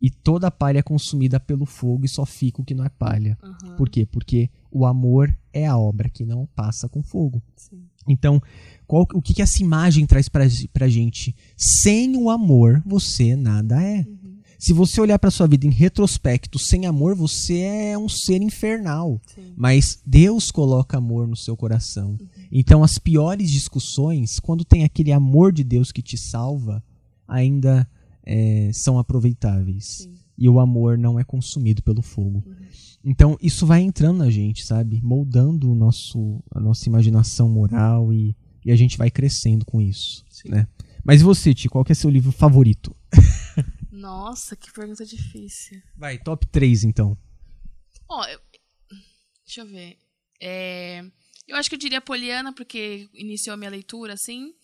E 0.00 0.10
toda 0.10 0.46
a 0.46 0.50
palha 0.50 0.78
é 0.78 0.82
consumida 0.82 1.40
pelo 1.40 1.66
fogo 1.66 2.04
e 2.04 2.08
só 2.08 2.24
fica 2.24 2.62
o 2.62 2.64
que 2.64 2.74
não 2.74 2.84
é 2.84 2.88
palha. 2.88 3.36
Uhum. 3.42 3.76
Por 3.76 3.88
quê? 3.90 4.06
Porque 4.06 4.48
o 4.70 4.86
amor 4.86 5.36
é 5.52 5.66
a 5.66 5.76
obra 5.76 6.08
que 6.08 6.24
não 6.24 6.46
passa 6.54 6.88
com 6.88 7.02
fogo. 7.02 7.42
Sim. 7.56 7.82
Então, 8.08 8.40
qual, 8.86 9.06
o 9.12 9.20
que, 9.20 9.34
que 9.34 9.42
essa 9.42 9.62
imagem 9.62 10.06
traz 10.06 10.28
pra, 10.28 10.44
pra 10.72 10.88
gente? 10.88 11.34
Sem 11.56 12.16
o 12.16 12.30
amor, 12.30 12.82
você 12.86 13.36
nada 13.36 13.82
é. 13.82 14.06
Se 14.58 14.72
você 14.72 15.00
olhar 15.00 15.20
pra 15.20 15.30
sua 15.30 15.46
vida 15.46 15.66
em 15.66 15.70
retrospecto, 15.70 16.58
sem 16.58 16.84
amor, 16.84 17.14
você 17.14 17.58
é 17.60 17.98
um 17.98 18.08
ser 18.08 18.42
infernal. 18.42 19.20
Sim. 19.32 19.52
Mas 19.56 20.02
Deus 20.04 20.50
coloca 20.50 20.98
amor 20.98 21.28
no 21.28 21.36
seu 21.36 21.56
coração. 21.56 22.18
Então, 22.50 22.82
as 22.82 22.98
piores 22.98 23.52
discussões, 23.52 24.40
quando 24.40 24.64
tem 24.64 24.82
aquele 24.82 25.12
amor 25.12 25.52
de 25.52 25.62
Deus 25.62 25.92
que 25.92 26.02
te 26.02 26.18
salva, 26.18 26.82
ainda 27.26 27.88
é, 28.26 28.70
são 28.74 28.98
aproveitáveis. 28.98 29.98
Sim. 30.02 30.14
E 30.36 30.48
o 30.48 30.58
amor 30.58 30.98
não 30.98 31.20
é 31.20 31.24
consumido 31.24 31.80
pelo 31.82 32.02
fogo. 32.02 32.44
Então, 33.04 33.38
isso 33.40 33.64
vai 33.64 33.80
entrando 33.80 34.18
na 34.18 34.30
gente, 34.30 34.64
sabe? 34.64 35.00
Moldando 35.02 35.70
o 35.70 35.74
nosso, 35.74 36.42
a 36.50 36.60
nossa 36.60 36.88
imaginação 36.88 37.48
moral 37.48 38.12
e, 38.12 38.36
e 38.64 38.72
a 38.72 38.76
gente 38.76 38.98
vai 38.98 39.10
crescendo 39.10 39.64
com 39.64 39.80
isso, 39.80 40.24
Sim. 40.30 40.50
né? 40.50 40.66
Mas 41.04 41.20
e 41.20 41.24
você, 41.24 41.54
Ti, 41.54 41.68
qual 41.68 41.84
é 41.88 41.94
seu 41.94 42.10
livro 42.10 42.32
favorito? 42.32 42.94
Nossa, 43.98 44.54
que 44.56 44.72
pergunta 44.72 45.04
difícil. 45.04 45.82
Vai, 45.96 46.18
top 46.18 46.46
3, 46.46 46.84
então. 46.84 47.16
Ó, 48.08 48.24
eu- 48.26 48.40
deixa 49.44 49.60
eu 49.62 49.66
ver. 49.66 49.98
É, 50.40 51.04
eu 51.46 51.56
acho 51.56 51.68
que 51.68 51.74
eu 51.74 51.78
diria 51.80 52.00
Poliana, 52.00 52.52
porque 52.54 53.08
iniciou 53.12 53.54
a 53.54 53.56
minha 53.56 53.70
leitura, 53.70 54.12
assim. 54.14 54.54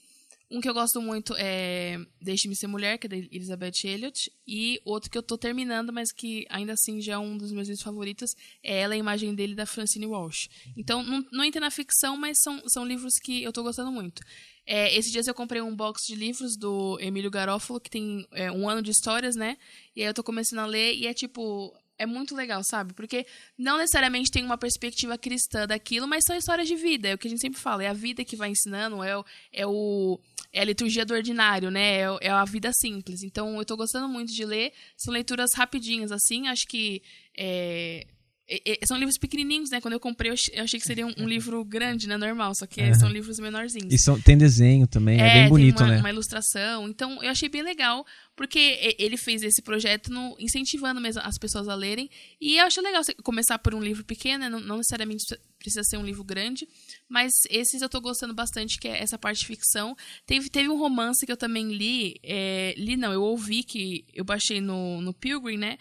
Um 0.51 0.61
que 0.61 0.69
eu 0.69 0.75
gosto 0.75 1.01
muito 1.01 1.35
é 1.37 1.99
Deixe-me 2.21 2.55
Ser 2.55 2.67
Mulher, 2.67 2.99
que 2.99 3.07
é 3.07 3.11
da 3.11 3.17
Elizabeth 3.17 3.85
Elliot. 3.85 4.31
E 4.47 4.81
outro 4.85 5.11
que 5.11 5.17
eu 5.17 5.23
tô 5.23 5.39
terminando, 5.39 5.93
mas 5.93 6.13
que 6.13 6.47
ainda 6.49 6.75
assim 6.75 7.01
já 7.01 7.15
é 7.15 7.19
um 7.19 7.37
dos 7.37 7.51
meus 7.51 7.67
livros 7.67 7.83
favoritos, 7.83 8.31
é 8.63 8.81
Ela, 8.81 8.95
a 8.95 8.97
Imagem 8.97 9.35
dele, 9.35 9.55
da 9.55 9.67
Francine 9.67 10.07
Walsh. 10.07 10.49
Então, 10.77 11.03
não, 11.03 11.25
não 11.33 11.45
entra 11.45 11.61
na 11.61 11.71
ficção, 11.71 12.17
mas 12.17 12.39
são, 12.43 12.63
são 12.69 12.85
livros 12.85 13.15
que 13.23 13.43
eu 13.43 13.53
tô 13.53 13.63
gostando 13.63 13.91
muito. 13.91 14.23
É, 14.67 14.97
esses 14.97 15.13
dias 15.13 15.27
eu 15.27 15.35
comprei 15.35 15.61
um 15.61 15.75
box 15.75 16.07
de 16.07 16.15
livros 16.15 16.57
do 16.57 16.99
Emílio 17.01 17.31
Garofalo, 17.31 17.81
que 17.81 17.91
tem 17.91 18.27
é, 18.33 18.51
um 18.51 18.69
ano 18.69 18.81
de 18.81 18.91
histórias, 18.91 19.37
né? 19.37 19.57
E 19.95 20.01
aí 20.03 20.07
eu 20.09 20.15
tô 20.15 20.23
começando 20.23 20.61
a 20.61 20.67
ler 20.67 20.95
e 20.95 21.07
é 21.07 21.15
tipo. 21.15 21.75
É 21.97 22.07
muito 22.07 22.35
legal, 22.35 22.63
sabe? 22.65 22.93
Porque 22.93 23.25
não 23.57 23.79
necessariamente 23.79 24.31
tem 24.31 24.45
uma 24.45 24.59
perspectiva 24.59 25.17
cristã 25.17 25.67
daquilo, 25.67 26.09
mas 26.09 26.25
são 26.27 26.37
histórias 26.37 26.67
de 26.67 26.75
vida. 26.75 27.09
É 27.09 27.15
o 27.15 27.19
que 27.19 27.29
a 27.29 27.31
gente 27.31 27.41
sempre 27.41 27.61
fala. 27.61 27.85
É 27.85 27.89
a 27.89 27.93
vida 27.93 28.25
que 28.25 28.35
vai 28.37 28.51
ensinando, 28.51 29.03
é, 29.03 29.17
o, 29.17 29.25
é, 29.53 29.67
o, 29.67 30.21
é 30.53 30.61
a 30.61 30.65
liturgia 30.65 31.05
do 31.05 31.15
ordinário, 31.15 31.71
né? 31.71 32.01
É, 32.01 32.07
é 32.23 32.31
a 32.31 32.45
vida 32.45 32.71
simples. 32.73 33.23
Então 33.23 33.57
eu 33.59 33.65
tô 33.65 33.77
gostando 33.77 34.09
muito 34.09 34.33
de 34.33 34.45
ler. 34.45 34.73
São 34.97 35.15
leituras 35.15 35.51
rapidinhas, 35.55 36.11
assim. 36.11 36.49
Acho 36.49 36.67
que. 36.69 37.01
é, 37.39 38.07
é, 38.49 38.73
é, 38.83 38.87
são 38.87 38.97
livros 38.99 39.17
pequenininhos, 39.19 39.71
né? 39.71 39.81
Quando 39.81 39.95
eu 39.95 40.01
comprei, 40.01 40.31
eu 40.31 40.35
ach- 40.35 40.51
eu 40.53 40.65
achei 40.65 40.79
que 40.79 40.87
seria 40.87 41.07
um, 41.07 41.15
um 41.19 41.27
livro 41.29 41.65
grande, 41.67 42.07
né? 42.07 42.17
Normal. 42.17 42.55
Só 42.55 42.67
que 42.67 42.81
Aham. 42.83 42.95
são 42.95 43.09
livros 43.09 43.39
menorzinhos. 43.39 43.93
E 43.93 43.99
são- 43.99 44.21
tem 44.21 44.37
desenho 44.37 44.87
também, 44.87 45.21
é, 45.21 45.33
bem 45.33 45.49
bonito, 45.49 45.77
tem 45.79 45.87
uma, 45.87 45.93
né? 45.95 46.01
uma 46.01 46.11
ilustração. 46.11 46.89
Então, 46.89 47.23
eu 47.23 47.31
achei 47.31 47.49
bem 47.49 47.63
legal, 47.63 48.05
porque 48.37 48.59
e- 48.59 48.97
ele 48.99 49.17
fez 49.17 49.43
esse 49.43 49.63
projeto 49.63 50.13
no- 50.13 50.37
incentivando 50.39 51.01
mesmo 51.01 51.23
as 51.25 51.39
pessoas 51.39 51.69
a 51.69 51.75
lerem. 51.75 52.11
E 52.41 52.59
eu 52.59 52.65
acho 52.67 52.81
legal 52.83 53.03
começar 53.23 53.59
por 53.59 53.75
um 53.75 53.81
livro 53.83 54.05
pequeno, 54.05 54.41
né? 54.45 54.49
não, 54.51 54.61
não 54.61 54.77
necessariamente 54.77 55.25
precisa 55.59 55.83
ser 55.85 55.97
um 55.97 56.05
livro 56.05 56.23
grande, 56.23 56.69
mas 57.09 57.33
esses 57.49 57.81
eu 57.81 57.89
tô 57.89 57.99
gostando 58.01 58.35
bastante, 58.35 58.79
que 58.79 58.87
é 58.87 59.03
essa 59.03 59.17
parte 59.19 59.41
de 59.41 59.47
ficção. 59.47 59.97
Teve, 60.27 60.51
teve 60.51 60.69
um 60.69 60.77
romance 60.79 61.25
que 61.25 61.33
eu 61.33 61.37
também 61.39 61.73
li, 61.75 62.17
é, 62.23 62.75
li 62.77 62.97
não, 62.99 63.13
eu 63.15 63.23
ouvi 63.23 63.63
que 63.63 64.05
eu 64.13 64.25
baixei 64.25 64.61
no, 64.61 65.01
no 65.01 65.15
Pilgrim, 65.15 65.57
né? 65.57 65.79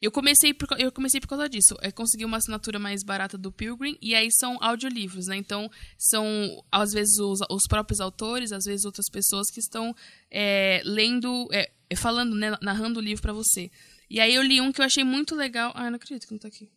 Eu 0.00 0.12
comecei 0.12 0.52
por, 0.52 0.68
eu 0.78 0.92
comecei 0.92 1.20
por 1.20 1.28
causa 1.28 1.48
disso. 1.48 1.74
Eu 1.82 1.92
consegui 1.92 2.24
uma 2.24 2.36
assinatura 2.36 2.78
mais 2.78 3.02
barata 3.02 3.38
do 3.38 3.50
Pilgrim, 3.50 3.96
e 4.00 4.14
aí 4.14 4.28
são 4.30 4.58
audiolivros, 4.60 5.26
né? 5.26 5.36
Então, 5.36 5.70
são, 5.98 6.26
às 6.70 6.92
vezes, 6.92 7.18
os, 7.18 7.40
os 7.50 7.62
próprios 7.68 8.00
autores, 8.00 8.52
às 8.52 8.64
vezes, 8.64 8.84
outras 8.84 9.06
pessoas 9.10 9.46
que 9.50 9.60
estão 9.60 9.94
é, 10.30 10.82
lendo, 10.84 11.48
é, 11.50 11.70
falando, 11.96 12.34
né? 12.34 12.56
Narrando 12.60 13.00
o 13.00 13.02
livro 13.02 13.22
para 13.22 13.32
você. 13.32 13.70
E 14.08 14.20
aí 14.20 14.34
eu 14.34 14.42
li 14.42 14.60
um 14.60 14.70
que 14.70 14.80
eu 14.80 14.84
achei 14.84 15.02
muito 15.02 15.34
legal. 15.34 15.72
Ah, 15.74 15.90
não 15.90 15.96
acredito 15.96 16.26
que 16.26 16.32
não 16.32 16.38
tá 16.38 16.48
aqui. 16.48 16.70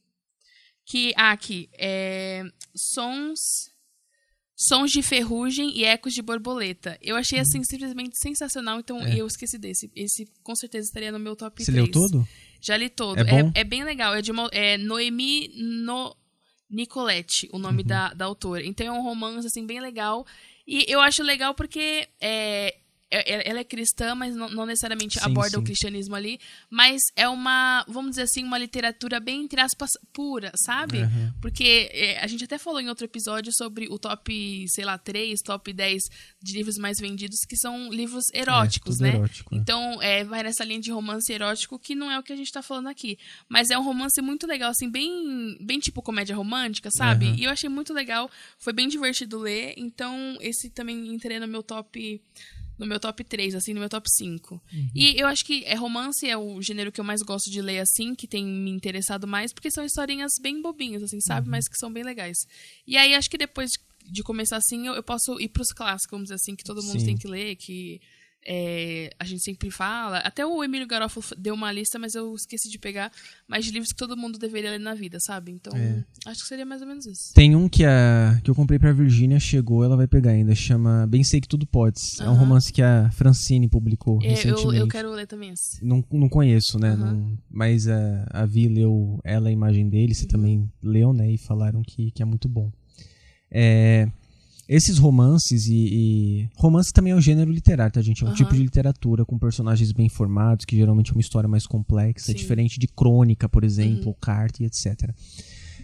Que, 0.85 1.13
ah, 1.15 1.31
aqui. 1.31 1.69
É, 1.77 2.43
sons 2.75 3.69
Sons 4.61 4.91
de 4.91 5.01
Ferrugem 5.01 5.71
e 5.73 5.85
Ecos 5.85 6.13
de 6.13 6.21
Borboleta. 6.21 6.97
Eu 7.01 7.15
achei, 7.15 7.39
assim, 7.39 7.63
simplesmente 7.63 8.17
sensacional, 8.21 8.79
então 8.79 9.01
é. 9.01 9.15
eu 9.15 9.25
esqueci 9.25 9.57
desse. 9.57 9.89
Esse 9.95 10.25
com 10.43 10.53
certeza 10.53 10.85
estaria 10.85 11.13
no 11.13 11.19
meu 11.19 11.33
top 11.33 11.63
Você 11.63 11.71
3. 11.71 11.85
leu 11.85 11.91
todo? 11.91 12.27
Já 12.61 12.77
li 12.77 12.89
todo. 12.89 13.19
É, 13.19 13.21
é, 13.21 13.61
é 13.61 13.63
bem 13.63 13.83
legal. 13.83 14.15
É 14.15 14.21
de 14.21 14.31
uma, 14.31 14.49
é 14.51 14.77
Noemi 14.77 15.51
no, 15.55 16.15
Nicolette, 16.69 17.49
o 17.51 17.57
nome 17.57 17.81
uhum. 17.81 17.87
da, 17.87 18.13
da 18.13 18.25
autora. 18.25 18.63
Então 18.63 18.85
é 18.85 18.91
um 18.91 19.01
romance, 19.01 19.47
assim, 19.47 19.65
bem 19.65 19.79
legal. 19.79 20.25
E 20.67 20.85
eu 20.87 21.01
acho 21.01 21.23
legal 21.23 21.55
porque 21.55 22.07
é, 22.21 22.77
ela 23.11 23.59
é 23.59 23.63
cristã, 23.63 24.13
mas 24.13 24.35
não, 24.35 24.65
necessariamente 24.65 25.19
sim, 25.19 25.25
aborda 25.25 25.51
sim. 25.51 25.57
o 25.57 25.63
cristianismo 25.63 26.15
ali. 26.15 26.39
Mas 26.69 27.01
é 27.15 27.27
uma, 27.27 27.83
vamos 27.87 28.11
dizer 28.11 28.23
assim, 28.23 28.43
uma 28.43 28.57
literatura 28.57 29.19
bem, 29.19 29.43
entre 29.43 29.59
aspas, 29.59 29.89
pura, 30.13 30.51
sabe? 30.55 30.99
Uhum. 30.99 31.33
Porque 31.41 31.89
é, 31.91 32.19
a 32.19 32.27
gente 32.27 32.43
até 32.43 32.57
falou 32.57 32.79
em 32.79 32.87
outro 32.87 33.05
episódio 33.05 33.51
sobre 33.55 33.87
o 33.89 33.97
top, 33.97 34.65
sei 34.69 34.85
lá, 34.85 34.97
3, 34.97 35.39
top 35.41 35.73
10 35.73 36.01
de 36.41 36.53
livros 36.53 36.77
mais 36.77 36.99
vendidos, 36.99 37.39
que 37.47 37.57
são 37.57 37.91
livros 37.91 38.25
é, 38.33 38.41
eróticos, 38.41 38.99
né? 38.99 39.15
Erótico, 39.15 39.55
é. 39.55 39.57
então, 39.57 40.01
é, 40.01 40.23
vai 40.23 40.43
nessa 40.43 40.63
linha 40.63 40.79
de 40.79 40.91
romance 40.91 41.31
erótico, 41.31 41.79
que 41.79 41.95
não 41.95 42.11
é 42.11 42.19
o 42.19 42.23
que 42.23 42.33
a 42.33 42.35
gente 42.35 42.51
tá 42.51 42.61
falando 42.61 42.87
aqui. 42.87 43.17
Mas 43.47 43.71
é 43.71 43.77
um 43.77 43.83
romance 43.83 44.21
muito 44.21 44.45
legal, 44.45 44.69
assim, 44.69 44.89
bem, 44.89 45.57
bem 45.59 45.79
tipo 45.79 46.01
comédia 46.01 46.35
romântica, 46.35 46.89
sabe? 46.91 47.25
Uhum. 47.25 47.35
E 47.35 47.43
eu 47.45 47.51
achei 47.51 47.69
muito 47.69 47.93
legal. 47.93 48.29
Foi 48.59 48.71
bem 48.71 48.87
divertido 48.87 49.39
ler. 49.39 49.73
Então, 49.77 50.37
esse 50.41 50.69
também 50.69 51.07
entrei 51.07 51.39
no 51.39 51.47
meu 51.47 51.63
top 51.63 52.21
no 52.79 52.87
meu 52.87 52.99
top 52.99 53.23
3, 53.23 53.53
assim, 53.55 53.73
no 53.73 53.79
meu 53.79 53.89
top 53.89 54.07
5. 54.09 54.55
Uhum. 54.55 54.89
E 54.95 55.19
eu 55.19 55.27
acho 55.27 55.45
que 55.45 55.63
é 55.65 55.75
romance 55.75 56.27
é 56.27 56.37
o 56.37 56.61
gênero 56.61 56.91
que 56.91 56.99
eu 56.99 57.03
mais 57.03 57.21
gosto 57.21 57.51
de 57.51 57.61
ler, 57.61 57.79
assim, 57.79 58.15
que 58.15 58.27
tem 58.27 58.45
me 58.45 58.71
interessado 58.71 59.27
mais, 59.27 59.53
porque 59.53 59.69
são 59.69 59.85
historinhas 59.85 60.31
bem 60.41 60.61
bobinhas, 60.61 61.03
assim, 61.03 61.19
sabe? 61.21 61.47
Uhum. 61.47 61.51
Mas 61.51 61.67
que 61.67 61.77
são 61.77 61.91
bem 61.91 62.03
legais. 62.03 62.37
E 62.87 62.97
aí, 62.97 63.13
acho 63.13 63.29
que 63.29 63.37
depois 63.37 63.69
de 64.09 64.23
começar 64.23 64.57
assim, 64.57 64.87
eu, 64.87 64.93
eu 64.93 65.03
posso 65.03 65.39
ir 65.39 65.49
pros 65.49 65.67
clássicos, 65.75 66.09
vamos 66.11 66.25
dizer 66.25 66.35
assim, 66.35 66.55
que 66.55 66.63
todo 66.63 66.81
mundo 66.81 66.99
Sim. 66.99 67.05
tem 67.05 67.17
que 67.17 67.27
ler, 67.27 67.55
que 67.57 68.01
é, 68.45 69.09
a 69.19 69.25
gente 69.25 69.43
sempre 69.43 69.69
fala. 69.69 70.19
Até 70.19 70.45
o 70.45 70.63
Emílio 70.63 70.87
Garofalo 70.87 71.25
deu 71.37 71.53
uma 71.53 71.71
lista, 71.71 71.99
mas 71.99 72.15
eu 72.15 72.33
esqueci 72.33 72.69
de 72.69 72.79
pegar. 72.79 73.11
Mas 73.47 73.65
de 73.65 73.71
livros 73.71 73.91
que 73.91 73.97
todo 73.97 74.17
mundo 74.17 74.39
deveria 74.39 74.71
ler 74.71 74.79
na 74.79 74.93
vida, 74.93 75.17
sabe? 75.21 75.51
Então, 75.51 75.75
é. 75.75 76.03
acho 76.25 76.41
que 76.41 76.47
seria 76.47 76.65
mais 76.65 76.81
ou 76.81 76.87
menos 76.87 77.05
isso. 77.05 77.33
Tem 77.33 77.55
um 77.55 77.67
que, 77.67 77.85
a, 77.85 78.39
que 78.43 78.49
eu 78.49 78.55
comprei 78.55 78.79
pra 78.79 78.91
Virgínia, 78.91 79.39
chegou, 79.39 79.83
ela 79.83 79.97
vai 79.97 80.07
pegar 80.07 80.31
ainda. 80.31 80.55
Chama 80.55 81.05
Bem 81.07 81.23
Sei 81.23 81.41
Que 81.41 81.47
Tudo 81.47 81.67
Podes. 81.67 82.19
É 82.19 82.29
um 82.29 82.35
romance 82.35 82.71
que 82.71 82.81
a 82.81 83.09
Francine 83.11 83.67
publicou 83.67 84.19
é, 84.23 84.29
recentemente. 84.29 84.65
Eu, 84.65 84.73
eu 84.73 84.87
quero 84.87 85.11
ler 85.11 85.27
também 85.27 85.51
esse. 85.51 85.83
Não, 85.83 86.03
não 86.11 86.29
conheço, 86.29 86.79
né? 86.79 86.95
Não, 86.95 87.37
mas 87.49 87.87
a, 87.87 88.27
a 88.31 88.45
Vi 88.45 88.67
leu 88.67 89.19
ela 89.23 89.49
a 89.49 89.51
imagem 89.51 89.89
dele, 89.89 90.13
você 90.13 90.23
uhum. 90.23 90.29
também 90.29 90.71
leu, 90.81 91.13
né? 91.13 91.31
E 91.31 91.37
falaram 91.37 91.81
que, 91.83 92.11
que 92.11 92.21
é 92.21 92.25
muito 92.25 92.47
bom. 92.47 92.71
É, 93.51 94.07
esses 94.69 94.99
romances 94.99 95.65
e, 95.65 95.73
e, 95.73 96.49
Romance 96.55 96.93
também 96.93 97.11
é 97.11 97.15
um 97.15 97.21
gênero 97.21 97.51
literário, 97.51 97.91
tá, 97.91 98.03
gente? 98.03 98.21
É 98.21 98.25
um 98.27 98.29
uhum. 98.29 98.35
tipo 98.35 98.53
de 98.53 98.61
literatura 98.61 99.25
com 99.25 99.39
personagens 99.39 99.91
bem 99.91 100.07
formados, 100.07 100.63
que 100.63 100.75
geralmente 100.75 101.09
é 101.09 101.15
uma 101.15 101.21
história 101.21 101.49
mais 101.49 101.65
complexa, 101.65 102.27
Sim. 102.27 102.35
diferente 102.35 102.79
de 102.79 102.87
crônica, 102.87 103.49
por 103.49 103.63
exemplo, 103.63 104.03
uhum. 104.03 104.09
ou 104.09 104.13
carta 104.13 104.61
e 104.61 104.67
etc. 104.67 105.11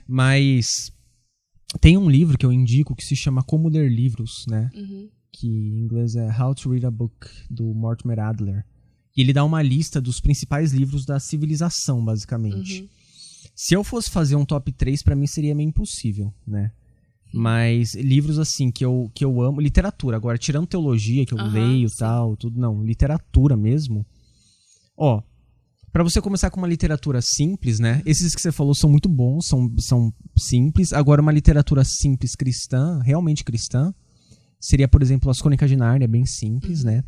Mas 0.07 0.67
tem 1.81 1.97
um 1.97 2.07
livro 2.07 2.37
que 2.37 2.45
eu 2.45 2.53
indico 2.53 2.95
que 2.95 3.03
se 3.03 3.15
chama 3.15 3.41
Como 3.41 3.69
Ler 3.69 3.91
Livros, 3.91 4.45
né? 4.47 4.69
Uhum. 4.75 5.09
Que 5.33 5.47
em 5.47 5.79
inglês 5.79 6.13
é 6.15 6.27
How 6.39 6.53
to 6.53 6.69
Read 6.69 6.85
a 6.85 6.91
Book, 6.91 7.27
do 7.49 7.73
Mortimer 7.73 8.19
Adler. 8.19 8.63
E 9.17 9.21
ele 9.21 9.33
dá 9.33 9.43
uma 9.43 9.63
lista 9.63 9.99
dos 9.99 10.19
principais 10.19 10.73
livros 10.73 11.05
da 11.05 11.19
civilização, 11.19 12.05
basicamente. 12.05 12.83
Uhum. 12.83 12.89
Se 13.55 13.75
eu 13.75 13.83
fosse 13.83 14.11
fazer 14.11 14.35
um 14.35 14.45
top 14.45 14.71
3, 14.71 15.01
para 15.01 15.15
mim 15.15 15.25
seria 15.25 15.55
meio 15.55 15.69
impossível, 15.69 16.31
né? 16.45 16.71
Mas 17.33 17.93
livros 17.95 18.39
assim 18.39 18.71
que 18.71 18.85
eu, 18.85 19.11
que 19.13 19.25
eu 19.25 19.41
amo, 19.41 19.59
literatura. 19.59 20.15
Agora, 20.15 20.37
tirando 20.37 20.67
teologia, 20.67 21.25
que 21.25 21.33
eu 21.33 21.37
uhum, 21.37 21.51
leio 21.51 21.87
e 21.87 21.95
tal, 21.97 22.37
tudo, 22.37 22.59
não, 22.59 22.83
literatura 22.83 23.57
mesmo. 23.57 24.05
Ó, 24.97 25.21
para 25.91 26.03
você 26.03 26.21
começar 26.21 26.49
com 26.49 26.59
uma 26.59 26.67
literatura 26.67 27.21
simples, 27.21 27.79
né? 27.79 28.01
Esses 28.05 28.35
que 28.35 28.41
você 28.41 28.51
falou 28.51 28.75
são 28.75 28.89
muito 28.89 29.07
bons, 29.07 29.47
são, 29.47 29.73
são 29.79 30.13
simples. 30.37 30.91
Agora, 30.91 31.21
uma 31.21 31.31
literatura 31.31 31.83
simples 31.85 32.35
cristã, 32.35 32.99
realmente 33.01 33.43
cristã, 33.43 33.93
seria, 34.59 34.87
por 34.87 35.01
exemplo, 35.01 35.29
As 35.29 35.39
Crônicas 35.39 35.69
de 35.69 35.75
Nárnia, 35.75 36.07
bem 36.07 36.25
simples, 36.25 36.79
uhum. 36.83 36.91
né? 36.91 37.03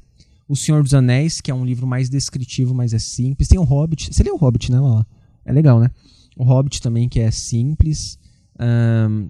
O 0.48 0.56
Senhor 0.56 0.82
dos 0.82 0.94
Anéis, 0.94 1.42
que 1.42 1.52
é 1.52 1.54
um 1.54 1.66
livro 1.66 1.86
mais 1.86 2.10
descritivo, 2.10 2.74
mas 2.74 2.94
é 2.94 3.00
simples. 3.00 3.50
Tem 3.50 3.60
o 3.60 3.64
Hobbit. 3.64 4.14
Você 4.14 4.24
leu 4.24 4.36
o 4.36 4.38
Hobbit, 4.38 4.72
né, 4.72 4.80
Lala? 4.80 5.06
É 5.44 5.52
legal, 5.52 5.80
né? 5.80 5.92
O 6.38 6.46
Hobbit 6.46 6.82
também, 6.82 7.10
que 7.10 7.20
é 7.20 7.30
simples. 7.30 8.18
Um, 8.58 9.30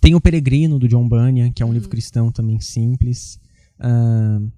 tem 0.00 0.14
o 0.14 0.20
Peregrino, 0.20 0.78
do 0.78 0.88
John 0.88 1.08
Bunyan, 1.08 1.52
que 1.52 1.62
é 1.62 1.66
um 1.66 1.68
uhum. 1.68 1.74
livro 1.74 1.88
cristão 1.88 2.30
também 2.30 2.60
simples. 2.60 3.38
Uh, 3.78 4.50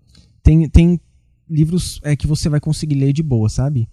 tem, 0.42 0.68
tem 0.68 1.00
livros 1.48 2.00
é, 2.02 2.14
que 2.16 2.26
você 2.26 2.48
vai 2.48 2.60
conseguir 2.60 2.94
ler 2.94 3.12
de 3.12 3.22
boa, 3.22 3.48
sabe? 3.48 3.88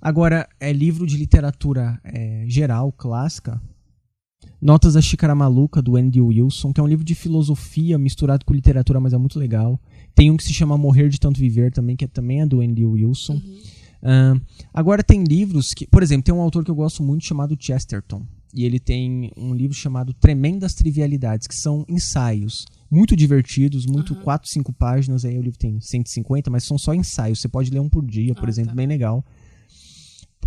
Agora, 0.00 0.48
é 0.60 0.72
livro 0.72 1.06
de 1.06 1.16
literatura 1.16 1.98
é, 2.04 2.44
geral, 2.46 2.92
clássica. 2.92 3.60
Notas 4.60 4.94
da 4.94 5.00
Xícara 5.00 5.34
Maluca, 5.34 5.80
do 5.80 5.96
Andy 5.96 6.20
Wilson, 6.20 6.72
que 6.72 6.80
é 6.80 6.84
um 6.84 6.86
livro 6.86 7.04
de 7.04 7.14
filosofia 7.14 7.98
misturado 7.98 8.44
com 8.44 8.52
literatura, 8.52 9.00
mas 9.00 9.12
é 9.12 9.18
muito 9.18 9.38
legal. 9.38 9.80
Tem 10.14 10.30
um 10.30 10.36
que 10.36 10.44
se 10.44 10.52
chama 10.52 10.76
Morrer 10.76 11.08
de 11.08 11.18
Tanto 11.18 11.40
Viver 11.40 11.72
também, 11.72 11.96
que 11.96 12.04
é, 12.04 12.08
também 12.08 12.42
é 12.42 12.46
do 12.46 12.60
Andy 12.60 12.84
Wilson. 12.84 13.34
Uhum. 13.34 13.58
Uh, 14.02 14.40
agora 14.72 15.02
tem 15.02 15.24
livros 15.24 15.72
que, 15.72 15.86
por 15.86 16.02
exemplo, 16.02 16.24
tem 16.24 16.34
um 16.34 16.40
autor 16.40 16.62
que 16.62 16.70
eu 16.70 16.74
gosto 16.74 17.02
muito 17.02 17.24
chamado 17.24 17.56
Chesterton. 17.58 18.26
E 18.54 18.64
ele 18.64 18.78
tem 18.78 19.32
um 19.36 19.52
livro 19.52 19.76
chamado 19.76 20.14
Tremendas 20.14 20.74
Trivialidades, 20.74 21.48
que 21.48 21.56
são 21.56 21.84
ensaios 21.88 22.64
muito 22.88 23.16
divertidos, 23.16 23.84
muito 23.84 24.14
uhum. 24.14 24.22
4, 24.22 24.48
5 24.48 24.72
páginas. 24.72 25.24
Aí 25.24 25.36
o 25.36 25.42
livro 25.42 25.58
tem 25.58 25.80
150, 25.80 26.50
mas 26.50 26.62
são 26.62 26.78
só 26.78 26.94
ensaios. 26.94 27.40
Você 27.40 27.48
pode 27.48 27.70
ler 27.70 27.80
um 27.80 27.88
por 27.88 28.06
dia, 28.06 28.32
por 28.32 28.46
ah, 28.46 28.48
exemplo, 28.48 28.70
tá. 28.70 28.76
bem 28.76 28.86
legal. 28.86 29.24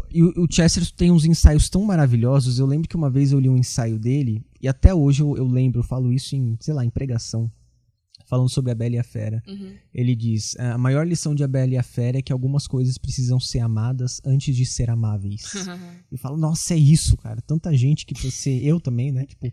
E 0.09 0.23
o, 0.23 0.45
o 0.45 0.47
Chester 0.49 0.89
tem 0.91 1.11
uns 1.11 1.25
ensaios 1.25 1.67
tão 1.67 1.83
maravilhosos. 1.83 2.59
Eu 2.59 2.65
lembro 2.65 2.87
que 2.87 2.95
uma 2.95 3.09
vez 3.09 3.33
eu 3.33 3.39
li 3.39 3.49
um 3.49 3.57
ensaio 3.57 3.99
dele, 3.99 4.41
e 4.61 4.69
até 4.69 4.95
hoje 4.95 5.21
eu, 5.21 5.35
eu 5.35 5.45
lembro, 5.45 5.81
eu 5.81 5.83
falo 5.83 6.13
isso 6.13 6.33
em, 6.33 6.57
sei 6.61 6.73
lá, 6.73 6.85
em 6.85 6.89
pregação 6.89 7.51
falando 8.27 8.49
sobre 8.49 8.71
a 8.71 8.75
Bela 8.75 8.95
e 8.95 8.99
a 8.99 9.03
Fera. 9.03 9.41
Uhum. 9.47 9.73
Ele 9.93 10.15
diz: 10.15 10.55
a 10.57 10.77
maior 10.77 11.07
lição 11.07 11.33
de 11.33 11.43
A 11.43 11.47
Bela 11.47 11.73
e 11.73 11.77
a 11.77 11.83
Fera 11.83 12.19
é 12.19 12.21
que 12.21 12.31
algumas 12.31 12.67
coisas 12.67 12.97
precisam 12.97 13.39
ser 13.39 13.59
amadas 13.59 14.21
antes 14.25 14.55
de 14.55 14.65
ser 14.65 14.89
amáveis. 14.89 15.41
e 16.11 16.17
falo, 16.17 16.37
nossa, 16.37 16.73
é 16.73 16.77
isso, 16.77 17.17
cara. 17.17 17.41
Tanta 17.41 17.75
gente 17.75 18.05
que 18.05 18.13
precisa 18.13 18.35
ser. 18.35 18.63
Eu 18.63 18.79
também, 18.79 19.11
né? 19.11 19.25
Tipo, 19.25 19.51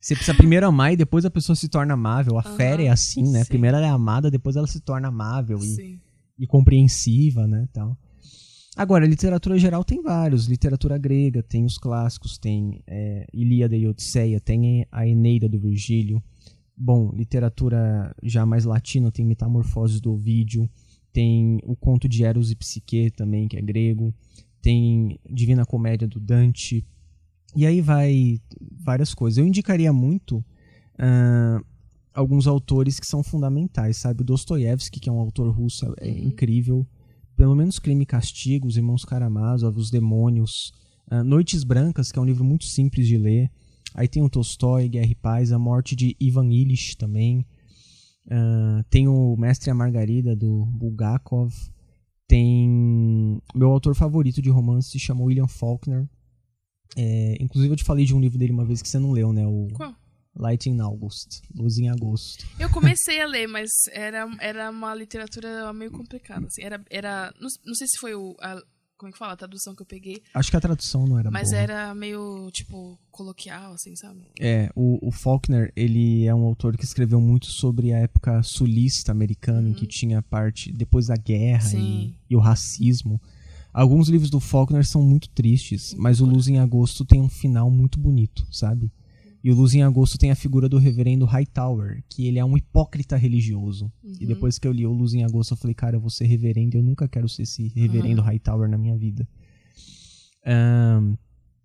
você 0.00 0.14
precisa 0.14 0.36
primeiro 0.36 0.66
amar 0.66 0.92
e 0.92 0.96
depois 0.96 1.24
a 1.24 1.30
pessoa 1.30 1.56
se 1.56 1.68
torna 1.68 1.94
amável. 1.94 2.38
A 2.38 2.48
uhum. 2.48 2.56
fera 2.56 2.82
é 2.82 2.88
assim, 2.88 3.22
né? 3.30 3.42
Sim. 3.44 3.48
Primeiro 3.48 3.76
ela 3.76 3.86
é 3.86 3.90
amada, 3.90 4.30
depois 4.30 4.56
ela 4.56 4.66
se 4.66 4.80
torna 4.80 5.08
amável 5.08 5.58
e, 5.62 6.00
e, 6.38 6.46
compreensiva, 6.46 7.46
né? 7.46 7.68
Tal. 7.72 7.96
Agora, 8.76 9.04
literatura 9.04 9.58
geral 9.58 9.82
tem 9.82 10.00
vários. 10.00 10.46
Literatura 10.46 10.96
grega, 10.96 11.42
tem 11.42 11.64
os 11.64 11.76
clássicos, 11.78 12.38
tem 12.38 12.80
é, 12.86 13.26
Ilíada 13.32 13.76
e 13.76 13.88
Odisseia, 13.88 14.40
tem 14.40 14.86
a 14.92 15.06
Eneida 15.06 15.48
do 15.48 15.58
Virgílio. 15.58 16.22
Bom, 16.80 17.10
literatura 17.12 18.14
já 18.22 18.46
mais 18.46 18.64
latina 18.64 19.10
tem 19.10 19.24
Metamorfoses 19.24 20.00
do 20.00 20.12
Ovídio, 20.12 20.70
tem 21.12 21.58
o 21.64 21.74
conto 21.74 22.08
de 22.08 22.22
Eros 22.22 22.52
e 22.52 22.56
Psique 22.56 23.10
também, 23.10 23.48
que 23.48 23.56
é 23.56 23.60
grego, 23.60 24.14
tem 24.62 25.18
Divina 25.28 25.66
Comédia 25.66 26.06
do 26.06 26.20
Dante, 26.20 26.86
e 27.56 27.66
aí 27.66 27.80
vai 27.80 28.40
várias 28.80 29.14
coisas. 29.14 29.38
Eu 29.38 29.46
indicaria 29.46 29.92
muito 29.92 30.36
uh, 30.38 31.64
alguns 32.14 32.46
autores 32.46 33.00
que 33.00 33.06
são 33.06 33.22
fundamentais, 33.22 33.96
sabe? 33.96 34.22
Dostoiévski, 34.22 35.00
que 35.00 35.08
é 35.08 35.12
um 35.12 35.18
autor 35.18 35.50
russo, 35.50 35.92
é 35.98 36.08
uhum. 36.08 36.18
incrível. 36.18 36.86
Pelo 37.36 37.54
menos 37.54 37.78
Crime 37.78 38.02
e 38.02 38.06
Castigo, 38.06 38.68
Os 38.68 38.76
Irmãos 38.76 39.04
Karamazov, 39.04 39.76
Os 39.78 39.90
Demônios. 39.90 40.72
Uh, 41.10 41.24
Noites 41.24 41.64
Brancas, 41.64 42.12
que 42.12 42.18
é 42.18 42.22
um 42.22 42.24
livro 42.24 42.44
muito 42.44 42.66
simples 42.66 43.06
de 43.06 43.16
ler. 43.16 43.50
Aí 43.94 44.06
tem 44.06 44.22
o 44.22 44.30
Tolstói, 44.30 44.88
Guerra 44.88 45.10
e 45.10 45.14
Paz, 45.14 45.52
a 45.52 45.58
morte 45.58 45.96
de 45.96 46.16
Ivan 46.20 46.50
Illich 46.52 46.96
também. 46.96 47.46
Uh, 48.26 48.84
tem 48.90 49.08
o 49.08 49.36
Mestre 49.36 49.70
e 49.70 49.72
a 49.72 49.74
Margarida, 49.74 50.36
do 50.36 50.66
Bulgakov. 50.66 51.52
Tem. 52.26 53.40
Meu 53.54 53.70
autor 53.70 53.94
favorito 53.94 54.42
de 54.42 54.50
romance 54.50 54.90
se 54.90 54.98
chama 54.98 55.24
William 55.24 55.48
Faulkner. 55.48 56.08
É, 56.96 57.36
inclusive, 57.40 57.72
eu 57.72 57.76
te 57.76 57.84
falei 57.84 58.04
de 58.04 58.14
um 58.14 58.20
livro 58.20 58.38
dele 58.38 58.52
uma 58.52 58.64
vez 58.64 58.82
que 58.82 58.88
você 58.88 58.98
não 58.98 59.12
leu, 59.12 59.32
né? 59.32 59.46
O 59.46 59.68
Qual? 59.74 59.94
Light 60.36 60.68
in 60.68 60.78
August. 60.80 61.42
Luz 61.54 61.78
em 61.78 61.88
Agosto. 61.88 62.46
Eu 62.58 62.70
comecei 62.70 63.20
a 63.20 63.26
ler, 63.26 63.46
mas 63.46 63.68
era, 63.92 64.28
era 64.40 64.70
uma 64.70 64.94
literatura 64.94 65.72
meio 65.72 65.90
complicada. 65.90 66.46
Assim. 66.46 66.62
Era, 66.62 66.82
era, 66.90 67.32
não, 67.40 67.48
não 67.64 67.74
sei 67.74 67.86
se 67.88 67.98
foi 67.98 68.14
o, 68.14 68.36
a, 68.40 68.62
como 68.98 69.08
é 69.08 69.12
que 69.12 69.18
fala? 69.18 69.32
A 69.32 69.36
tradução 69.36 69.74
que 69.74 69.82
eu 69.82 69.86
peguei. 69.86 70.20
Acho 70.34 70.50
que 70.50 70.56
a 70.56 70.60
tradução 70.60 71.06
não 71.06 71.18
era 71.18 71.30
Mas 71.30 71.50
boa. 71.50 71.62
era 71.62 71.94
meio, 71.94 72.50
tipo, 72.50 72.98
coloquial, 73.12 73.72
assim, 73.72 73.94
sabe? 73.94 74.20
É, 74.40 74.70
o, 74.74 74.98
o 75.00 75.12
Faulkner, 75.12 75.72
ele 75.76 76.26
é 76.26 76.34
um 76.34 76.44
autor 76.44 76.76
que 76.76 76.84
escreveu 76.84 77.20
muito 77.20 77.46
sobre 77.46 77.92
a 77.92 77.98
época 77.98 78.42
sulista 78.42 79.12
americana, 79.12 79.68
em 79.70 79.72
que 79.72 79.86
tinha 79.86 80.20
parte 80.20 80.72
depois 80.72 81.06
da 81.06 81.16
guerra 81.16 81.70
e, 81.74 82.12
e 82.28 82.34
o 82.34 82.40
racismo. 82.40 83.20
Alguns 83.72 84.08
livros 84.08 84.30
do 84.30 84.40
Faulkner 84.40 84.84
são 84.84 85.02
muito 85.02 85.28
tristes, 85.30 85.94
mas 85.94 86.20
o 86.20 86.26
Luz 86.26 86.48
em 86.48 86.58
Agosto 86.58 87.04
tem 87.04 87.20
um 87.20 87.28
final 87.28 87.70
muito 87.70 88.00
bonito, 88.00 88.44
sabe? 88.50 88.90
E 89.48 89.50
o 89.50 89.54
Luz 89.54 89.72
em 89.72 89.82
Agosto 89.82 90.18
tem 90.18 90.30
a 90.30 90.34
figura 90.34 90.68
do 90.68 90.76
reverendo 90.76 91.24
Hightower, 91.24 92.04
que 92.06 92.26
ele 92.26 92.38
é 92.38 92.44
um 92.44 92.54
hipócrita 92.54 93.16
religioso. 93.16 93.90
E 94.20 94.26
depois 94.26 94.58
que 94.58 94.68
eu 94.68 94.72
li 94.72 94.86
o 94.86 94.92
Luz 94.92 95.14
em 95.14 95.24
Agosto, 95.24 95.52
eu 95.52 95.56
falei, 95.56 95.72
cara, 95.72 95.96
eu 95.96 96.00
vou 96.02 96.10
ser 96.10 96.26
reverendo, 96.26 96.76
eu 96.76 96.82
nunca 96.82 97.08
quero 97.08 97.26
ser 97.30 97.44
esse 97.44 97.68
reverendo 97.68 98.20
Hightower 98.20 98.68
na 98.68 98.76
minha 98.76 98.94
vida. 98.94 99.26
Ahn, 100.44 101.14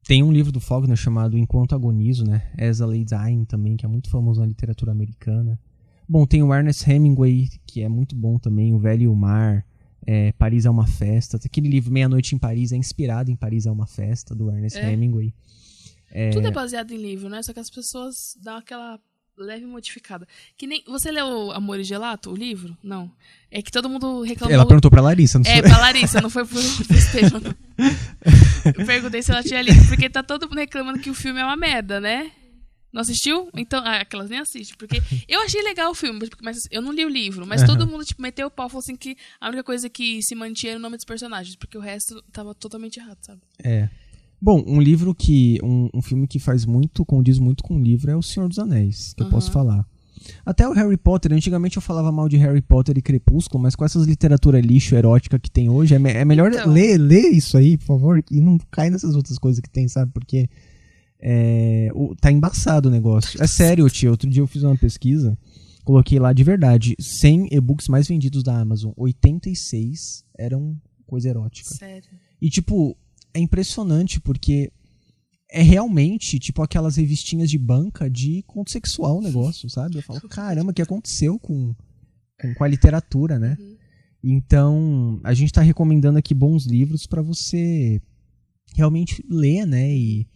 tem 0.07 0.23
um 0.23 0.31
livro 0.31 0.49
do 0.49 0.61
Faulkner 0.61 0.95
chamado 0.95 1.37
Enquanto 1.37 1.75
Agonizo, 1.75 2.23
né? 2.23 2.43
As 2.57 2.79
a 2.79 2.85
Lay 2.85 3.03
Dying 3.03 3.43
também, 3.43 3.75
que 3.75 3.85
é 3.85 3.89
muito 3.89 4.09
famoso 4.09 4.39
na 4.39 4.47
literatura 4.47 4.93
americana. 4.93 5.59
Bom, 6.07 6.25
tem 6.25 6.41
o 6.41 6.53
Ernest 6.53 6.89
Hemingway, 6.89 7.49
que 7.67 7.81
é 7.81 7.89
muito 7.89 8.15
bom 8.15 8.39
também, 8.39 8.73
O 8.73 8.79
Velho 8.79 9.03
e 9.03 9.07
o 9.09 9.15
Mar, 9.15 9.65
é, 10.07 10.31
Paris 10.31 10.65
é 10.65 10.69
uma 10.69 10.87
Festa. 10.87 11.35
Aquele 11.35 11.67
livro 11.67 11.91
Meia-Noite 11.91 12.33
em 12.33 12.37
Paris 12.37 12.71
é 12.71 12.77
inspirado 12.77 13.29
em 13.29 13.35
Paris 13.35 13.65
é 13.65 13.71
uma 13.71 13.85
Festa, 13.85 14.33
do 14.33 14.49
Ernest 14.49 14.79
É? 14.79 14.93
Hemingway. 14.93 15.33
Tudo 16.31 16.47
é 16.47 16.51
baseado 16.51 16.91
em 16.91 16.97
livro, 16.97 17.29
né? 17.29 17.41
Só 17.41 17.53
que 17.53 17.59
as 17.59 17.69
pessoas 17.69 18.35
dão 18.41 18.57
aquela 18.57 18.99
leve 19.37 19.65
modificada. 19.65 20.27
Que 20.57 20.67
nem. 20.67 20.83
Você 20.87 21.11
leu 21.11 21.51
Amor 21.51 21.79
e 21.79 21.83
Gelato, 21.83 22.31
o 22.31 22.35
livro? 22.35 22.77
Não. 22.83 23.11
É 23.49 23.61
que 23.61 23.71
todo 23.71 23.89
mundo 23.89 24.21
reclamou. 24.21 24.53
Ela 24.53 24.65
perguntou 24.65 24.91
pra 24.91 25.01
Larissa, 25.01 25.39
não 25.39 25.45
É, 25.49 25.59
foi? 25.59 25.69
pra 25.69 25.77
Larissa, 25.79 26.21
não 26.21 26.29
foi 26.29 26.45
pro, 26.45 26.59
pro 26.87 26.97
Estevam. 26.97 27.41
Eu 28.77 28.85
perguntei 28.85 29.21
se 29.21 29.31
ela 29.31 29.43
tinha 29.43 29.61
lido, 29.61 29.87
porque 29.87 30.09
tá 30.09 30.23
todo 30.23 30.47
mundo 30.47 30.57
reclamando 30.59 30.99
que 30.99 31.09
o 31.09 31.13
filme 31.13 31.39
é 31.39 31.43
uma 31.43 31.57
merda, 31.57 31.99
né? 31.99 32.31
Não 32.91 33.01
assistiu? 33.01 33.49
Então, 33.55 33.83
ah, 33.83 33.97
aquelas 34.01 34.29
nem 34.29 34.37
assistem, 34.37 34.77
porque 34.77 35.01
eu 35.27 35.41
achei 35.41 35.63
legal 35.63 35.89
o 35.89 35.95
filme, 35.95 36.29
mas 36.43 36.59
eu 36.69 36.79
não 36.79 36.91
li 36.91 37.03
o 37.03 37.09
livro, 37.09 37.45
mas 37.45 37.63
todo 37.63 37.87
mundo, 37.87 38.05
tipo, 38.05 38.21
meteu 38.21 38.45
o 38.45 38.51
pau, 38.51 38.69
falou 38.69 38.81
assim 38.81 38.95
que 38.95 39.17
a 39.41 39.47
única 39.47 39.63
coisa 39.63 39.89
que 39.89 40.21
se 40.21 40.35
mantinha 40.35 40.73
era 40.73 40.79
o 40.79 40.81
nome 40.81 40.95
dos 40.95 41.03
personagens, 41.03 41.55
porque 41.55 41.75
o 41.75 41.81
resto 41.81 42.21
tava 42.31 42.53
totalmente 42.53 42.99
errado, 42.99 43.17
sabe? 43.21 43.41
É. 43.63 43.89
Bom, 44.43 44.61
um 44.67 44.81
livro 44.81 45.15
que. 45.15 45.57
Um, 45.63 45.89
um 45.93 46.01
filme 46.01 46.27
que 46.27 46.37
faz 46.37 46.65
muito, 46.65 47.05
condiz 47.05 47.39
muito 47.39 47.63
com 47.63 47.77
o 47.77 47.81
livro 47.81 48.11
é 48.11 48.15
O 48.15 48.21
Senhor 48.21 48.49
dos 48.49 48.59
Anéis, 48.59 49.13
que 49.13 49.23
eu 49.23 49.29
posso 49.29 49.49
falar. 49.51 49.85
Até 50.45 50.67
o 50.67 50.73
Harry 50.73 50.97
Potter, 50.97 51.31
antigamente 51.31 51.77
eu 51.77 51.81
falava 51.81 52.11
mal 52.11 52.27
de 52.27 52.35
Harry 52.37 52.61
Potter 52.61 52.97
e 52.97 53.01
Crepúsculo, 53.01 53.61
mas 53.63 53.73
com 53.75 53.85
essas 53.85 54.05
literatura 54.05 54.59
lixo 54.59 54.95
erótica 54.95 55.39
que 55.39 55.49
tem 55.49 55.69
hoje, 55.69 55.95
é, 55.95 55.99
me- 55.99 56.11
é 56.11 56.25
melhor 56.25 56.51
Então. 56.51 56.71
ler, 56.71 56.97
ler 56.97 57.29
isso 57.29 57.57
aí, 57.57 57.77
por 57.77 57.85
favor, 57.85 58.23
e 58.29 58.41
não 58.41 58.57
cai 58.69 58.89
nessas 58.89 59.15
outras 59.15 59.37
coisas 59.37 59.61
que 59.61 59.69
tem, 59.69 59.87
sabe? 59.87 60.11
Porque 60.13 60.49
é, 61.21 61.89
o- 61.93 62.13
tá 62.15 62.29
embaçado 62.31 62.89
o 62.89 62.91
negócio. 62.91 63.41
É 63.41 63.47
sério, 63.47 63.89
tio. 63.89 64.11
Outro 64.11 64.29
dia 64.29 64.41
eu 64.41 64.47
fiz 64.47 64.63
uma 64.63 64.75
pesquisa, 64.77 65.37
coloquei 65.85 66.19
lá 66.19 66.33
de 66.33 66.43
verdade, 66.43 66.95
100 66.99 67.47
e-books 67.51 67.87
mais 67.87 68.07
vendidos 68.09 68.43
da 68.43 68.59
Amazon, 68.59 68.91
86 68.97 70.23
eram 70.37 70.75
coisa 71.07 71.29
erótica. 71.29 71.69
Sério. 71.69 72.09
E, 72.41 72.49
tipo, 72.49 72.97
é 73.33 73.39
impressionante 73.39 74.19
porque 74.19 74.71
é 75.49 75.61
realmente, 75.61 76.39
tipo, 76.39 76.61
aquelas 76.61 76.95
revistinhas 76.95 77.49
de 77.49 77.57
banca 77.57 78.09
de 78.09 78.43
conto 78.43 78.71
sexual 78.71 79.19
o 79.19 79.21
negócio, 79.21 79.69
sabe? 79.69 79.97
Eu 79.97 80.01
falo, 80.01 80.21
caramba, 80.27 80.71
o 80.71 80.73
que 80.73 80.81
aconteceu 80.81 81.37
com, 81.39 81.75
com, 82.39 82.53
com 82.55 82.63
a 82.63 82.67
literatura, 82.67 83.37
né? 83.37 83.55
Então, 84.23 85.19
a 85.23 85.33
gente 85.33 85.51
tá 85.51 85.61
recomendando 85.61 86.17
aqui 86.17 86.33
bons 86.33 86.65
livros 86.65 87.05
para 87.05 87.21
você 87.21 88.01
realmente 88.73 89.23
ler, 89.29 89.65
né? 89.65 89.93
E, 89.93 90.27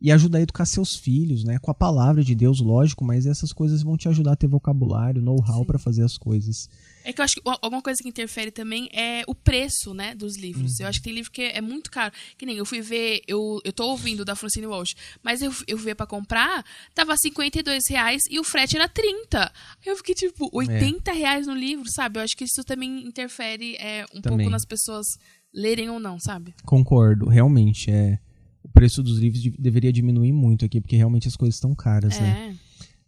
e 0.00 0.12
ajudar 0.12 0.38
a 0.38 0.42
educar 0.42 0.66
seus 0.66 0.94
filhos, 0.96 1.42
né? 1.44 1.58
Com 1.58 1.70
a 1.70 1.74
palavra 1.74 2.22
de 2.22 2.34
Deus, 2.34 2.60
lógico, 2.60 3.04
mas 3.04 3.24
essas 3.24 3.52
coisas 3.52 3.82
vão 3.82 3.96
te 3.96 4.08
ajudar 4.08 4.32
a 4.32 4.36
ter 4.36 4.46
vocabulário, 4.46 5.22
know-how 5.22 5.64
para 5.64 5.78
fazer 5.78 6.02
as 6.04 6.18
coisas. 6.18 6.68
É 7.02 7.12
que 7.12 7.20
eu 7.20 7.24
acho 7.24 7.34
que 7.36 7.42
al- 7.48 7.58
alguma 7.62 7.80
coisa 7.80 7.96
que 8.02 8.08
interfere 8.08 8.50
também 8.50 8.88
é 8.92 9.22
o 9.26 9.34
preço, 9.34 9.94
né, 9.94 10.14
dos 10.14 10.36
livros. 10.36 10.78
Eu 10.80 10.86
acho 10.86 10.98
que 10.98 11.04
tem 11.04 11.14
livro 11.14 11.30
que 11.30 11.42
é 11.42 11.60
muito 11.60 11.90
caro. 11.90 12.12
Que 12.36 12.44
nem 12.44 12.56
eu 12.56 12.66
fui 12.66 12.80
ver, 12.82 13.20
eu, 13.26 13.58
eu 13.64 13.72
tô 13.72 13.86
ouvindo 13.88 14.24
da 14.24 14.34
Francine 14.36 14.66
Walsh, 14.66 14.94
mas 15.22 15.40
eu, 15.40 15.52
eu 15.66 15.78
vi 15.78 15.94
pra 15.94 16.06
comprar, 16.06 16.64
tava 16.94 17.14
52 17.16 17.82
reais 17.88 18.20
e 18.30 18.38
o 18.38 18.44
frete 18.44 18.76
era 18.76 18.88
30. 18.88 19.50
Eu 19.84 19.96
fiquei 19.96 20.14
tipo, 20.14 20.50
80 20.52 21.10
reais 21.12 21.46
no 21.46 21.54
livro, 21.54 21.84
sabe? 21.90 22.18
Eu 22.18 22.22
acho 22.24 22.36
que 22.36 22.44
isso 22.44 22.62
também 22.66 23.06
interfere 23.06 23.76
é, 23.76 24.04
um 24.14 24.20
Também. 24.20 24.38
pouco 24.38 24.50
nas 24.50 24.66
pessoas 24.66 25.06
lerem 25.54 25.88
ou 25.88 25.98
não, 25.98 26.18
sabe? 26.20 26.54
Concordo, 26.64 27.28
realmente, 27.28 27.90
é. 27.90 28.18
O 28.66 28.68
preço 28.68 29.02
dos 29.02 29.18
livros 29.18 29.40
de- 29.40 29.54
deveria 29.58 29.92
diminuir 29.92 30.32
muito 30.32 30.64
aqui, 30.64 30.80
porque 30.80 30.96
realmente 30.96 31.28
as 31.28 31.36
coisas 31.36 31.54
estão 31.54 31.74
caras, 31.74 32.18
né? 32.18 32.50
É. 32.50 32.54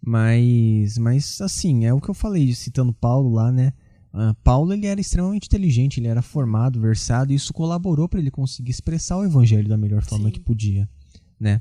Mas, 0.01 0.97
mas 0.97 1.41
assim, 1.41 1.85
é 1.85 1.93
o 1.93 2.01
que 2.01 2.09
eu 2.09 2.15
falei, 2.15 2.55
citando 2.55 2.93
Paulo 2.93 3.31
lá, 3.33 3.51
né? 3.51 3.73
Ah, 4.13 4.35
Paulo 4.43 4.73
ele 4.73 4.87
era 4.87 5.01
extremamente 5.01 5.47
inteligente, 5.47 5.99
ele 6.01 6.07
era 6.09 6.23
formado, 6.23 6.81
versado, 6.81 7.33
e 7.33 7.35
isso 7.35 7.53
colaborou 7.53 8.09
para 8.09 8.21
ele 8.21 8.31
conseguir 8.31 8.71
expressar 8.71 9.19
o 9.19 9.25
evangelho 9.25 9.69
da 9.69 9.77
melhor 9.77 10.03
forma 10.03 10.27
Sim. 10.27 10.31
que 10.33 10.41
podia, 10.41 10.89
né? 11.39 11.61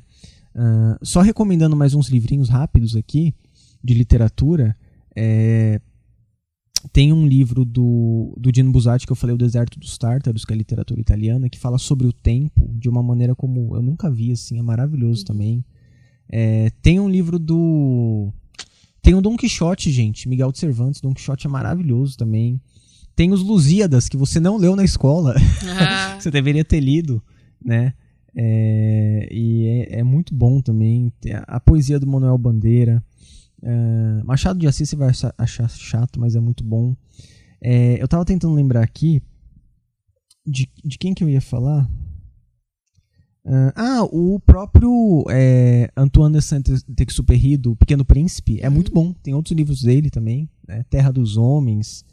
Ah, 0.55 0.97
só 1.01 1.21
recomendando 1.21 1.75
mais 1.75 1.93
uns 1.93 2.07
livrinhos 2.09 2.49
rápidos 2.49 2.95
aqui 2.95 3.33
de 3.83 3.93
literatura, 3.93 4.77
é, 5.15 5.81
tem 6.91 7.11
um 7.11 7.27
livro 7.27 7.65
do, 7.65 8.33
do 8.37 8.51
Dino 8.51 8.71
Buzzati 8.71 9.05
que 9.05 9.11
eu 9.11 9.15
falei, 9.15 9.33
O 9.33 9.37
Deserto 9.37 9.79
dos 9.79 9.97
Tártaros, 9.97 10.45
que 10.45 10.53
é 10.53 10.55
literatura 10.55 10.99
italiana, 10.99 11.49
que 11.49 11.57
fala 11.57 11.77
sobre 11.77 12.07
o 12.07 12.13
tempo 12.13 12.69
de 12.73 12.87
uma 12.87 13.01
maneira 13.03 13.35
como 13.35 13.75
eu 13.75 13.81
nunca 13.81 14.09
vi, 14.09 14.31
assim, 14.31 14.59
é 14.59 14.61
maravilhoso 14.61 15.25
também. 15.25 15.63
É, 16.29 16.71
tem 16.81 16.99
um 16.99 17.09
livro 17.09 17.39
do. 17.39 18.31
Tem 19.01 19.15
o 19.15 19.21
Don 19.21 19.37
Quixote, 19.37 19.91
gente. 19.91 20.27
Miguel 20.27 20.51
de 20.51 20.59
Cervantes. 20.59 20.99
Don 21.01 21.13
Quixote 21.13 21.47
é 21.47 21.49
maravilhoso 21.49 22.17
também. 22.17 22.59
Tem 23.15 23.31
os 23.31 23.41
Lusíadas, 23.41 24.07
que 24.09 24.17
você 24.17 24.39
não 24.39 24.57
leu 24.57 24.75
na 24.75 24.83
escola. 24.83 25.35
Ah, 25.79 26.17
você 26.19 26.29
deveria 26.29 26.63
ter 26.63 26.79
lido, 26.79 27.21
né? 27.63 27.93
É, 28.35 29.27
e 29.31 29.65
é, 29.65 29.99
é 29.99 30.03
muito 30.03 30.35
bom 30.35 30.61
também. 30.61 31.11
A 31.47 31.59
poesia 31.59 31.99
do 31.99 32.05
Manuel 32.05 32.37
Bandeira. 32.37 33.03
É, 33.61 34.23
Machado 34.23 34.59
de 34.59 34.67
Assis 34.67 34.89
você 34.89 34.95
vai 34.95 35.09
achar, 35.37 35.69
chato, 35.69 36.19
mas 36.19 36.35
é 36.35 36.39
muito 36.39 36.63
bom. 36.63 36.95
É, 37.61 38.01
eu 38.01 38.07
tava 38.07 38.23
tentando 38.25 38.53
lembrar 38.53 38.83
aqui 38.83 39.21
de, 40.45 40.69
de 40.83 40.97
quem 40.97 41.13
que 41.13 41.23
eu 41.23 41.29
ia 41.29 41.41
falar. 41.41 41.89
Ah, 43.49 43.73
ah, 43.75 44.03
o 44.03 44.39
próprio 44.41 45.25
é, 45.29 45.89
Antoine 45.95 46.37
de 46.37 46.41
Saint-Exupéry, 46.43 47.55
do 47.55 47.75
Pequeno 47.77 48.03
Príncipe, 48.03 48.59
é 48.61 48.69
muito 48.69 48.91
bom. 48.91 49.13
Tem 49.13 49.33
outros 49.33 49.55
livros 49.55 49.81
dele 49.83 50.09
também, 50.09 50.49
né? 50.67 50.83
Terra 50.89 51.11
dos 51.11 51.37
Homens. 51.37 52.05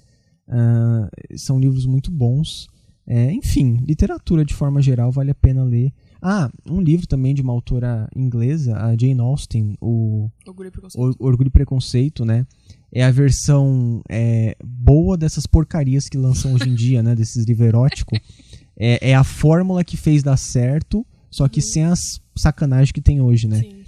ah, 0.48 1.08
são 1.36 1.58
livros 1.58 1.86
muito 1.86 2.10
bons. 2.10 2.68
É, 3.06 3.32
enfim, 3.32 3.78
literatura 3.86 4.44
de 4.44 4.54
forma 4.54 4.80
geral 4.80 5.10
vale 5.12 5.30
a 5.30 5.34
pena 5.34 5.62
ler. 5.62 5.92
Ah, 6.26 6.50
um 6.66 6.80
livro 6.80 7.06
também 7.06 7.34
de 7.34 7.42
uma 7.42 7.52
autora 7.52 8.08
inglesa, 8.16 8.74
a 8.78 8.96
Jane 8.96 9.20
Austen, 9.20 9.76
o 9.78 10.30
preconceito. 10.70 11.16
Orgulho 11.20 11.48
e 11.48 11.50
Preconceito, 11.50 12.24
né? 12.24 12.46
É 12.90 13.04
a 13.04 13.10
versão 13.10 14.02
é, 14.08 14.56
boa 14.64 15.18
dessas 15.18 15.46
porcarias 15.46 16.08
que 16.08 16.16
lançam 16.16 16.54
hoje 16.54 16.66
em 16.66 16.74
dia, 16.74 17.02
né? 17.02 17.12
Desses 17.14 17.44
livros 17.44 17.68
eróticos. 17.68 18.18
É, 18.74 19.10
é 19.10 19.14
a 19.14 19.22
fórmula 19.22 19.84
que 19.84 19.98
fez 19.98 20.22
dar 20.22 20.38
certo, 20.38 21.06
só 21.30 21.46
que 21.46 21.60
sem 21.60 21.84
as 21.84 22.00
sacanagens 22.34 22.90
que 22.90 23.02
tem 23.02 23.20
hoje, 23.20 23.46
né? 23.46 23.60
Sim. 23.60 23.82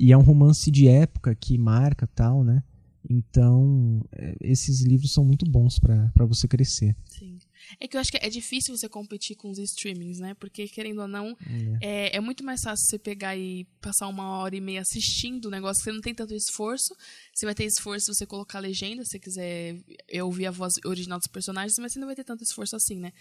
E 0.00 0.10
é 0.10 0.16
um 0.16 0.22
romance 0.22 0.70
de 0.70 0.88
época 0.88 1.34
que 1.34 1.58
marca 1.58 2.06
tal, 2.06 2.42
né? 2.42 2.62
Então, 3.10 4.02
é, 4.10 4.34
esses 4.40 4.82
livros 4.82 5.12
são 5.12 5.22
muito 5.22 5.44
bons 5.44 5.78
pra 5.78 6.24
você 6.24 6.48
crescer. 6.48 6.96
Sim. 7.04 7.36
É 7.80 7.88
que 7.88 7.96
eu 7.96 8.00
acho 8.00 8.10
que 8.10 8.18
é 8.18 8.28
difícil 8.28 8.76
você 8.76 8.88
competir 8.88 9.36
com 9.36 9.50
os 9.50 9.58
streamings, 9.58 10.18
né? 10.18 10.34
Porque, 10.34 10.68
querendo 10.68 11.02
ou 11.02 11.08
não, 11.08 11.36
é, 11.80 12.16
é 12.16 12.20
muito 12.20 12.44
mais 12.44 12.60
fácil 12.62 12.86
você 12.86 12.98
pegar 12.98 13.36
e 13.36 13.64
passar 13.80 14.08
uma 14.08 14.38
hora 14.38 14.56
e 14.56 14.60
meia 14.60 14.80
assistindo 14.80 15.46
o 15.46 15.50
negócio, 15.50 15.82
você 15.82 15.92
não 15.92 16.00
tem 16.00 16.14
tanto 16.14 16.34
esforço. 16.34 16.94
Você 17.34 17.46
vai 17.46 17.54
ter 17.54 17.64
esforço 17.64 18.06
se 18.06 18.14
você 18.14 18.26
colocar 18.26 18.58
legenda, 18.58 19.04
se 19.04 19.10
você 19.10 19.18
quiser 19.18 19.76
ouvir 20.22 20.46
a 20.46 20.50
voz 20.50 20.74
original 20.84 21.18
dos 21.18 21.28
personagens, 21.28 21.74
mas 21.78 21.92
você 21.92 21.98
não 21.98 22.06
vai 22.06 22.16
ter 22.16 22.24
tanto 22.24 22.42
esforço 22.42 22.76
assim, 22.76 22.98
né? 23.00 23.12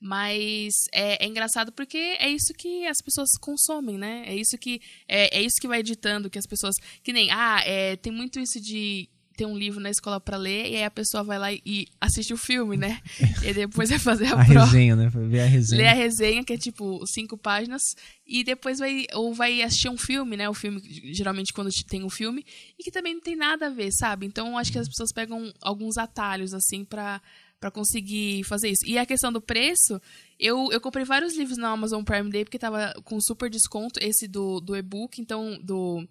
Mas 0.00 0.72
é, 0.92 1.24
é 1.24 1.28
engraçado 1.28 1.72
porque 1.72 1.98
é 1.98 2.28
isso 2.30 2.54
que 2.54 2.86
as 2.86 3.02
pessoas 3.02 3.28
consomem, 3.38 3.98
né? 3.98 4.24
É 4.26 4.34
isso 4.34 4.56
que 4.58 4.80
é, 5.06 5.38
é 5.38 5.42
isso 5.42 5.56
que 5.60 5.68
vai 5.68 5.80
editando 5.80 6.30
que 6.30 6.38
as 6.38 6.46
pessoas. 6.46 6.74
Que 7.02 7.12
nem, 7.12 7.30
ah, 7.30 7.62
é, 7.64 7.96
tem 7.96 8.12
muito 8.12 8.40
isso 8.40 8.60
de 8.60 9.08
ter 9.40 9.46
um 9.46 9.56
livro 9.56 9.80
na 9.80 9.88
escola 9.88 10.20
pra 10.20 10.36
ler 10.36 10.68
e 10.70 10.76
aí 10.76 10.84
a 10.84 10.90
pessoa 10.90 11.24
vai 11.24 11.38
lá 11.38 11.50
e 11.50 11.86
assiste 11.98 12.34
o 12.34 12.36
filme, 12.36 12.76
né? 12.76 13.00
E 13.42 13.54
depois 13.54 13.88
vai 13.88 13.98
fazer 13.98 14.26
a, 14.26 14.42
A 14.42 14.44
prova. 14.44 14.66
resenha, 14.66 14.94
né? 14.94 15.08
Ver 15.08 15.40
a 15.40 15.46
resenha. 15.46 15.82
Lê 15.82 15.88
a 15.88 15.94
resenha, 15.94 16.44
que 16.44 16.52
é 16.52 16.58
tipo 16.58 17.02
cinco 17.06 17.38
páginas, 17.38 17.80
e 18.26 18.44
depois 18.44 18.78
vai 18.78 19.06
ou 19.14 19.32
vai 19.32 19.62
assistir 19.62 19.88
um 19.88 19.96
filme, 19.96 20.36
né? 20.36 20.46
O 20.46 20.52
filme, 20.52 20.82
geralmente 21.14 21.54
quando 21.54 21.70
tem 21.88 22.04
um 22.04 22.10
filme, 22.10 22.44
e 22.78 22.82
que 22.82 22.90
também 22.90 23.14
não 23.14 23.20
tem 23.22 23.34
nada 23.34 23.68
a 23.68 23.70
ver, 23.70 23.90
sabe? 23.92 24.26
Então 24.26 24.58
acho 24.58 24.70
que 24.70 24.78
as 24.78 24.88
pessoas 24.88 25.10
pegam 25.10 25.50
alguns 25.62 25.96
atalhos, 25.96 26.52
assim, 26.52 26.84
pra, 26.84 27.22
para 27.58 27.70
conseguir 27.70 28.44
fazer 28.44 28.68
isso. 28.68 28.84
E 28.86 28.98
a 28.98 29.06
questão 29.06 29.32
do 29.32 29.40
preço, 29.40 29.98
eu, 30.38 30.70
eu 30.70 30.80
comprei 30.82 31.06
vários 31.06 31.34
livros 31.34 31.56
na 31.56 31.70
Amazon 31.70 32.02
Prime 32.04 32.30
Day 32.30 32.44
porque 32.44 32.58
tava 32.58 32.92
com 33.04 33.18
super 33.22 33.48
desconto, 33.48 33.98
esse 34.02 34.28
do, 34.28 34.60
do 34.60 34.76
e-book, 34.76 35.18
então, 35.18 35.58
do, 35.62 36.06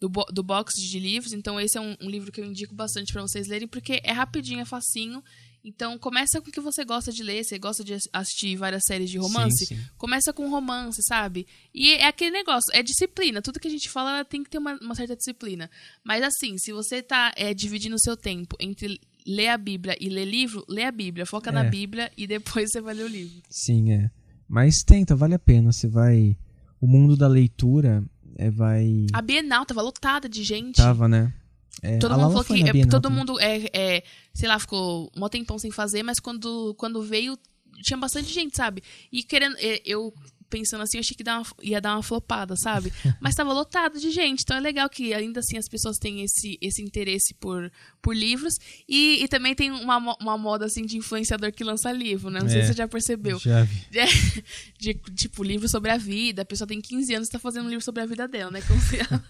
do, 0.00 0.08
do 0.08 0.42
box 0.42 0.74
de 0.80 0.98
livros. 0.98 1.32
Então, 1.32 1.60
esse 1.60 1.76
é 1.76 1.80
um, 1.80 1.96
um 2.00 2.08
livro 2.08 2.30
que 2.30 2.40
eu 2.40 2.44
indico 2.44 2.74
bastante 2.74 3.12
para 3.12 3.22
vocês 3.22 3.48
lerem, 3.48 3.68
porque 3.68 4.00
é 4.04 4.12
rapidinho, 4.12 4.60
é 4.60 4.64
facinho. 4.64 5.22
Então, 5.64 5.98
começa 5.98 6.40
com 6.40 6.48
o 6.48 6.52
que 6.52 6.60
você 6.60 6.84
gosta 6.84 7.12
de 7.12 7.22
ler. 7.22 7.44
Você 7.44 7.58
gosta 7.58 7.82
de 7.82 7.94
assistir 8.12 8.56
várias 8.56 8.82
séries 8.86 9.10
de 9.10 9.18
romance? 9.18 9.66
Sim, 9.66 9.76
sim. 9.76 9.84
Começa 9.96 10.32
com 10.32 10.48
romance, 10.48 11.00
sabe? 11.02 11.46
E 11.74 11.92
é 11.94 12.06
aquele 12.06 12.30
negócio, 12.30 12.72
é 12.72 12.82
disciplina. 12.82 13.42
Tudo 13.42 13.58
que 13.58 13.68
a 13.68 13.70
gente 13.70 13.90
fala 13.90 14.24
tem 14.24 14.42
que 14.42 14.50
ter 14.50 14.58
uma, 14.58 14.78
uma 14.80 14.94
certa 14.94 15.16
disciplina. 15.16 15.68
Mas 16.04 16.22
assim, 16.22 16.56
se 16.58 16.72
você 16.72 17.02
tá 17.02 17.32
é, 17.36 17.52
dividindo 17.52 17.96
o 17.96 18.00
seu 18.00 18.16
tempo 18.16 18.56
entre 18.60 19.00
ler 19.26 19.48
a 19.48 19.58
Bíblia 19.58 19.96
e 20.00 20.08
ler 20.08 20.24
livro, 20.24 20.64
lê 20.68 20.84
a 20.84 20.92
Bíblia, 20.92 21.26
foca 21.26 21.52
na 21.52 21.64
É. 21.64 21.68
Bíblia 21.68 22.10
e 22.16 22.26
depois 22.26 22.70
você 22.72 22.80
vai 22.80 22.94
ler 22.94 23.04
o 23.04 23.08
livro. 23.08 23.42
Sim, 23.50 23.92
é. 23.92 24.10
Mas 24.48 24.82
tenta, 24.82 25.14
vale 25.14 25.34
a 25.34 25.38
pena. 25.38 25.72
Você 25.72 25.88
vai. 25.88 26.36
O 26.80 26.86
mundo 26.86 27.16
da 27.16 27.26
leitura 27.26 28.04
é, 28.38 28.50
vai. 28.50 29.06
A 29.12 29.20
Bienal 29.20 29.66
tava 29.66 29.82
lotada 29.82 30.28
de 30.28 30.44
gente. 30.44 30.76
Tava, 30.76 31.08
né? 31.08 31.34
É, 31.82 31.98
Todo 31.98 32.16
mundo 32.16 32.44
que 32.44 32.62
é, 32.62 32.72
Bienal 32.72 32.90
todo 32.90 33.10
mundo 33.10 33.40
é, 33.40 33.68
é, 33.72 34.02
sei 34.32 34.48
lá, 34.48 34.58
ficou 34.58 35.12
um 35.14 35.28
tempão 35.28 35.58
sem 35.58 35.70
fazer, 35.70 36.02
mas 36.02 36.18
quando, 36.18 36.74
quando 36.78 37.02
veio 37.02 37.36
tinha 37.82 37.96
bastante 37.96 38.32
gente, 38.32 38.56
sabe? 38.56 38.82
E 39.12 39.22
querendo 39.22 39.56
é, 39.58 39.80
eu 39.84 40.12
pensando 40.48 40.82
assim, 40.82 40.96
eu 40.96 41.00
achei 41.00 41.16
que 41.16 41.22
dar 41.24 41.38
uma- 41.38 41.46
ia 41.62 41.80
dar 41.80 41.94
uma 41.96 42.02
flopada, 42.02 42.54
sabe? 42.56 42.92
Mas 43.20 43.34
tava 43.34 43.52
lotado 43.52 43.98
de 44.00 44.10
gente, 44.10 44.42
então 44.42 44.56
é 44.56 44.60
legal 44.60 44.88
que 44.88 45.12
ainda 45.14 45.40
assim 45.40 45.58
as 45.58 45.68
pessoas 45.68 45.96
têm 45.98 46.22
esse, 46.22 46.58
esse 46.60 46.82
interesse 46.82 47.34
por, 47.38 47.70
por 48.02 48.14
livros 48.16 48.54
e, 48.88 49.22
e 49.22 49.28
também 49.28 49.54
tem 49.54 49.70
uma, 49.70 49.98
uma 50.20 50.38
moda 50.38 50.66
assim 50.66 50.84
de 50.84 50.96
influenciador 50.96 51.52
que 51.52 51.62
lança 51.64 51.92
livro, 51.92 52.30
né? 52.30 52.40
Não 52.40 52.48
sei 52.48 52.60
É. 52.60 52.62
se 52.62 52.68
você 52.68 52.76
já 52.78 52.88
percebeu. 52.88 53.38
Já 53.38 53.62
vi. 53.64 53.86
De, 54.78 54.94
tipo, 55.14 55.42
livro 55.42 55.68
sobre 55.68 55.90
a 55.90 55.96
vida. 55.96 56.42
A 56.42 56.44
pessoa 56.44 56.66
tem 56.68 56.80
15 56.80 57.14
anos 57.14 57.28
e 57.28 57.32
tá 57.32 57.38
fazendo 57.38 57.66
um 57.66 57.68
livro 57.68 57.84
sobre 57.84 58.02
a 58.02 58.06
vida 58.06 58.28
dela, 58.28 58.50
né? 58.50 58.62
Como 58.62 58.80
se 58.80 58.96
ela, 58.98 59.24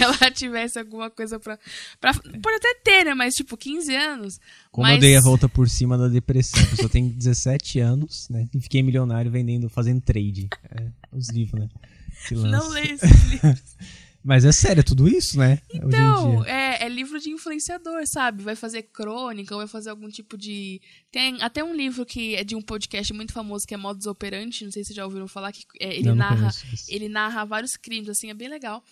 ela 0.00 0.30
tivesse 0.30 0.78
alguma 0.78 1.10
coisa 1.10 1.38
pra, 1.38 1.58
pra. 2.00 2.14
Pode 2.14 2.56
até 2.56 2.74
ter, 2.82 3.04
né? 3.04 3.14
Mas, 3.14 3.34
tipo, 3.34 3.56
15 3.56 3.94
anos. 3.94 4.38
Como 4.74 4.88
mas... 4.88 4.96
eu 4.96 5.00
dei 5.02 5.16
a 5.16 5.20
volta 5.20 5.48
por 5.48 5.68
cima 5.68 5.96
da 5.96 6.08
depressão. 6.08 6.60
A 6.60 6.66
pessoa 6.66 6.88
tem 6.88 7.06
17 7.16 7.78
anos, 7.78 8.28
né? 8.28 8.48
E 8.52 8.60
fiquei 8.60 8.82
milionário 8.82 9.30
vendendo, 9.30 9.68
fazendo 9.68 10.00
trade. 10.00 10.48
É, 10.68 10.88
os 11.12 11.30
livros, 11.30 11.60
né? 11.60 11.68
Não 12.32 12.68
lê 12.70 12.80
esses 12.80 13.24
livros. 13.30 13.62
Mas 14.24 14.44
é 14.44 14.50
sério, 14.50 14.80
é 14.80 14.82
tudo 14.82 15.06
isso, 15.06 15.38
né? 15.38 15.60
Então, 15.72 16.42
é, 16.46 16.82
é 16.86 16.88
livro 16.88 17.20
de 17.20 17.28
influenciador, 17.28 18.02
sabe? 18.06 18.42
Vai 18.42 18.56
fazer 18.56 18.82
crônica, 18.84 19.54
vai 19.54 19.68
fazer 19.68 19.90
algum 19.90 20.08
tipo 20.08 20.36
de. 20.36 20.80
Tem 21.12 21.40
até 21.42 21.62
um 21.62 21.76
livro 21.76 22.06
que 22.06 22.34
é 22.34 22.42
de 22.42 22.56
um 22.56 22.62
podcast 22.62 23.12
muito 23.12 23.34
famoso 23.34 23.66
que 23.66 23.74
é 23.74 23.76
Modus 23.76 24.06
Operandi, 24.06 24.64
não 24.64 24.72
sei 24.72 24.82
se 24.82 24.88
vocês 24.88 24.96
já 24.96 25.04
ouviram 25.04 25.28
falar, 25.28 25.52
que 25.52 25.62
é, 25.78 25.94
ele 25.94 26.08
Não, 26.08 26.16
não 26.16 26.16
narra. 26.16 26.48
isso. 26.48 26.86
Ele 26.88 27.08
narra 27.08 27.44
vários 27.44 27.76
crimes, 27.76 28.08
assim, 28.08 28.30
é 28.30 28.34
bem 28.34 28.48
legal. 28.48 28.82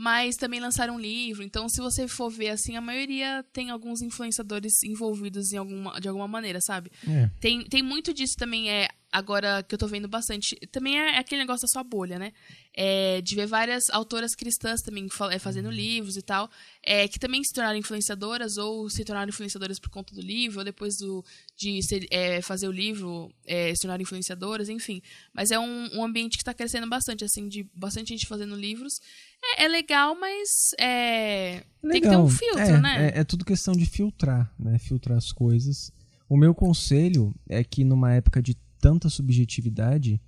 Mas 0.00 0.36
também 0.36 0.60
lançaram 0.60 0.94
um 0.94 0.98
livro. 0.98 1.42
Então, 1.42 1.68
se 1.68 1.78
você 1.78 2.08
for 2.08 2.30
ver, 2.30 2.48
assim, 2.48 2.74
a 2.74 2.80
maioria 2.80 3.44
tem 3.52 3.68
alguns 3.68 4.00
influenciadores 4.00 4.82
envolvidos 4.82 5.52
em 5.52 5.58
alguma, 5.58 6.00
de 6.00 6.08
alguma 6.08 6.26
maneira, 6.26 6.58
sabe? 6.58 6.90
É. 7.06 7.28
Tem, 7.38 7.62
tem 7.64 7.82
muito 7.82 8.14
disso 8.14 8.34
também, 8.34 8.70
é 8.70 8.88
agora 9.12 9.62
que 9.62 9.74
eu 9.74 9.78
tô 9.78 9.86
vendo 9.86 10.08
bastante. 10.08 10.54
Também 10.70 10.98
é 10.98 11.18
aquele 11.18 11.40
negócio 11.40 11.62
da 11.62 11.68
sua 11.68 11.82
bolha, 11.82 12.18
né? 12.18 12.32
É, 12.72 13.20
de 13.20 13.34
ver 13.34 13.46
várias 13.46 13.90
autoras 13.90 14.34
cristãs 14.34 14.80
também 14.80 15.08
é, 15.32 15.38
fazendo 15.38 15.70
livros 15.70 16.16
e 16.16 16.22
tal, 16.22 16.48
é, 16.82 17.08
que 17.08 17.18
também 17.18 17.42
se 17.42 17.52
tornaram 17.52 17.76
influenciadoras 17.78 18.56
ou 18.56 18.88
se 18.88 19.04
tornaram 19.04 19.28
influenciadoras 19.28 19.78
por 19.80 19.90
conta 19.90 20.14
do 20.14 20.20
livro, 20.20 20.60
ou 20.60 20.64
depois 20.64 20.96
do, 20.96 21.24
de 21.56 21.82
ser- 21.82 22.06
é, 22.10 22.40
fazer 22.40 22.68
o 22.68 22.72
livro 22.72 23.32
é, 23.44 23.74
se 23.74 23.82
tornaram 23.82 24.02
influenciadoras, 24.02 24.68
enfim. 24.68 25.02
Mas 25.34 25.50
é 25.50 25.58
um, 25.58 25.98
um 25.98 26.04
ambiente 26.04 26.36
que 26.36 26.42
está 26.42 26.54
crescendo 26.54 26.88
bastante, 26.88 27.24
assim, 27.24 27.48
de 27.48 27.68
bastante 27.74 28.10
gente 28.10 28.26
fazendo 28.26 28.54
livros. 28.54 29.00
É, 29.42 29.64
é 29.64 29.68
legal, 29.68 30.14
mas 30.14 30.48
é, 30.78 31.64
tem 31.82 32.00
que 32.00 32.08
ter 32.08 32.16
um 32.16 32.24
Legal. 32.24 32.28
filtro, 32.28 32.60
é, 32.60 32.80
né? 32.80 33.12
É, 33.14 33.20
é 33.20 33.24
tudo 33.24 33.44
questão 33.44 33.74
de 33.74 33.84
filtrar, 33.86 34.52
né? 34.58 34.78
Filtrar 34.78 35.18
as 35.18 35.32
coisas. 35.32 35.90
O 36.28 36.36
meu 36.36 36.54
conselho 36.54 37.34
é 37.48 37.64
que 37.64 37.82
numa 37.82 38.12
época 38.14 38.40
de 38.40 38.56
tanta 38.80 39.08
subjetividade, 39.08 40.20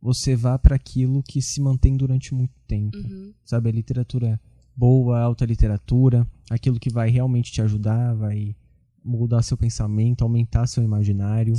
você 0.00 0.34
vá 0.36 0.58
para 0.58 0.76
aquilo 0.76 1.22
que 1.22 1.42
se 1.42 1.60
mantém 1.60 1.96
durante 1.96 2.34
muito 2.34 2.54
tempo. 2.66 2.96
Uhum, 2.96 3.32
Sabe, 3.44 3.68
a 3.68 3.72
literatura 3.72 4.40
boa, 4.76 5.18
alta 5.20 5.44
literatura, 5.44 6.26
aquilo 6.48 6.78
que 6.78 6.88
vai 6.90 7.10
realmente 7.10 7.50
te 7.50 7.60
ajudar, 7.60 8.14
vai 8.14 8.54
mudar 9.04 9.42
seu 9.42 9.56
pensamento, 9.56 10.22
aumentar 10.22 10.66
seu 10.66 10.82
imaginário. 10.82 11.54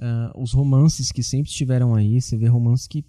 Ah, 0.00 0.32
os 0.36 0.52
romances 0.52 1.12
que 1.12 1.22
sempre 1.22 1.50
estiveram 1.50 1.94
aí, 1.94 2.20
você 2.20 2.36
vê 2.36 2.48
romances 2.48 2.88
que, 2.88 3.04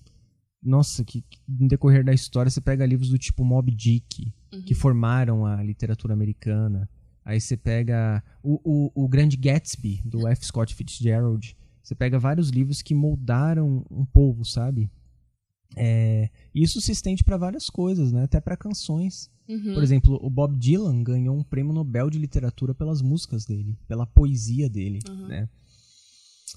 nossa, 0.62 1.04
que, 1.04 1.22
que 1.22 1.40
no 1.48 1.68
decorrer 1.68 2.04
da 2.06 2.14
história 2.14 2.50
você 2.52 2.62
pega 2.62 2.86
livros 2.86 3.10
do 3.10 3.18
tipo 3.18 3.44
Moby 3.44 3.72
Dick, 3.74 4.32
Uhum. 4.54 4.62
que 4.62 4.76
formaram 4.76 5.48
a 5.48 5.64
literatura 5.64 6.14
americana. 6.14 6.88
Aí 7.26 7.42
você 7.42 7.58
pega 7.58 8.24
o, 8.44 8.60
o, 8.64 9.04
o 9.06 9.08
Grande 9.08 9.36
Gatsby, 9.36 10.00
do 10.06 10.28
F. 10.28 10.46
Scott 10.46 10.76
Fitzgerald. 10.76 11.58
Você 11.84 11.94
pega 11.94 12.18
vários 12.18 12.50
livros 12.50 12.82
que 12.82 12.96
moldaram 12.96 13.86
um 13.92 14.06
povo, 14.06 14.46
sabe? 14.46 14.90
É, 15.76 16.30
isso 16.56 16.80
se 16.80 16.92
estende 16.92 17.24
para 17.24 17.36
várias 17.38 17.66
coisas, 17.70 18.12
né? 18.12 18.24
Até 18.24 18.40
para 18.40 18.56
canções. 18.56 19.30
Uhum. 19.50 19.74
Por 19.74 19.84
exemplo, 19.84 20.18
o 20.24 20.30
Bob 20.30 20.56
Dylan 20.58 21.04
ganhou 21.04 21.36
um 21.38 21.44
prêmio 21.44 21.74
Nobel 21.74 22.10
de 22.10 22.18
literatura 22.18 22.74
pelas 22.74 23.02
músicas 23.02 23.44
dele, 23.46 23.78
pela 23.88 24.06
poesia 24.06 24.70
dele, 24.70 25.00
Uhum. 25.10 25.28
né? 25.28 25.50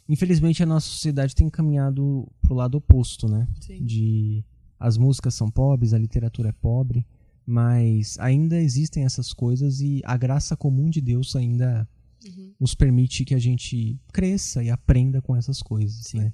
Infelizmente 0.09 0.62
a 0.62 0.66
nossa 0.66 0.89
sociedade 0.89 1.35
tem 1.35 1.49
caminhado 1.51 2.31
pro 2.41 2.55
lado 2.55 2.77
oposto, 2.77 3.29
né? 3.29 3.49
Sim. 3.61 3.85
De 3.85 4.45
as 4.79 4.97
músicas 4.97 5.35
são 5.35 5.51
pobres, 5.51 5.93
a 5.95 5.99
literatura 5.99 6.51
é 6.51 6.53
pobre, 6.53 7.05
mas 7.45 8.16
ainda 8.20 8.61
existem 8.61 9.05
essas 9.05 9.33
coisas 9.33 9.81
e 9.81 10.03
a 10.05 10.16
graça 10.16 10.55
comum 10.57 10.91
de 10.91 11.01
Deus 11.01 11.35
ainda 11.35 11.89
Uhum. 12.24 12.54
nos 12.58 12.74
permite 12.74 13.24
que 13.24 13.34
a 13.34 13.38
gente 13.38 14.00
cresça 14.12 14.62
e 14.62 14.70
aprenda 14.70 15.20
com 15.20 15.36
essas 15.36 15.62
coisas, 15.62 16.06
Sim. 16.06 16.18
né? 16.18 16.32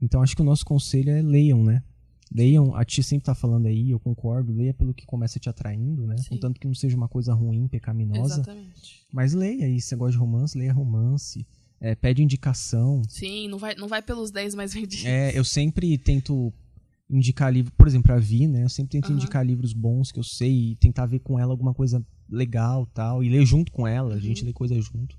Então 0.00 0.22
acho 0.22 0.36
que 0.36 0.42
o 0.42 0.44
nosso 0.44 0.64
conselho 0.64 1.10
é 1.10 1.22
leiam, 1.22 1.64
né? 1.64 1.82
Leiam, 2.32 2.74
a 2.74 2.84
Tia 2.84 3.04
sempre 3.04 3.26
tá 3.26 3.34
falando 3.34 3.66
aí, 3.66 3.90
eu 3.90 4.00
concordo, 4.00 4.52
leia 4.52 4.74
pelo 4.74 4.92
que 4.92 5.06
começa 5.06 5.38
te 5.38 5.48
atraindo, 5.48 6.06
né? 6.06 6.16
Sim. 6.18 6.30
Contanto 6.30 6.60
que 6.60 6.66
não 6.66 6.74
seja 6.74 6.96
uma 6.96 7.08
coisa 7.08 7.32
ruim, 7.32 7.68
pecaminosa. 7.68 8.34
Exatamente. 8.34 9.06
Mas 9.12 9.32
leia 9.32 9.66
aí, 9.66 9.80
se 9.80 9.88
você 9.88 9.96
gosta 9.96 10.12
de 10.12 10.18
romance, 10.18 10.58
leia 10.58 10.72
romance. 10.72 11.46
É, 11.80 11.94
pede 11.94 12.22
indicação. 12.22 13.02
Sim, 13.08 13.48
não 13.48 13.58
vai, 13.58 13.74
não 13.74 13.86
vai 13.86 14.02
pelos 14.02 14.30
10 14.30 14.54
mais 14.54 14.72
vendidos. 14.72 15.04
É, 15.04 15.38
eu 15.38 15.44
sempre 15.44 15.96
tento 15.98 16.52
indicar 17.08 17.52
livro, 17.52 17.72
por 17.72 17.86
exemplo, 17.86 18.12
a 18.12 18.18
Vi, 18.18 18.46
né? 18.46 18.64
Eu 18.64 18.68
sempre 18.68 18.90
tento 18.92 19.06
Aham. 19.06 19.14
indicar 19.16 19.44
livros 19.46 19.72
bons 19.72 20.10
que 20.10 20.18
eu 20.18 20.24
sei 20.24 20.72
e 20.72 20.76
tentar 20.76 21.06
ver 21.06 21.20
com 21.20 21.38
ela 21.38 21.52
alguma 21.52 21.72
coisa 21.74 22.04
legal 22.28 22.86
tal. 22.86 23.22
E 23.22 23.28
ler 23.28 23.44
junto 23.46 23.70
com 23.72 23.86
ela, 23.86 24.14
a 24.14 24.20
gente 24.20 24.44
lê 24.44 24.52
coisa 24.52 24.80
junto. 24.80 25.16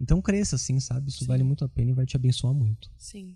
Então 0.00 0.20
cresça 0.22 0.56
assim, 0.56 0.78
sabe? 0.80 1.08
Isso 1.08 1.18
Uhum. 1.18 1.24
Sim. 1.24 1.28
vale 1.28 1.42
muito 1.44 1.64
a 1.64 1.68
pena 1.68 1.90
e 1.90 1.94
vai 1.94 2.06
te 2.06 2.16
abençoar 2.16 2.52
muito. 2.54 2.90
Sim. 2.98 3.34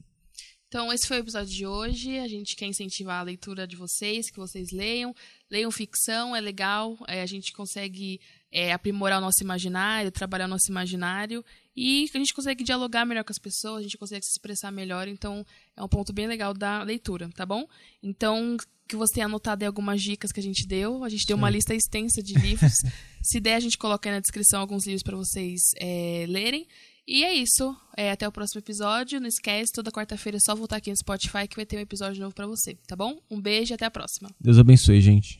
Então, 0.69 0.93
esse 0.93 1.09
foi 1.09 1.17
o 1.17 1.21
episódio 1.21 1.51
de 1.55 1.67
hoje. 1.67 2.19
A 2.19 2.29
gente 2.29 2.55
quer 2.55 2.67
incentivar 2.67 3.21
a 3.21 3.23
leitura 3.23 3.67
de 3.67 3.75
vocês, 3.75 4.31
que 4.31 4.37
vocês 4.37 4.69
leiam. 4.71 5.15
Leiam 5.51 5.71
ficção, 5.71 6.37
é 6.37 6.43
legal. 6.43 6.95
É, 7.09 7.23
a 7.23 7.27
gente 7.27 7.55
consegue 7.55 8.21
é, 8.53 8.71
aprimorar 8.71 9.17
o 9.19 9.23
nosso 9.23 9.43
imaginário, 9.43 10.11
trabalhar 10.13 10.45
o 10.45 10.49
nosso 10.49 10.71
imaginário. 10.71 11.43
E 11.81 12.11
a 12.13 12.19
gente 12.19 12.35
consegue 12.35 12.65
dialogar 12.65 13.05
melhor 13.05 13.23
com 13.23 13.31
as 13.31 13.39
pessoas, 13.39 13.79
a 13.79 13.83
gente 13.83 13.97
consegue 13.97 14.25
se 14.25 14.33
expressar 14.33 14.73
melhor. 14.73 15.07
Então, 15.07 15.47
é 15.77 15.83
um 15.83 15.87
ponto 15.87 16.13
bem 16.13 16.27
legal 16.27 16.53
da 16.53 16.83
leitura, 16.83 17.31
tá 17.37 17.47
bom? 17.47 17.69
Então, 18.03 18.57
que 18.89 18.97
você 18.97 19.15
tenha 19.15 19.27
anotado 19.27 19.63
aí 19.63 19.67
algumas 19.69 20.03
dicas 20.03 20.33
que 20.33 20.41
a 20.41 20.43
gente 20.43 20.67
deu. 20.67 21.05
A 21.05 21.09
gente 21.09 21.25
deu 21.25 21.37
uma 21.37 21.49
lista 21.49 21.77
extensa 21.77 22.21
de 22.21 22.35
livros. 22.35 22.73
se 23.23 23.39
der, 23.39 23.55
a 23.55 23.61
gente 23.61 23.79
coloca 23.79 24.09
aí 24.09 24.13
na 24.13 24.21
descrição 24.21 24.61
alguns 24.61 24.87
livros 24.87 25.05
para 25.05 25.17
vocês 25.17 25.61
é, 25.81 26.27
lerem. 26.27 26.67
E 27.07 27.23
é 27.23 27.33
isso. 27.33 27.77
É, 27.97 28.11
até 28.11 28.27
o 28.27 28.33
próximo 28.33 28.59
episódio. 28.59 29.21
Não 29.21 29.29
esquece, 29.29 29.71
toda 29.73 29.93
quarta-feira 29.93 30.37
é 30.37 30.41
só 30.45 30.57
voltar 30.57 30.79
aqui 30.79 30.91
no 30.91 30.97
Spotify 30.97 31.47
que 31.49 31.55
vai 31.55 31.65
ter 31.65 31.77
um 31.77 31.81
episódio 31.81 32.21
novo 32.21 32.35
pra 32.35 32.49
você, 32.49 32.75
tá 32.89 32.97
bom? 32.97 33.21
Um 33.31 33.41
beijo 33.41 33.73
e 33.73 33.75
até 33.75 33.87
a 33.87 33.91
próxima. 33.91 34.31
Deus 34.41 34.59
abençoe, 34.59 35.01
gente. 35.01 35.39